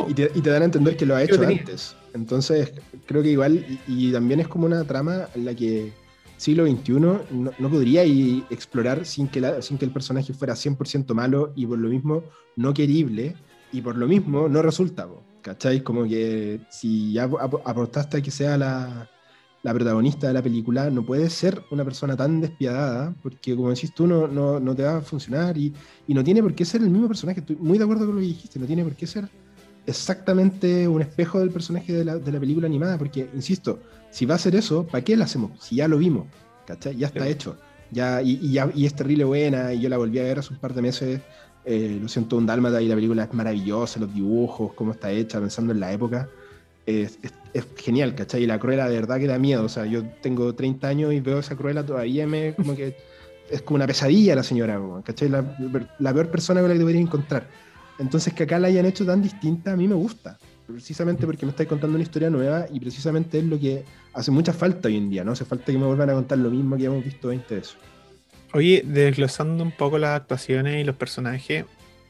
Y, 0.08 0.14
te, 0.16 0.32
y, 0.34 0.42
te, 0.42 0.50
dan 0.50 0.64
a 0.64 0.66
entender 0.66 0.98
que 0.98 1.06
lo 1.06 1.16
ha 1.16 1.22
hecho 1.22 1.40
antes. 1.44 1.96
Entonces, 2.16 2.74
creo 3.06 3.22
que 3.22 3.30
igual, 3.30 3.64
y, 3.88 4.12
también 4.12 4.40
es 4.40 4.48
como 4.48 4.66
una 4.66 4.84
trama 4.84 5.28
en 5.36 5.46
la 5.46 5.54
que 5.54 5.92
siglo 6.38 6.66
XXI 6.66 6.94
no, 6.94 7.22
no 7.30 7.70
podría 7.70 8.04
explorar 8.50 9.06
sin 9.06 9.28
que, 9.28 9.42
la, 9.42 9.62
sin 9.62 9.78
que 9.78 9.86
el 9.86 9.92
personaje 9.92 10.34
fuera 10.34 10.56
100% 10.56 11.14
malo 11.14 11.54
y 11.56 11.68
por 11.68 11.78
lo 11.78 11.88
mismo 11.88 12.24
no 12.56 12.74
querible 12.74 13.36
y 13.72 13.82
por 13.82 13.96
lo 13.96 14.08
mismo 14.08 14.50
no 14.50 14.64
resulta. 14.64 15.08
¿Cachai? 15.44 15.82
Como 15.84 16.06
que 16.06 16.62
si 16.72 17.14
ya 17.14 17.26
aportaste 17.26 18.18
a 18.18 18.22
que 18.22 18.32
sea 18.32 18.58
la, 18.58 19.08
la 19.64 19.74
protagonista 19.74 20.28
de 20.28 20.34
la 20.34 20.42
película 20.42 20.90
no 20.90 21.04
puede 21.04 21.30
ser 21.30 21.64
una 21.70 21.84
persona 21.84 22.18
tan 22.18 22.42
despiadada, 22.42 23.14
porque 23.22 23.56
como 23.56 23.70
decís 23.70 23.94
tú, 23.94 24.08
no, 24.08 24.28
no, 24.28 24.60
no 24.60 24.76
te 24.76 24.84
va 24.84 24.98
a 24.98 25.02
funcionar 25.02 25.58
y, 25.58 25.74
y, 26.08 26.14
no 26.14 26.24
tiene 26.24 26.42
por 26.42 26.56
qué 26.56 26.66
ser 26.66 26.82
el 26.82 26.90
mismo 26.90 27.08
personaje. 27.08 27.42
Estoy 27.42 27.58
muy 27.58 27.78
de 27.78 27.84
acuerdo 27.84 28.06
con 28.06 28.16
lo 28.16 28.22
que 28.22 28.28
dijiste, 28.28 28.60
no 28.60 28.66
tiene 28.66 28.84
por 28.84 28.96
qué 28.96 29.06
ser 29.06 29.30
exactamente 29.86 30.88
un 30.88 31.02
espejo 31.02 31.40
del 31.40 31.52
personaje 31.52 31.94
de 31.94 32.06
la, 32.06 32.18
de 32.18 32.32
la 32.32 32.40
película 32.40 32.66
animada, 32.68 32.98
porque, 32.98 33.30
insisto, 33.34 33.80
si 34.10 34.26
va 34.26 34.36
a 34.36 34.40
ser 34.40 34.56
eso, 34.56 34.86
¿para 34.88 35.04
qué 35.04 35.16
la 35.16 35.26
hacemos? 35.26 35.52
Si 35.64 35.76
ya 35.76 35.88
lo 35.88 35.98
vimos, 36.00 36.26
¿cachai? 36.66 36.96
Ya 36.98 37.08
está 37.08 37.28
hecho. 37.28 37.58
Ya, 37.92 38.22
y, 38.22 38.40
y, 38.42 38.54
ya, 38.54 38.72
y 38.74 38.86
es 38.86 38.96
terrible 38.96 39.26
buena, 39.26 39.74
y 39.74 39.82
yo 39.82 39.90
la 39.90 39.98
volví 39.98 40.18
a 40.18 40.24
ver 40.24 40.40
hace 40.40 40.54
un 40.54 40.60
par 40.60 40.74
de 40.74 40.82
meses. 40.82 41.22
Eh, 41.66 42.00
lo 42.02 42.08
siento, 42.08 42.38
un 42.38 42.48
dálmata 42.48 42.82
y 42.82 42.88
la 42.88 42.96
película 42.96 43.26
es 43.26 43.34
maravillosa, 43.34 44.00
los 44.00 44.12
dibujos, 44.12 44.74
cómo 44.74 44.94
está 44.94 45.12
hecha, 45.12 45.40
pensando 45.40 45.72
en 45.72 45.80
la 45.80 45.92
época 45.92 46.28
es, 46.92 47.18
genial, 47.78 48.16
¿cachai? 48.16 48.44
Y 48.44 48.46
la 48.46 48.60
cruela 48.60 48.88
de 48.88 48.96
verdad 48.96 49.20
que 49.20 49.28
da 49.28 49.38
miedo. 49.38 49.64
O 49.64 49.70
sea, 49.70 49.86
yo 49.86 50.04
tengo 50.22 50.54
30 50.54 50.88
años 50.88 51.14
y 51.14 51.20
veo 51.20 51.40
esa 51.40 51.56
cruela 51.56 51.86
todavía 51.86 52.28
me 52.28 52.54
como 52.54 52.76
que 52.76 52.96
es 53.50 53.62
como 53.62 53.76
una 53.76 53.88
pesadilla 53.88 54.36
la 54.36 54.44
señora, 54.44 54.80
¿cachai? 55.04 55.30
La, 55.30 55.44
peor 56.14 56.30
persona 56.30 56.62
con 56.62 56.70
la 56.70 56.76
que 56.76 56.80
debería 56.80 57.02
encontrar. 57.02 57.48
Entonces 58.00 58.34
que 58.34 58.44
acá 58.44 58.58
la 58.60 58.68
hayan 58.68 58.86
hecho 58.86 59.06
tan 59.06 59.22
distinta 59.22 59.74
a 59.74 59.76
mí 59.76 59.88
me 59.88 59.96
gusta. 59.96 60.38
Precisamente 60.66 61.26
porque 61.26 61.46
me 61.46 61.50
estáis 61.50 61.68
contando 61.68 61.96
una 61.96 62.04
historia 62.04 62.30
nueva 62.30 62.66
y 62.72 62.80
precisamente 62.80 63.40
es 63.40 63.44
lo 63.44 63.60
que 63.60 63.84
hace 64.14 64.32
mucha 64.32 64.54
falta 64.54 64.88
hoy 64.88 64.96
en 64.96 65.10
día, 65.10 65.24
¿no? 65.24 65.34
Hace 65.34 65.44
falta 65.44 65.66
que 65.66 65.78
me 65.78 65.86
vuelvan 65.86 66.10
a 66.10 66.14
contar 66.14 66.38
lo 66.38 66.50
mismo 66.50 66.78
que 66.78 66.86
hemos 66.86 67.04
visto 67.04 67.28
20 67.28 67.56
veces. 67.56 67.76
Oye, 68.54 68.84
desglosando 68.86 69.64
un 69.64 69.72
poco 69.72 69.98
las 69.98 70.22
actuaciones 70.22 70.82
y 70.82 70.84
los 70.86 70.96
personajes, 70.96 71.66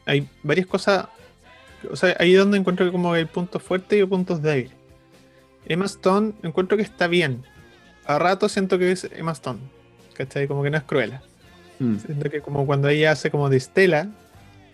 hay 0.06 0.28
varias 0.42 0.66
cosas 0.66 1.06
o 1.90 1.96
sea, 1.96 2.16
ahí 2.18 2.32
es 2.32 2.38
donde 2.38 2.58
encuentro 2.58 2.86
que 2.86 2.92
como 2.92 3.14
el 3.16 3.26
punto 3.26 3.58
fuerte 3.58 3.98
y 3.98 4.04
puntos 4.04 4.42
débiles. 4.42 4.72
Emma 5.66 5.86
Stone 5.86 6.32
encuentro 6.42 6.76
que 6.76 6.82
está 6.82 7.06
bien. 7.06 7.44
A 8.04 8.18
rato 8.18 8.48
siento 8.48 8.78
que 8.78 8.92
es 8.92 9.08
Emma 9.12 9.32
Stone. 9.32 9.60
¿Cachai? 10.14 10.48
Como 10.48 10.62
que 10.62 10.70
no 10.70 10.76
es 10.76 10.82
cruela. 10.82 11.22
Mm. 11.78 11.96
Siento 11.98 12.30
que 12.30 12.40
como 12.40 12.66
cuando 12.66 12.88
ella 12.88 13.12
hace 13.12 13.30
como 13.30 13.48
de 13.48 13.56
Estela, 13.56 14.08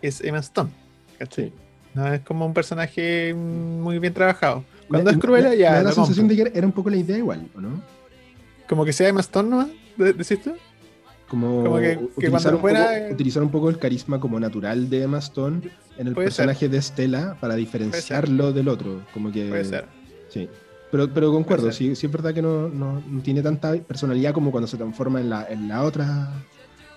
es 0.03 0.21
Emma 0.23 0.39
Stone. 0.39 0.71
¿Cachai? 1.19 1.53
No 1.95 2.13
es 2.13 2.21
como 2.21 2.47
un 2.47 2.55
personaje 2.55 3.35
muy 3.35 3.99
bien 3.99 4.15
trabajado. 4.15 4.65
Cuando 4.89 5.11
es 5.11 5.19
cruela 5.19 5.55
ya. 5.55 5.71
Me 5.71 5.77
da 5.77 5.83
la 5.85 5.93
sensación 5.93 6.29
de 6.29 6.37
que 6.37 6.53
era 6.55 6.67
un 6.67 6.73
poco 6.73 6.91
la 6.91 6.97
idea 6.97 7.19
igual, 7.19 7.47
¿o 7.55 7.61
no? 7.61 7.83
Como 8.69 8.85
que 8.85 8.93
sea 8.93 9.09
Emma 9.09 9.21
Stone 9.21 9.49
¿no? 9.49 9.69
¿Decís 9.97 10.43
tú? 10.43 10.55
Como, 11.29 11.77
que, 11.79 11.99
utilizar, 12.17 12.55
un 12.55 12.61
poco, 12.63 12.75
utilizar, 13.11 13.43
un 13.43 13.51
poco, 13.51 13.69
el 13.69 13.79
carisma 13.79 14.19
como 14.19 14.41
natural 14.41 14.89
de 14.89 15.03
Emma 15.03 15.19
Stone 15.19 15.61
en 15.99 16.07
el 16.07 16.15
personaje 16.15 16.69
de 16.69 16.81
Stella 16.81 17.37
para 17.39 17.55
diferenciarlo 17.55 18.53
del 18.53 18.69
otro. 18.69 19.03
Como 19.13 19.31
que, 19.31 19.47
Puede 19.49 19.65
ser. 19.65 19.85
Sí. 20.31 20.49
Pero, 20.91 21.13
pero 21.13 21.31
concuerdo, 21.31 21.71
sí, 21.71 21.95
sí, 21.95 22.07
es 22.07 22.13
verdad 22.13 22.33
que 22.33 22.41
no, 22.41 22.69
no, 22.69 23.03
tiene 23.23 23.43
tanta 23.43 23.75
personalidad 23.75 24.33
como 24.33 24.51
cuando 24.51 24.67
se 24.67 24.79
transforma 24.79 25.21
en 25.21 25.29
la, 25.29 25.47
en 25.49 25.69
la 25.69 25.83
otra, 25.83 26.33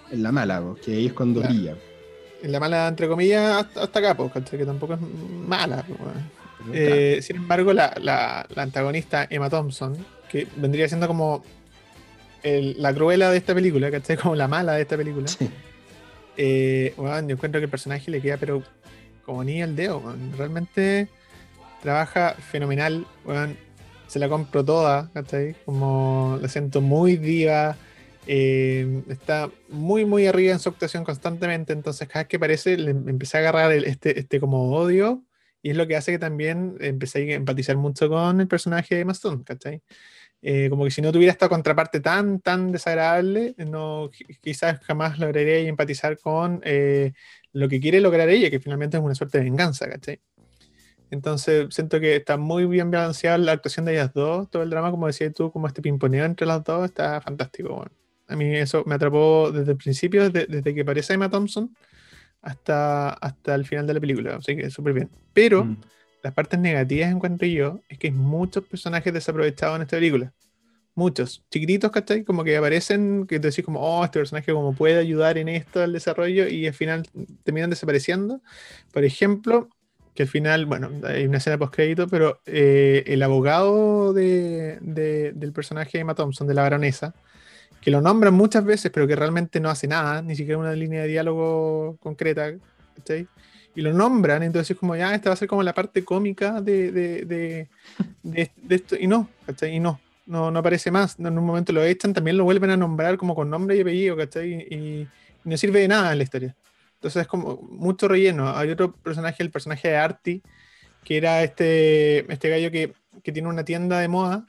en 0.09 0.23
la 0.23 0.31
mala, 0.31 0.63
que 0.83 0.93
ahí 0.93 1.07
es 1.07 1.13
cuando 1.13 1.41
brilla. 1.41 1.75
En 2.41 2.51
la 2.53 2.59
mala, 2.59 2.87
entre 2.87 3.09
comillas, 3.09 3.67
hasta, 3.75 3.99
acá, 3.99 4.17
que 4.49 4.65
tampoco 4.65 4.93
es 4.93 4.99
mala. 5.01 5.85
Eh, 6.71 7.19
sin 7.21 7.35
embargo, 7.35 7.73
la, 7.73 7.93
la, 8.01 8.45
la 8.55 8.63
antagonista 8.63 9.27
Emma 9.29 9.49
Thompson, 9.49 9.97
que 10.29 10.47
vendría 10.55 10.87
siendo 10.87 11.07
como 11.07 11.43
la 12.43 12.93
cruela 12.93 13.29
de 13.31 13.37
esta 13.37 13.53
película, 13.53 13.91
¿cachai? 13.91 14.17
Como 14.17 14.35
la 14.35 14.47
mala 14.47 14.73
de 14.73 14.81
esta 14.81 14.97
película. 14.97 15.27
Eh, 16.37 16.93
yo 16.97 17.17
encuentro 17.17 17.59
que 17.59 17.65
el 17.65 17.69
personaje 17.69 18.09
le 18.09 18.21
queda, 18.21 18.37
pero 18.37 18.63
como 19.25 19.43
ni 19.43 19.61
el 19.61 19.75
dedo, 19.75 20.01
realmente 20.37 21.09
trabaja 21.81 22.33
fenomenal, 22.35 23.05
se 24.07 24.19
la 24.19 24.29
compro 24.29 24.63
toda, 24.63 25.11
¿cachai? 25.13 25.55
Como 25.65 26.39
la 26.41 26.47
siento 26.47 26.81
muy 26.81 27.17
diva, 27.17 27.75
eh, 28.27 29.03
está 29.09 29.49
muy, 29.69 30.05
muy 30.05 30.27
arriba 30.27 30.53
en 30.53 30.59
su 30.59 30.69
actuación 30.69 31.03
constantemente, 31.03 31.73
entonces 31.73 32.07
cada 32.07 32.23
vez 32.23 32.27
que 32.29 32.37
aparece 32.37 32.77
le 32.77 32.91
empecé 32.91 33.37
a 33.37 33.39
agarrar 33.41 33.71
este, 33.71 34.19
este 34.19 34.39
como 34.39 34.71
odio, 34.73 35.23
y 35.61 35.71
es 35.71 35.77
lo 35.77 35.87
que 35.87 35.95
hace 35.95 36.11
que 36.11 36.19
también 36.19 36.75
empecé 36.79 37.19
a 37.31 37.35
empatizar 37.35 37.77
mucho 37.77 38.09
con 38.09 38.41
el 38.41 38.47
personaje 38.47 38.95
de 38.95 39.05
Maston, 39.05 39.43
¿cachai? 39.43 39.81
Eh, 40.43 40.69
como 40.69 40.85
que 40.85 40.91
si 40.91 41.01
no 41.01 41.11
tuviera 41.11 41.31
esta 41.31 41.49
contraparte 41.49 41.99
tan, 41.99 42.39
tan 42.39 42.71
desagradable, 42.71 43.53
no, 43.57 44.09
quizás 44.41 44.79
jamás 44.79 45.19
lograría 45.19 45.59
empatizar 45.59 46.17
con 46.17 46.61
eh, 46.63 47.13
lo 47.53 47.69
que 47.69 47.79
quiere 47.79 48.01
lograr 48.01 48.27
ella, 48.29 48.49
que 48.49 48.59
finalmente 48.59 48.97
es 48.97 49.03
una 49.03 49.13
suerte 49.13 49.37
de 49.37 49.43
venganza, 49.43 49.87
¿cachai? 49.87 50.19
Entonces 51.11 51.67
siento 51.71 51.99
que 51.99 52.15
está 52.15 52.37
muy 52.37 52.65
bien 52.65 52.89
balanceada 52.89 53.37
la 53.37 53.51
actuación 53.51 53.85
de 53.85 53.93
ellas 53.93 54.13
dos, 54.13 54.49
todo 54.49 54.63
el 54.63 54.69
drama, 54.69 54.89
como 54.89 55.07
decías 55.07 55.33
tú, 55.33 55.51
como 55.51 55.67
este 55.67 55.81
pimponeo 55.81 56.25
entre 56.25 56.47
las 56.47 56.63
dos, 56.63 56.85
está 56.85 57.21
fantástico. 57.21 57.85
A 58.27 58.35
mí 58.35 58.55
eso 58.55 58.83
me 58.87 58.95
atrapó 58.95 59.51
desde 59.51 59.73
el 59.73 59.77
principio, 59.77 60.29
desde, 60.29 60.73
que 60.73 60.81
aparece 60.81 61.13
Emma 61.13 61.29
Thompson 61.29 61.75
hasta, 62.41 63.09
hasta 63.09 63.53
el 63.53 63.65
final 63.65 63.85
de 63.85 63.93
la 63.93 63.99
película, 63.99 64.37
así 64.37 64.55
que 64.55 64.71
súper 64.71 64.93
bien. 64.93 65.09
Pero... 65.33 65.65
Mm 65.65 65.81
las 66.23 66.33
partes 66.33 66.59
negativas 66.59 67.11
encuentro 67.11 67.47
yo 67.47 67.79
es 67.89 67.97
que 67.97 68.07
hay 68.07 68.13
muchos 68.13 68.63
personajes 68.63 69.13
desaprovechados 69.13 69.75
en 69.75 69.81
esta 69.83 69.97
película. 69.97 70.33
Muchos. 70.93 71.43
Chiquititos, 71.49 71.89
¿cachai? 71.91 72.23
Como 72.23 72.43
que 72.43 72.57
aparecen, 72.57 73.25
que 73.25 73.39
te 73.39 73.47
decís 73.47 73.63
como, 73.63 73.79
oh, 73.79 74.03
este 74.03 74.19
personaje 74.19 74.51
como 74.51 74.73
puede 74.73 74.99
ayudar 74.99 75.37
en 75.37 75.47
esto 75.47 75.81
al 75.81 75.93
desarrollo 75.93 76.47
y 76.47 76.67
al 76.67 76.73
final 76.73 77.07
terminan 77.43 77.69
desapareciendo. 77.69 78.41
Por 78.91 79.05
ejemplo, 79.05 79.69
que 80.13 80.23
al 80.23 80.29
final, 80.29 80.65
bueno, 80.65 80.91
hay 81.05 81.25
una 81.25 81.37
escena 81.37 81.57
post 81.57 81.73
crédito, 81.73 82.07
pero 82.07 82.41
eh, 82.45 83.03
el 83.07 83.23
abogado 83.23 84.13
de, 84.13 84.79
del 84.81 85.53
personaje 85.53 85.97
de 85.97 86.01
Emma 86.01 86.15
Thompson, 86.15 86.47
de 86.47 86.53
la 86.53 86.63
baronesa, 86.63 87.15
que 87.79 87.91
lo 87.91 88.01
nombran 88.01 88.33
muchas 88.33 88.65
veces, 88.65 88.91
pero 88.91 89.07
que 89.07 89.15
realmente 89.15 89.59
no 89.59 89.69
hace 89.69 89.87
nada, 89.87 90.21
ni 90.21 90.35
siquiera 90.35 90.59
una 90.59 90.73
línea 90.73 91.01
de 91.03 91.07
diálogo 91.07 91.97
concreta, 92.01 92.53
¿cachai? 92.97 93.27
Y 93.75 93.81
lo 93.81 93.93
nombran, 93.93 94.43
entonces 94.43 94.71
es 94.71 94.77
como, 94.77 94.95
ya, 94.95 95.15
esta 95.15 95.29
va 95.29 95.33
a 95.33 95.37
ser 95.37 95.47
como 95.47 95.63
la 95.63 95.73
parte 95.73 96.03
cómica 96.03 96.61
de, 96.61 96.91
de, 96.91 97.67
de, 98.23 98.51
esto, 98.69 98.95
y 98.99 99.07
no, 99.07 99.29
¿cachai? 99.45 99.75
Y 99.75 99.79
no, 99.79 99.99
no, 100.25 100.51
no 100.51 100.59
aparece 100.59 100.91
más, 100.91 101.17
en 101.19 101.37
un 101.37 101.45
momento 101.45 101.71
lo 101.71 101.83
echan, 101.83 102.13
también 102.13 102.37
lo 102.37 102.43
vuelven 102.43 102.69
a 102.71 102.77
nombrar 102.77 103.17
como 103.17 103.33
con 103.33 103.49
nombre 103.49 103.77
y 103.77 103.81
apellido, 103.81 104.17
¿cachai? 104.17 104.53
Y, 104.53 105.07
no 105.43 105.57
sirve 105.57 105.79
de 105.79 105.87
nada 105.87 106.11
en 106.11 106.19
la 106.19 106.23
historia. 106.23 106.55
Entonces 106.95 107.23
es 107.23 107.27
como 107.27 107.57
mucho 107.63 108.07
relleno. 108.07 108.55
Hay 108.55 108.69
otro 108.69 108.93
personaje, 108.93 109.41
el 109.41 109.49
personaje 109.49 109.87
de 109.87 109.97
Artie, 109.97 110.43
que 111.03 111.17
era 111.17 111.41
este, 111.41 112.31
este 112.31 112.47
gallo 112.47 112.69
que, 112.69 112.93
que 113.23 113.31
tiene 113.31 113.49
una 113.49 113.65
tienda 113.65 113.97
de 113.97 114.07
moda, 114.07 114.45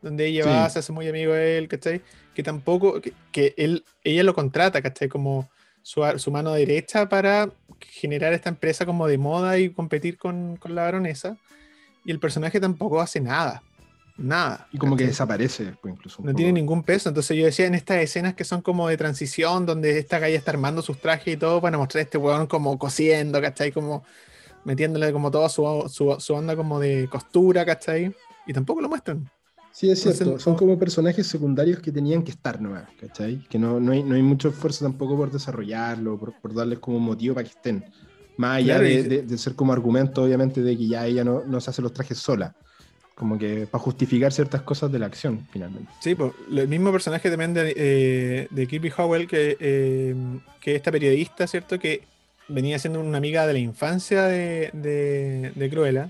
donde 0.00 0.28
ella 0.28 0.46
va, 0.46 0.70
se 0.70 0.78
hace 0.78 0.92
muy 0.92 1.06
amigo 1.06 1.34
de 1.34 1.58
él, 1.58 1.68
¿cachai? 1.68 2.00
Que 2.32 2.42
tampoco, 2.42 3.02
que, 3.02 3.12
que 3.32 3.52
él, 3.58 3.84
ella 4.02 4.22
lo 4.22 4.32
contrata, 4.32 4.80
¿cachai? 4.80 5.08
Como 5.08 5.50
su, 5.82 6.30
mano 6.30 6.52
derecha 6.52 7.08
para 7.08 7.50
generar 7.80 8.32
esta 8.32 8.48
empresa 8.48 8.86
como 8.86 9.06
de 9.06 9.18
moda 9.18 9.58
y 9.58 9.70
competir 9.70 10.18
con, 10.18 10.58
la 10.64 10.82
baronesa. 10.82 11.36
Y 12.04 12.10
el 12.10 12.18
personaje 12.18 12.60
tampoco 12.60 13.00
hace 13.00 13.20
nada. 13.20 13.62
Nada. 14.16 14.68
Y 14.70 14.78
como 14.78 14.96
que 14.96 15.06
desaparece, 15.06 15.74
pues 15.80 15.94
incluso. 15.94 16.22
No 16.22 16.34
tiene 16.34 16.52
ningún 16.52 16.82
peso. 16.82 17.08
Entonces 17.08 17.36
yo 17.36 17.44
decía 17.44 17.66
en 17.66 17.74
estas 17.74 17.98
escenas 17.98 18.34
que 18.34 18.44
son 18.44 18.60
como 18.60 18.88
de 18.88 18.96
transición, 18.96 19.64
donde 19.64 19.98
esta 19.98 20.18
galla 20.18 20.36
está 20.36 20.50
armando 20.50 20.82
sus 20.82 20.98
trajes 20.98 21.34
y 21.34 21.36
todo 21.36 21.60
para 21.60 21.78
mostrar 21.78 22.00
a 22.00 22.02
este 22.02 22.18
weón 22.18 22.46
como 22.46 22.78
cosiendo, 22.78 23.40
¿cachai? 23.40 23.72
Como 23.72 24.04
metiéndole 24.64 25.12
como 25.12 25.30
toda 25.30 25.48
su, 25.48 25.86
su, 25.88 26.16
su 26.18 26.34
onda 26.34 26.54
como 26.54 26.78
de 26.78 27.08
costura, 27.10 27.64
¿cachai? 27.64 28.14
Y 28.46 28.52
tampoco 28.52 28.82
lo 28.82 28.90
muestran. 28.90 29.30
Sí, 29.72 29.90
es 29.90 30.02
cierto. 30.02 30.38
Son 30.38 30.56
como 30.56 30.78
personajes 30.78 31.26
secundarios 31.26 31.78
que 31.80 31.92
tenían 31.92 32.22
que 32.22 32.32
estar 32.32 32.60
nomás, 32.60 32.84
¿cachai? 33.00 33.46
Que 33.48 33.58
no, 33.58 33.78
no, 33.80 33.92
hay, 33.92 34.02
no 34.02 34.14
hay 34.14 34.22
mucho 34.22 34.48
esfuerzo 34.48 34.84
tampoco 34.84 35.16
por 35.16 35.30
desarrollarlo, 35.30 36.18
por, 36.18 36.54
darles 36.54 36.78
como 36.78 36.98
motivo 36.98 37.34
para 37.34 37.44
que 37.44 37.54
estén. 37.54 37.84
Más 38.36 38.58
allá 38.58 38.78
de, 38.78 39.38
ser 39.38 39.54
como 39.54 39.72
argumento, 39.72 40.22
obviamente, 40.22 40.62
de 40.62 40.76
que 40.76 40.88
ya 40.88 41.06
ella 41.06 41.24
no, 41.24 41.44
no 41.44 41.60
se 41.60 41.70
hace 41.70 41.82
los 41.82 41.92
trajes 41.92 42.18
sola 42.18 42.54
como 43.20 43.38
que 43.38 43.66
para 43.70 43.84
justificar 43.84 44.32
ciertas 44.32 44.62
cosas 44.62 44.90
de 44.90 44.98
la 44.98 45.04
acción, 45.04 45.46
finalmente. 45.52 45.92
Sí, 46.00 46.14
pues 46.14 46.32
el 46.50 46.66
mismo 46.68 46.90
personaje 46.90 47.28
también 47.28 47.52
de, 47.52 47.74
eh, 47.76 48.48
de 48.50 48.66
Kirby 48.66 48.90
Howell, 48.96 49.28
que, 49.28 49.58
eh, 49.60 50.14
que 50.58 50.74
esta 50.74 50.90
periodista, 50.90 51.46
¿cierto? 51.46 51.78
Que 51.78 52.04
venía 52.48 52.78
siendo 52.78 52.98
una 52.98 53.18
amiga 53.18 53.46
de 53.46 53.52
la 53.52 53.58
infancia 53.58 54.24
de, 54.24 54.70
de, 54.72 55.70
Cruella, 55.70 56.08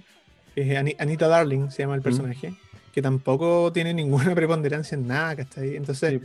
que 0.54 0.72
es 0.72 0.94
Anita 1.00 1.26
Darling, 1.26 1.70
se 1.70 1.82
llama 1.82 1.96
el 1.96 2.02
personaje, 2.02 2.54
que 2.92 3.02
tampoco 3.02 3.72
tiene 3.72 3.94
ninguna 3.94 4.34
preponderancia 4.34 4.96
en 4.96 5.06
nada, 5.06 5.36
¿cachai? 5.36 5.76
Entonces... 5.76 6.20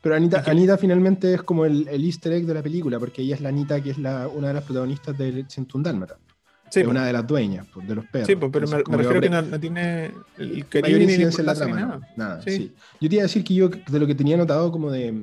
pero 0.00 0.14
Anita, 0.14 0.42
Anita 0.46 0.76
finalmente 0.76 1.34
es 1.34 1.42
como 1.42 1.64
el, 1.64 1.88
easter 1.88 2.32
egg 2.32 2.46
de 2.46 2.54
la 2.54 2.62
película, 2.62 2.98
porque 2.98 3.22
ella 3.22 3.34
es 3.34 3.40
la 3.40 3.48
Anita 3.48 3.80
que 3.80 3.90
es 3.90 3.98
la, 3.98 4.28
una 4.28 4.48
de 4.48 4.54
las 4.54 4.64
protagonistas 4.64 5.16
de 5.16 5.44
101 5.48 5.82
Dálmata 5.82 6.18
es 6.74 6.86
una 6.86 7.06
de 7.06 7.12
las 7.12 7.26
dueñas 7.26 7.66
de 7.82 7.94
los 7.94 8.04
perros. 8.06 8.26
Sí, 8.26 8.36
pero 8.36 8.66
me, 8.66 8.96
refiero 8.96 9.20
que 9.20 9.30
no, 9.30 9.60
tiene 9.60 10.12
el 10.36 10.66
cariño 10.68 10.98
ni 10.98 11.14
en 11.14 11.46
la 11.46 11.54
trama. 11.54 12.00
Nada, 12.16 12.42
sí. 12.42 12.72
Yo 13.00 13.08
te 13.08 13.14
iba 13.16 13.22
a 13.22 13.26
decir 13.26 13.44
que 13.44 13.54
yo 13.54 13.68
de 13.68 13.98
lo 13.98 14.06
que 14.06 14.14
tenía 14.14 14.36
notado 14.36 14.70
como 14.70 14.90
de, 14.90 15.14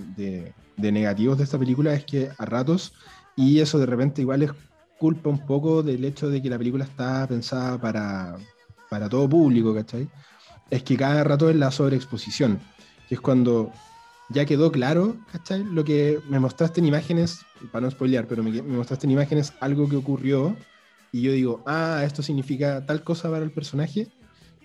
de, 0.77 0.91
negativos 0.91 1.37
de 1.37 1.43
esta 1.43 1.59
película 1.59 1.93
es 1.93 2.05
que 2.05 2.29
a 2.37 2.45
ratos, 2.45 2.93
y 3.35 3.59
eso 3.59 3.79
de 3.79 3.85
repente 3.85 4.21
igual 4.21 4.43
es 4.43 4.51
culpa 4.97 5.29
un 5.29 5.45
poco 5.45 5.83
del 5.83 6.05
hecho 6.05 6.29
de 6.29 6.41
que 6.41 6.49
la 6.49 6.57
película 6.57 6.85
está 6.85 7.27
pensada 7.27 7.79
para, 7.79 8.37
para 8.89 9.09
todo 9.09 9.27
público, 9.29 9.73
¿cachai? 9.73 10.07
Es 10.69 10.83
que 10.83 10.97
cada 10.97 11.23
rato 11.23 11.49
es 11.49 11.55
la 11.55 11.71
sobreexposición, 11.71 12.59
que 13.07 13.15
es 13.15 13.21
cuando 13.21 13.71
ya 14.29 14.45
quedó 14.45 14.71
claro, 14.71 15.17
¿cachai? 15.31 15.63
Lo 15.63 15.83
que 15.83 16.19
me 16.29 16.39
mostraste 16.39 16.79
en 16.79 16.87
imágenes, 16.87 17.41
para 17.71 17.85
no 17.85 17.91
spoilear, 17.91 18.27
pero 18.27 18.43
me, 18.43 18.61
mostraste 18.61 19.05
en 19.05 19.11
imágenes 19.11 19.53
algo 19.59 19.87
que 19.87 19.95
ocurrió 19.95 20.55
y 21.11 21.21
yo 21.21 21.31
digo, 21.31 21.63
ah, 21.65 22.01
esto 22.05 22.21
significa 22.23 22.85
tal 22.85 23.03
cosa 23.03 23.29
para 23.29 23.43
el 23.43 23.51
personaje, 23.51 24.07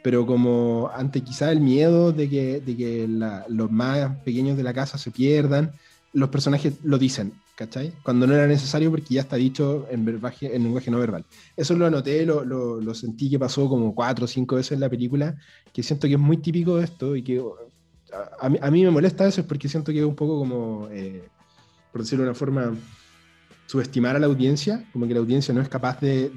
pero 0.03 0.27
como 0.27 0.91
ante 0.95 1.21
quizá 1.21 1.53
el 1.53 1.61
miedo 1.61 2.13
de 2.13 2.29
que, 2.29 2.61
de 2.61 2.77
que 2.77 3.07
los 3.49 3.71
más 3.71 4.17
pequeños 4.25 4.57
de 4.57 4.63
la 4.63 4.73
casa 4.73 4.99
se 4.99 5.11
pierdan, 5.11 5.73
los 6.13 6.31
personajes 6.31 6.75
lo 6.83 6.99
dicen, 6.99 7.35
¿cachai? 7.61 7.93
Cuando 8.03 8.27
no 8.27 8.33
era 8.33 8.47
necesario 8.47 8.91
porque 8.91 9.13
ya 9.13 9.21
está 9.21 9.37
dicho 9.37 9.87
en, 9.91 10.03
verbaje, 10.03 10.57
en 10.57 10.63
lenguaje 10.63 10.91
no 10.91 10.99
verbal. 10.99 11.27
Eso 11.55 11.77
lo 11.77 11.85
anoté, 11.85 12.25
lo, 12.25 12.43
lo, 12.43 12.95
sentí 12.95 13.29
que 13.29 13.39
pasó 13.39 13.69
como 13.69 13.95
cuatro 13.95 14.25
o 14.25 14.29
cinco 14.29 14.57
veces 14.57 14.73
en 14.73 14.81
la 14.81 14.89
película, 14.89 15.37
que 15.71 15.83
siento 15.83 16.09
que 16.09 16.15
es 16.15 16.19
muy 16.19 16.39
típico 16.39 16.79
de 16.79 16.85
esto 16.85 17.15
y 17.15 17.23
que 17.23 17.45
a, 18.41 18.71
mí, 18.71 18.83
me 18.83 18.91
molesta 18.91 19.29
eso 19.29 19.47
porque 19.47 19.69
siento 19.69 19.93
que 19.93 19.99
es 19.99 20.07
un 20.07 20.15
poco 20.15 20.39
como, 20.39 20.89
eh, 20.91 21.29
por 21.93 22.01
decirlo 22.01 22.25
de 22.25 22.31
una 22.31 22.39
forma, 22.39 22.75
subestimar 23.67 24.17
a 24.17 24.21
la 24.21 24.27
audiencia, 24.27 24.89
como 24.95 25.07
que 25.07 25.13
la 25.13 25.21
audiencia 25.21 25.53
no 25.53 25.61
es 25.61 25.69
capaz 25.69 26.01
de, 26.01 26.33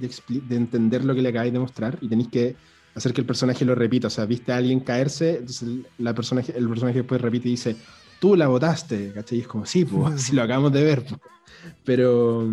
entender 0.50 1.06
lo 1.06 1.16
que 1.16 1.22
le 1.22 1.30
acabáis 1.30 1.54
de 1.54 1.60
mostrar 1.60 1.98
y 2.02 2.10
tenéis 2.10 2.28
que 2.28 2.58
hacer 2.96 3.14
que 3.14 3.22
el 3.22 3.28
personaje 3.28 3.64
lo 3.64 3.76
repita. 3.76 4.08
O 4.08 4.12
sea, 4.12 4.26
viste 4.26 4.52
a 4.52 4.58
alguien 4.58 4.82
caerse, 4.82 5.38
entonces 5.38 5.70
la 6.00 6.14
personaje, 6.14 6.54
el 6.54 6.68
personaje 6.68 6.98
después 6.98 7.22
repite 7.22 7.48
y 7.48 7.52
dice, 7.52 7.78
tú 8.24 8.38
la 8.38 8.48
votaste, 8.48 9.12
¿cachai? 9.12 9.40
Y 9.40 9.42
es 9.42 9.48
como, 9.50 9.66
sí, 9.66 9.84
pues, 9.84 10.22
si 10.24 10.34
lo 10.34 10.44
acabamos 10.44 10.72
de 10.72 10.82
ver. 10.82 11.04
Pero, 11.84 12.48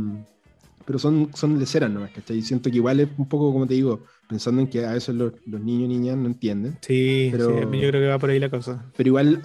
pero 0.84 0.98
son, 0.98 1.30
son 1.32 1.60
leceras 1.60 1.88
nomás, 1.88 2.10
¿cachai? 2.10 2.42
Siento 2.42 2.68
que 2.68 2.78
igual 2.78 2.98
es 2.98 3.08
un 3.16 3.28
poco, 3.28 3.52
como 3.52 3.68
te 3.68 3.74
digo, 3.74 4.00
pensando 4.28 4.60
en 4.60 4.66
que 4.66 4.84
a 4.84 4.94
veces 4.94 5.14
los, 5.14 5.32
niños 5.46 5.84
y 5.84 5.88
niñas 5.88 6.16
no 6.16 6.26
entienden. 6.26 6.76
Sí, 6.80 7.28
pero, 7.30 7.50
sí, 7.50 7.54
yo 7.54 7.88
creo 7.88 7.92
que 7.92 8.08
va 8.08 8.18
por 8.18 8.30
ahí 8.30 8.40
la 8.40 8.50
cosa. 8.50 8.84
Pero 8.96 9.10
igual 9.10 9.40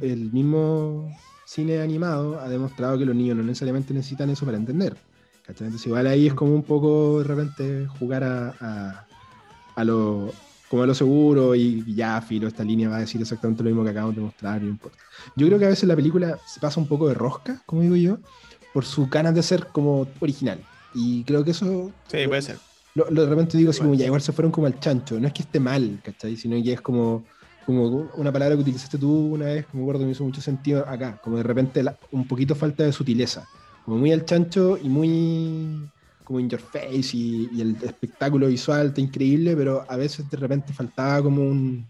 el 0.00 0.32
mismo 0.32 1.16
cine 1.46 1.80
animado 1.80 2.40
ha 2.40 2.48
demostrado 2.48 2.98
que 2.98 3.06
los 3.06 3.14
niños 3.14 3.36
no 3.36 3.44
necesariamente 3.44 3.94
necesitan 3.94 4.30
eso 4.30 4.44
para 4.44 4.56
entender. 4.56 4.96
Entonces 5.46 5.86
igual 5.86 6.08
ahí 6.08 6.26
es 6.26 6.34
como 6.34 6.56
un 6.56 6.64
poco 6.64 7.20
de 7.20 7.24
repente 7.24 7.86
jugar 8.00 8.24
a, 8.24 9.06
a, 9.76 9.84
lo 9.84 10.32
como 10.72 10.84
a 10.84 10.86
lo 10.86 10.94
seguro 10.94 11.54
y 11.54 11.84
ya 11.94 12.18
filo, 12.22 12.48
esta 12.48 12.64
línea 12.64 12.88
va 12.88 12.96
a 12.96 13.00
decir 13.00 13.20
exactamente 13.20 13.62
lo 13.62 13.68
mismo 13.68 13.84
que 13.84 13.90
acabamos 13.90 14.16
de 14.16 14.22
mostrar, 14.22 14.62
no 14.62 14.70
importa. 14.70 14.96
Yo 15.36 15.46
creo 15.46 15.58
que 15.58 15.66
a 15.66 15.68
veces 15.68 15.86
la 15.86 15.94
película 15.94 16.38
se 16.46 16.60
pasa 16.60 16.80
un 16.80 16.88
poco 16.88 17.08
de 17.08 17.12
rosca, 17.12 17.60
como 17.66 17.82
digo 17.82 17.94
yo, 17.94 18.16
por 18.72 18.86
su 18.86 19.06
ganas 19.06 19.34
de 19.34 19.42
ser 19.42 19.66
como 19.66 20.08
original. 20.20 20.64
Y 20.94 21.24
creo 21.24 21.44
que 21.44 21.50
eso... 21.50 21.92
Sí, 22.06 22.26
puede 22.26 22.40
ser. 22.40 22.56
Lo, 22.94 23.04
de 23.04 23.26
repente 23.26 23.58
digo 23.58 23.68
así 23.68 23.80
como, 23.80 23.92
ya 23.92 24.06
igual 24.06 24.22
se 24.22 24.32
fueron 24.32 24.50
como 24.50 24.66
al 24.66 24.80
chancho. 24.80 25.20
No 25.20 25.26
es 25.26 25.34
que 25.34 25.42
esté 25.42 25.60
mal, 25.60 26.00
¿cachai? 26.02 26.38
Sino 26.38 26.56
que 26.62 26.72
es 26.72 26.80
como 26.80 27.22
como 27.66 28.08
una 28.14 28.32
palabra 28.32 28.56
que 28.56 28.62
utilizaste 28.62 28.96
tú 28.96 29.34
una 29.34 29.44
vez, 29.44 29.66
que 29.66 29.76
me 29.76 29.82
acuerdo 29.82 30.06
me 30.06 30.12
hizo 30.12 30.24
mucho 30.24 30.40
sentido 30.40 30.88
acá, 30.88 31.20
como 31.22 31.36
de 31.36 31.42
repente 31.42 31.84
un 32.10 32.26
poquito 32.26 32.54
falta 32.54 32.82
de 32.82 32.92
sutileza, 32.92 33.46
como 33.84 33.98
muy 33.98 34.10
al 34.10 34.24
chancho 34.24 34.78
y 34.82 34.88
muy 34.88 35.88
como 36.24 36.40
in 36.40 36.48
your 36.48 36.60
face 36.60 37.16
y, 37.16 37.60
el 37.60 37.76
espectáculo 37.82 38.48
visual 38.48 38.88
está 38.88 39.00
increíble, 39.00 39.56
pero 39.56 39.84
a 39.88 39.96
veces 39.96 40.28
de 40.30 40.36
repente 40.36 40.72
faltaba 40.72 41.22
como 41.22 41.42
un, 41.42 41.86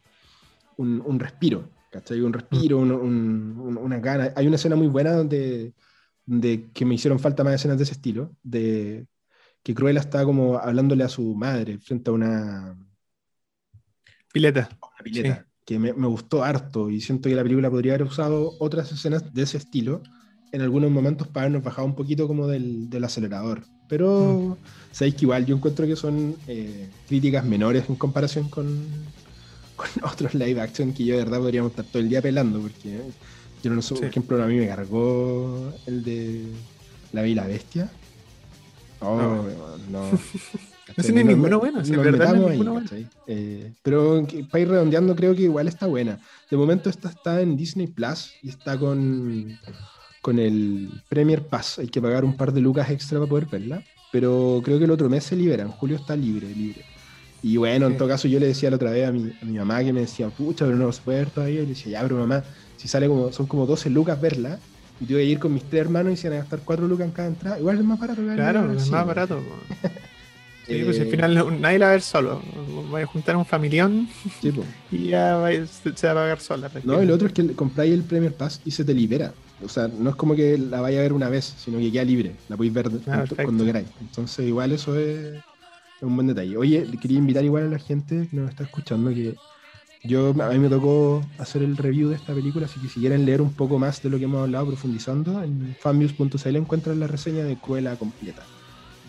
un, 0.77 1.21
respiro, 1.21 1.69
¿cachai? 1.91 2.21
Un 2.21 2.33
respiro, 2.33 2.79
una 2.79 3.99
gana. 3.99 4.33
Hay 4.37 4.47
una 4.47 4.57
escena 4.57 4.77
muy 4.77 4.89
buena 4.89 5.13
donde, 5.13 5.73
donde 6.27 6.71
que 6.73 6.85
me 6.85 6.95
hicieron 6.95 7.19
falta 7.19 7.45
más 7.45 7.55
escenas 7.55 7.79
de 7.79 7.85
ese 7.85 7.93
estilo, 7.93 8.35
de 8.43 9.07
que 9.63 9.75
Cruella 9.75 10.01
está 10.01 10.25
como 10.25 10.59
hablándole 10.59 11.05
a 11.05 11.09
su 11.09 11.35
madre 11.35 11.79
frente 11.79 12.11
a 12.11 12.15
una 12.15 12.77
pileta. 14.33 14.69
Una 14.81 15.05
pileta 15.05 15.47
que 15.65 15.79
me, 15.79 15.93
gustó 15.93 16.43
harto 16.43 16.91
y 16.91 17.01
siento 17.01 17.29
que 17.29 17.35
la 17.35 17.43
película 17.43 17.71
podría 17.71 17.95
haber 17.95 18.07
usado 18.07 18.57
otras 18.59 18.91
escenas 18.91 19.33
de 19.33 19.43
ese 19.43 19.59
estilo 19.59 20.03
en 20.53 20.61
algunos 20.61 20.91
momentos 20.91 21.27
para 21.27 21.47
habernos 21.47 21.65
bajado 21.65 21.87
un 21.87 21.95
poquito 21.95 22.29
como 22.29 22.47
del, 22.47 22.89
del 22.91 23.05
acelerador. 23.05 23.65
Pero 23.89 24.57
mm. 24.59 24.95
sabéis 24.95 25.15
que 25.17 25.25
igual 25.25 25.47
yo 25.47 25.57
encuentro 25.57 25.87
que 25.87 25.97
son 25.97 26.37
eh, 26.47 26.89
críticas 27.09 27.45
menores 27.45 27.85
en 27.89 27.97
comparación 27.97 28.49
con, 28.49 28.87
con, 29.77 29.89
otros 30.11 30.35
live 30.35 30.61
action 30.61 30.93
que 30.93 31.05
yo 31.05 31.17
de 31.17 31.25
verdad 31.25 31.41
podríamos 31.41 31.71
estar 31.73 31.87
todo 31.87 32.03
el 32.03 32.09
día 32.09 32.23
pelando, 32.23 32.61
porque 32.61 33.01
yo 33.63 33.71
no 33.71 33.83
sé, 33.83 33.95
por 33.95 34.05
ejemplo, 34.05 34.43
a 34.43 34.47
mí 34.47 34.57
me 34.57 34.69
cargó 34.69 35.73
el 35.87 36.05
de 36.05 36.45
La 37.13 37.23
Bella 37.23 37.47
Bestia. 37.47 37.91
Oh, 39.01 39.17
no. 39.91 40.11
no. 40.11 40.11
No 40.97 41.05
tiene 41.05 41.25
ninguno 41.25 41.59
bueno, 41.59 41.81
verdad 41.83 42.35
eh, 43.27 43.73
pero 43.83 44.27
para 44.51 44.63
ir 44.63 44.69
redondeando, 44.69 45.17
creo 45.17 45.35
que 45.35 45.43
igual 45.43 45.69
está 45.69 45.87
buena. 45.87 46.19
De 46.51 46.57
momento 46.57 46.91
esta 46.91 47.09
está 47.09 47.41
en 47.41 47.57
Disney 47.57 47.87
Plus 47.87 48.33
y 48.43 48.51
está 48.51 48.79
con, 48.79 49.59
con 50.23 50.39
el 50.39 50.89
Premier 51.11 51.43
Pass. 51.43 51.79
Hay 51.79 51.89
que 51.89 52.01
pagar 52.01 52.25
un 52.25 52.37
par 52.37 52.53
de 52.53 52.63
lucas 52.63 52.89
extra 52.89 53.19
para 53.19 53.29
poder 53.29 53.47
verla. 53.47 53.83
Pero 54.11 54.61
creo 54.65 54.79
que 54.79 54.85
el 54.85 54.91
otro 54.91 55.11
mes 55.11 55.25
se 55.25 55.37
libera. 55.37 55.63
En 55.63 55.71
julio 55.71 55.97
está 55.97 56.17
libre, 56.17 56.49
libre. 56.49 56.85
Y 57.43 57.57
bueno, 57.57 57.87
en 57.87 57.97
todo 57.97 58.09
caso, 58.09 58.29
yo 58.29 58.39
le 58.39 58.47
decía 58.47 58.71
la 58.71 58.77
otra 58.77 58.93
vez 58.93 59.09
a 59.09 59.13
mi, 59.13 59.33
a 59.43 59.45
mi 59.45 59.59
mamá 59.59 59.83
que 59.83 59.93
me 59.93 60.01
decía, 60.01 60.29
pucha, 60.31 60.65
pero 60.65 60.77
no 60.77 60.93
se 60.93 61.03
puede 61.03 61.19
ver 61.19 61.31
todavía. 61.31 61.61
Y 61.61 61.65
le 61.65 61.69
decía, 61.71 61.93
ya, 61.93 62.03
pero 62.03 62.17
mamá, 62.17 62.45
si 62.77 62.89
sale 62.89 63.09
como, 63.09 63.33
son 63.33 63.47
como 63.47 63.67
12 63.67 63.91
lucas 63.91 64.21
verla, 64.21 64.59
y 65.01 65.07
tuve 65.07 65.19
que 65.19 65.25
ir 65.25 65.39
con 65.41 65.53
mis 65.53 65.65
tres 65.65 65.83
hermanos 65.83 66.13
y 66.13 66.17
se 66.17 66.29
van 66.29 66.39
a 66.39 66.41
gastar 66.43 66.61
4 66.65 66.87
lucas 66.87 67.07
en 67.07 67.13
cada 67.13 67.29
entrada, 67.29 67.59
igual 67.59 67.79
es 67.79 67.85
más 67.85 67.99
barato. 67.99 68.23
Claro, 68.23 68.73
es 68.73 68.91
más 68.91 69.07
barato. 69.07 69.41
Sí, 70.65 70.81
pues 70.85 71.01
al 71.01 71.09
final 71.09 71.61
nadie 71.61 71.79
la 71.81 71.87
va 71.87 71.91
a 71.91 71.95
ver 71.95 72.03
solo. 72.03 72.41
Voy 72.89 73.03
a 73.03 73.07
juntar 73.07 73.37
un 73.37 73.45
familión 73.45 74.09
y 74.93 75.09
ya 75.09 75.45
se 75.75 76.07
va 76.07 76.13
a 76.13 76.15
pagar 76.15 76.41
sola. 76.41 76.71
No, 76.85 77.03
y 77.03 77.07
lo 77.07 77.17
otro 77.17 77.27
es 77.27 77.35
que 77.35 77.53
compráis 77.53 77.93
el 77.93 78.05
Premier 78.05 78.33
Pass 78.33 78.61
y 78.65 78.71
se 78.71 78.85
te 78.85 78.95
libera. 78.95 79.33
O 79.65 79.69
sea, 79.69 79.89
no 79.89 80.11
es 80.11 80.17
como 80.17 80.35
que 80.35 80.59
la 80.59 80.81
vaya 80.81 80.99
a 80.99 81.03
ver 81.03 81.13
una 81.13 81.29
vez, 81.29 81.55
sino 81.59 81.79
que 81.79 81.91
queda 81.91 82.05
libre. 82.05 82.35
La 82.49 82.57
podéis 82.57 82.75
ver 82.75 82.91
ah, 83.07 83.25
cuando 83.43 83.65
queráis. 83.65 83.89
Entonces, 84.01 84.47
igual 84.47 84.73
eso 84.73 84.97
es, 84.99 85.43
un 86.01 86.15
buen 86.15 86.27
detalle. 86.27 86.57
Oye, 86.57 86.87
quería 87.01 87.19
invitar 87.19 87.45
igual 87.45 87.65
a 87.65 87.69
la 87.69 87.79
gente 87.79 88.29
que 88.29 88.37
nos 88.37 88.51
está 88.51 88.65
escuchando 88.65 89.11
que 89.11 89.37
yo 90.05 90.31
a 90.31 90.49
mí 90.51 90.59
me 90.59 90.69
tocó 90.69 91.25
hacer 91.39 91.63
el 91.63 91.77
review 91.77 92.09
de 92.09 92.17
esta 92.17 92.35
película, 92.35 92.67
así 92.67 92.81
que 92.81 92.89
si 92.89 92.99
quieren 92.99 93.25
leer 93.25 93.41
un 93.41 93.53
poco 93.53 93.79
más 93.79 94.03
de 94.03 94.11
lo 94.11 94.19
que 94.19 94.25
hemos 94.25 94.43
hablado 94.43 94.67
profundizando, 94.67 95.41
en 95.43 95.77
fanviews.cl 95.79 96.57
encuentran 96.57 96.99
la 96.99 97.07
reseña 97.07 97.45
de 97.45 97.57
Cuela 97.57 97.95
completa. 97.95 98.43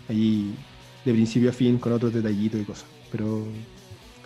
Ahí 0.07 0.53
de 1.03 1.11
principio 1.13 1.49
a 1.49 1.53
fin 1.53 1.79
con 1.79 1.93
otros 1.93 2.13
detallitos 2.13 2.61
y 2.61 2.63
cosas. 2.63 2.85
Pero, 3.11 3.43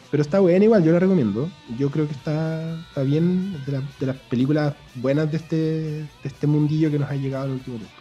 pero 0.09 0.23
está 0.23 0.39
buena 0.39 0.63
igual, 0.63 0.83
yo 0.83 0.93
la 0.93 0.99
recomiendo. 0.99 1.49
Yo 1.77 1.89
creo 1.91 2.07
que 2.07 2.13
está, 2.13 2.79
está 2.79 3.03
bien 3.03 3.61
de, 3.65 4.05
las 4.05 4.15
películas 4.29 4.73
buenas 4.95 5.29
de 5.31 5.37
este, 5.37 5.55
de 5.55 6.07
este 6.23 6.47
mundillo 6.47 6.89
que 6.89 6.99
nos 6.99 7.09
ha 7.09 7.15
llegado 7.15 7.45
en 7.45 7.51
el 7.51 7.57
último 7.57 7.77
tiempo. 7.77 7.95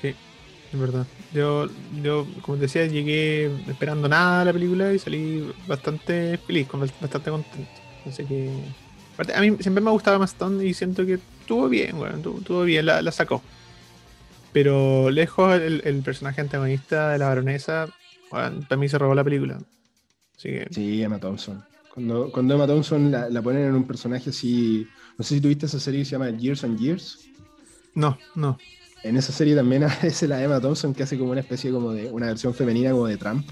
Sí, 0.00 0.14
es 0.72 0.78
verdad. 0.78 1.06
Yo, 1.32 1.68
yo, 2.02 2.26
como 2.42 2.58
decía, 2.58 2.86
llegué 2.86 3.50
esperando 3.68 4.08
nada 4.08 4.42
a 4.42 4.44
la 4.44 4.52
película 4.52 4.92
y 4.92 4.98
salí 4.98 5.50
bastante 5.66 6.38
feliz, 6.38 6.68
bastante 7.00 7.30
contento. 7.30 7.70
Así 8.06 8.24
que. 8.24 8.50
A 9.34 9.40
mí 9.40 9.56
siempre 9.60 9.82
me 9.82 9.90
ha 9.90 9.92
gustado 9.92 10.18
Maston 10.18 10.64
y 10.64 10.72
siento 10.72 11.04
que 11.04 11.14
estuvo 11.14 11.68
bien, 11.68 11.98
bueno, 11.98 12.16
estuvo, 12.16 12.62
bien, 12.62 12.86
la, 12.86 13.02
la 13.02 13.12
sacó. 13.12 13.42
Pero 14.52 15.10
lejos 15.10 15.60
el, 15.60 16.02
personaje 16.02 16.40
antagonista 16.40 17.10
de 17.10 17.18
la 17.18 17.28
baronesa, 17.28 17.88
para 18.30 18.76
mí 18.76 18.88
se 18.88 18.98
robó 18.98 19.14
la 19.14 19.22
película. 19.22 19.58
Sí, 20.40 21.02
Emma 21.02 21.18
Thompson. 21.18 21.62
Cuando, 21.92 22.32
cuando 22.32 22.54
Emma 22.54 22.66
Thompson 22.66 23.10
la, 23.10 23.42
ponen 23.42 23.66
en 23.66 23.74
un 23.74 23.86
personaje 23.86 24.30
así, 24.30 24.86
no 25.18 25.24
sé 25.24 25.34
si 25.34 25.40
tuviste 25.40 25.66
esa 25.66 25.78
serie 25.78 26.00
que 26.00 26.04
se 26.06 26.12
llama 26.12 26.30
Years 26.30 26.64
and 26.64 26.78
Years, 26.78 27.28
No, 27.94 28.16
no. 28.34 28.56
En 29.02 29.16
esa 29.16 29.32
serie 29.32 29.54
también 29.54 29.84
aparece 29.84 30.26
la 30.26 30.42
Emma 30.42 30.60
Thompson 30.60 30.94
que 30.94 31.02
hace 31.02 31.18
como 31.18 31.32
una 31.32 31.40
especie 31.40 31.70
como 31.70 31.92
de 31.92 32.10
una 32.10 32.26
versión 32.26 32.54
femenina 32.54 32.92
como 32.92 33.06
de 33.06 33.18
Trump. 33.18 33.46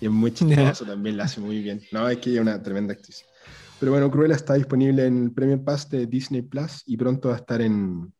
Y 0.00 0.06
es 0.06 0.10
muy 0.10 0.32
chistoso 0.32 0.84
también, 0.84 1.16
la 1.16 1.24
hace 1.24 1.40
muy 1.40 1.62
bien. 1.62 1.80
No, 1.92 2.08
es 2.08 2.18
que 2.18 2.30
ella 2.30 2.40
es 2.40 2.46
una 2.46 2.62
tremenda 2.62 2.94
actriz. 2.94 3.24
Pero 3.78 3.92
bueno, 3.92 4.10
Cruella 4.10 4.34
está 4.34 4.54
disponible 4.54 5.06
en 5.06 5.24
el 5.24 5.32
Premium 5.32 5.64
Pass 5.64 5.88
de 5.88 6.06
Disney 6.06 6.42
Plus 6.42 6.82
y 6.86 6.96
pronto 6.96 7.28
va 7.28 7.36
a 7.36 7.38
estar 7.38 7.60
en. 7.60 8.12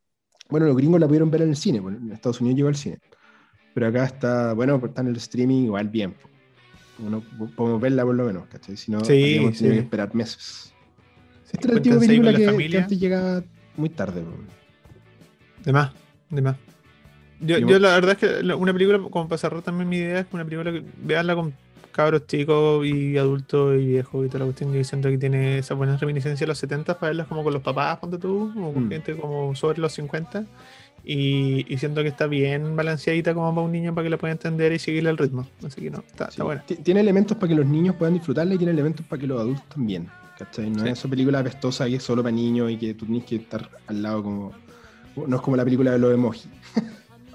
Bueno, 0.49 0.67
los 0.67 0.77
gringos 0.77 1.01
la 1.01 1.09
pudieron 1.09 1.31
ver 1.33 1.43
en 1.43 1.49
el 1.49 1.57
cine, 1.57 1.79
en 1.79 2.13
Estados 2.13 2.41
Unidos 2.41 2.57
llegó 2.57 2.69
al 2.69 2.77
cine. 2.77 3.01
Pero 3.75 3.89
acá 3.89 4.05
está, 4.05 4.53
bueno, 4.53 4.81
está 4.85 5.01
en 5.01 5.09
el 5.09 5.17
streaming 5.17 5.65
igual 5.65 5.89
bien. 5.89 6.15
Uno, 6.99 7.23
podemos 7.57 7.81
verla 7.81 8.05
por 8.05 8.15
lo 8.15 8.25
menos, 8.25 8.47
¿cachai? 8.47 8.77
Si 8.77 8.91
no, 8.91 9.05
sí, 9.05 9.41
sí. 9.53 9.65
que 9.65 9.79
esperar 9.79 10.15
meses. 10.15 10.73
Esta 11.53 11.69
es 11.69 11.75
la 11.75 11.83
tipo 11.83 11.97
de 11.97 12.07
película 12.07 12.33
que, 12.33 12.69
que, 12.69 12.79
antes 12.79 12.99
llegaba 12.99 13.43
muy 13.77 13.89
tarde. 13.89 14.25
De 15.65 15.73
más, 15.73 15.93
de 16.31 16.43
más. 16.43 16.57
Yo, 17.41 17.59
yo, 17.59 17.79
la 17.79 17.91
verdad 17.95 18.17
es 18.21 18.43
que 18.43 18.55
una 18.55 18.73
película, 18.73 18.99
como 18.99 19.29
para 19.29 19.39
cerrar 19.39 19.63
también 19.63 19.89
mi 19.89 19.97
idea, 19.97 20.21
es 20.21 20.27
que 20.27 20.37
una 20.37 20.45
película 20.45 20.73
que 20.73 20.85
veanla 21.03 21.35
con 21.35 21.55
cabros 21.95 22.27
chicos 22.27 22.85
y 22.85 23.17
adultos 23.17 23.81
y 23.81 23.87
viejos 23.87 24.27
y 24.27 24.29
toda 24.29 24.41
la 24.41 24.45
cuestión. 24.47 24.73
Yo 24.73 24.83
siento 24.83 25.09
que 25.09 25.19
tiene 25.19 25.59
esa 25.59 25.75
buena 25.75 25.97
reminiscencia 25.97 26.45
de 26.45 26.49
los 26.49 26.59
70 26.59 26.99
para 26.99 27.11
verlas 27.11 27.29
como 27.29 27.45
con 27.45 27.53
los 27.53 27.63
papás, 27.63 27.99
ponte 27.99 28.19
tú, 28.19 28.53
o 28.57 28.73
con 28.73 28.87
mm. 28.87 28.91
gente 28.91 29.17
como 29.17 29.55
sobre 29.55 29.81
los 29.81 29.93
50. 29.93 30.45
Y, 31.07 31.77
siento 31.77 32.03
que 32.03 32.09
está 32.09 32.27
bien 32.27 32.77
balanceadita 32.77 33.35
como 33.35 33.55
para 33.55 33.67
un 33.67 33.73
niño 33.73 33.95
para 33.95 34.05
que 34.05 34.11
lo 34.11 34.19
pueda 34.19 34.33
entender 34.33 34.73
y 34.73 34.79
seguirle 34.79 35.11
el 35.11 35.19
ritmo. 35.19 35.47
Así 35.65 35.83
que 35.83 35.91
no, 35.91 36.03
está, 36.07 36.31
buena. 36.43 36.65
Tiene 36.83 37.01
elementos 37.01 37.37
para 37.37 37.49
que 37.49 37.55
los 37.55 37.67
niños 37.67 37.95
puedan 37.97 38.15
disfrutarla 38.15 38.55
y 38.55 38.59
tiene 38.59 38.73
elementos 38.73 39.05
para 39.07 39.21
que 39.21 39.27
los 39.27 39.41
adultos 39.41 39.69
también. 39.69 40.09
¿cachai? 40.39 40.71
No 40.71 40.85
es 40.85 40.99
esa 40.99 41.09
película 41.09 41.41
apestosa 41.41 41.87
que 41.87 41.97
es 41.97 42.03
solo 42.03 42.23
para 42.23 42.35
niños 42.35 42.71
y 42.71 42.77
que 42.77 42.95
tú 42.95 43.05
tienes 43.07 43.25
que 43.25 43.37
estar 43.37 43.69
al 43.87 44.03
lado 44.03 44.23
como. 44.23 44.53
No 45.15 45.37
es 45.37 45.43
como 45.43 45.57
la 45.57 45.65
película 45.65 45.93
de 45.93 45.99
los 45.99 46.13
emojis. 46.13 46.49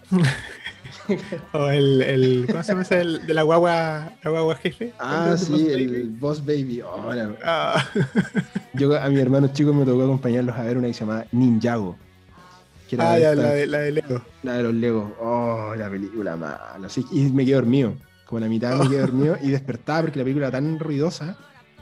o 1.53 1.69
el, 1.69 2.01
el, 2.01 2.45
¿Cómo 2.47 2.63
se 2.63 2.71
llama 2.71 2.81
ese? 2.81 3.01
El, 3.01 3.25
de 3.25 3.33
la 3.33 3.43
guagua, 3.43 4.11
la 4.21 4.29
guagua 4.29 4.55
jefe. 4.55 4.93
Ah, 4.99 5.35
sí, 5.37 5.69
el 5.69 6.09
Boss 6.09 6.43
Baby. 6.43 6.81
Oh, 6.81 7.09
ah. 7.45 7.85
Yo 8.73 8.99
a 8.99 9.09
mi 9.09 9.19
hermano 9.19 9.47
chico 9.53 9.73
me 9.73 9.85
tocó 9.85 10.03
acompañarlos 10.03 10.55
a 10.55 10.63
ver 10.63 10.77
una 10.77 10.87
que 10.87 10.93
se 10.93 11.01
llamaba 11.01 11.25
Ninjago. 11.31 11.95
Ah, 12.97 13.19
ya, 13.19 13.35
la, 13.35 13.51
de, 13.51 13.67
la 13.67 13.79
de 13.79 13.91
Lego. 13.91 14.21
La 14.43 14.53
de 14.53 14.63
los 14.63 14.73
Legos. 14.73 15.11
Oh, 15.19 15.73
la 15.75 15.89
película 15.89 16.35
mala. 16.35 16.87
y 17.11 17.21
me 17.31 17.45
quedé 17.45 17.55
dormido. 17.55 17.93
Como 18.25 18.39
la 18.39 18.47
mitad 18.47 18.77
me 18.77 18.89
quedé 18.89 19.01
dormido 19.01 19.37
y 19.41 19.49
despertaba 19.51 20.01
porque 20.01 20.19
la 20.19 20.23
película 20.23 20.47
era 20.47 20.57
tan 20.57 20.79
ruidosa 20.79 21.37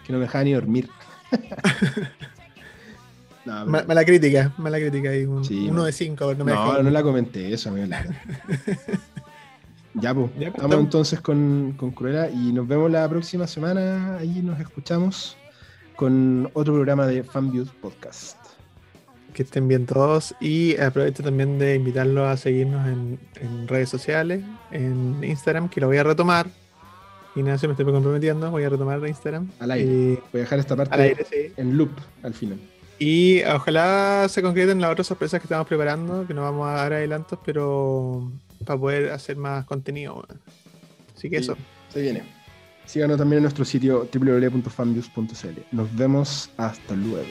que 0.06 0.14
no 0.14 0.20
me 0.20 0.26
dejaba 0.26 0.44
ni 0.44 0.54
dormir. 0.54 0.90
no, 3.46 3.66
mala 3.66 4.06
crítica, 4.06 4.54
mala 4.58 4.80
crítica. 4.80 5.10
uno 5.28 5.84
de 5.84 5.92
cinco. 5.92 6.34
No, 6.36 6.46
me 6.46 6.54
no, 6.54 6.84
no 6.84 6.90
la 6.90 7.04
comenté, 7.04 7.54
eso 7.54 7.72
me 7.72 7.82
Ya, 10.00 10.14
pues, 10.14 10.30
ya, 10.34 10.52
pues, 10.52 10.56
estamos 10.56 10.78
entonces 10.78 11.20
con, 11.22 11.74
con 11.76 11.92
Cruella 11.92 12.30
y 12.30 12.54
nos 12.54 12.68
vemos 12.68 12.92
la 12.92 13.10
próxima 13.10 13.48
semana. 13.48 14.18
Ahí 14.18 14.42
nos 14.44 14.60
escuchamos 14.60 15.36
con 15.96 16.52
otro 16.54 16.76
programa 16.76 17.08
de 17.08 17.24
Fanviews 17.24 17.72
Podcast. 17.72 18.37
Que 19.38 19.44
estén 19.44 19.68
bien 19.68 19.86
todos 19.86 20.34
y 20.40 20.76
aprovecho 20.78 21.22
también 21.22 21.60
de 21.60 21.76
invitarlos 21.76 22.28
a 22.28 22.38
seguirnos 22.38 22.88
en, 22.88 23.20
en 23.36 23.68
redes 23.68 23.88
sociales, 23.88 24.44
en 24.72 25.24
Instagram, 25.24 25.70
que 25.70 25.80
lo 25.80 25.86
voy 25.86 25.98
a 25.98 26.04
retomar 26.04 26.48
Ignacio, 27.38 27.70
me 27.70 27.74
estoy 27.74 27.86
comprometiendo, 27.86 28.50
voy 28.50 28.64
a 28.64 28.70
retomar 28.70 29.00
de 29.00 29.10
Instagram. 29.10 29.52
Al 29.60 29.72
aire. 29.72 30.20
voy 30.32 30.40
a 30.40 30.44
dejar 30.44 30.58
esta 30.58 30.76
parte 30.76 31.54
en 31.56 31.78
loop 31.78 31.92
al 32.24 32.34
final. 32.34 32.60
Y 32.98 33.44
ojalá 33.44 34.26
se 34.28 34.42
concreten 34.42 34.82
las 34.82 34.92
otras 34.92 35.06
sorpresas 35.06 35.40
que 35.40 35.46
estamos 35.46 35.68
preparando, 35.68 36.26
que 36.26 36.34
no 36.34 36.42
vamos 36.42 36.68
a 36.68 36.72
dar 36.72 36.94
adelantos, 36.94 37.38
pero 37.46 38.32
para 38.66 38.80
poder 38.80 39.12
hacer 39.12 39.38
más 39.38 39.66
contenido. 39.66 40.26
Así 41.16 41.30
que 41.30 41.38
eso. 41.38 41.56
Se 41.90 42.02
viene. 42.02 42.24
Síganos 42.86 43.18
también 43.18 43.38
en 43.38 43.44
nuestro 43.44 43.66
sitio 43.66 44.10
www.fanviews.cl. 44.12 45.60
Nos 45.72 45.96
vemos 45.96 46.50
hasta 46.58 46.96
luego. 46.96 47.28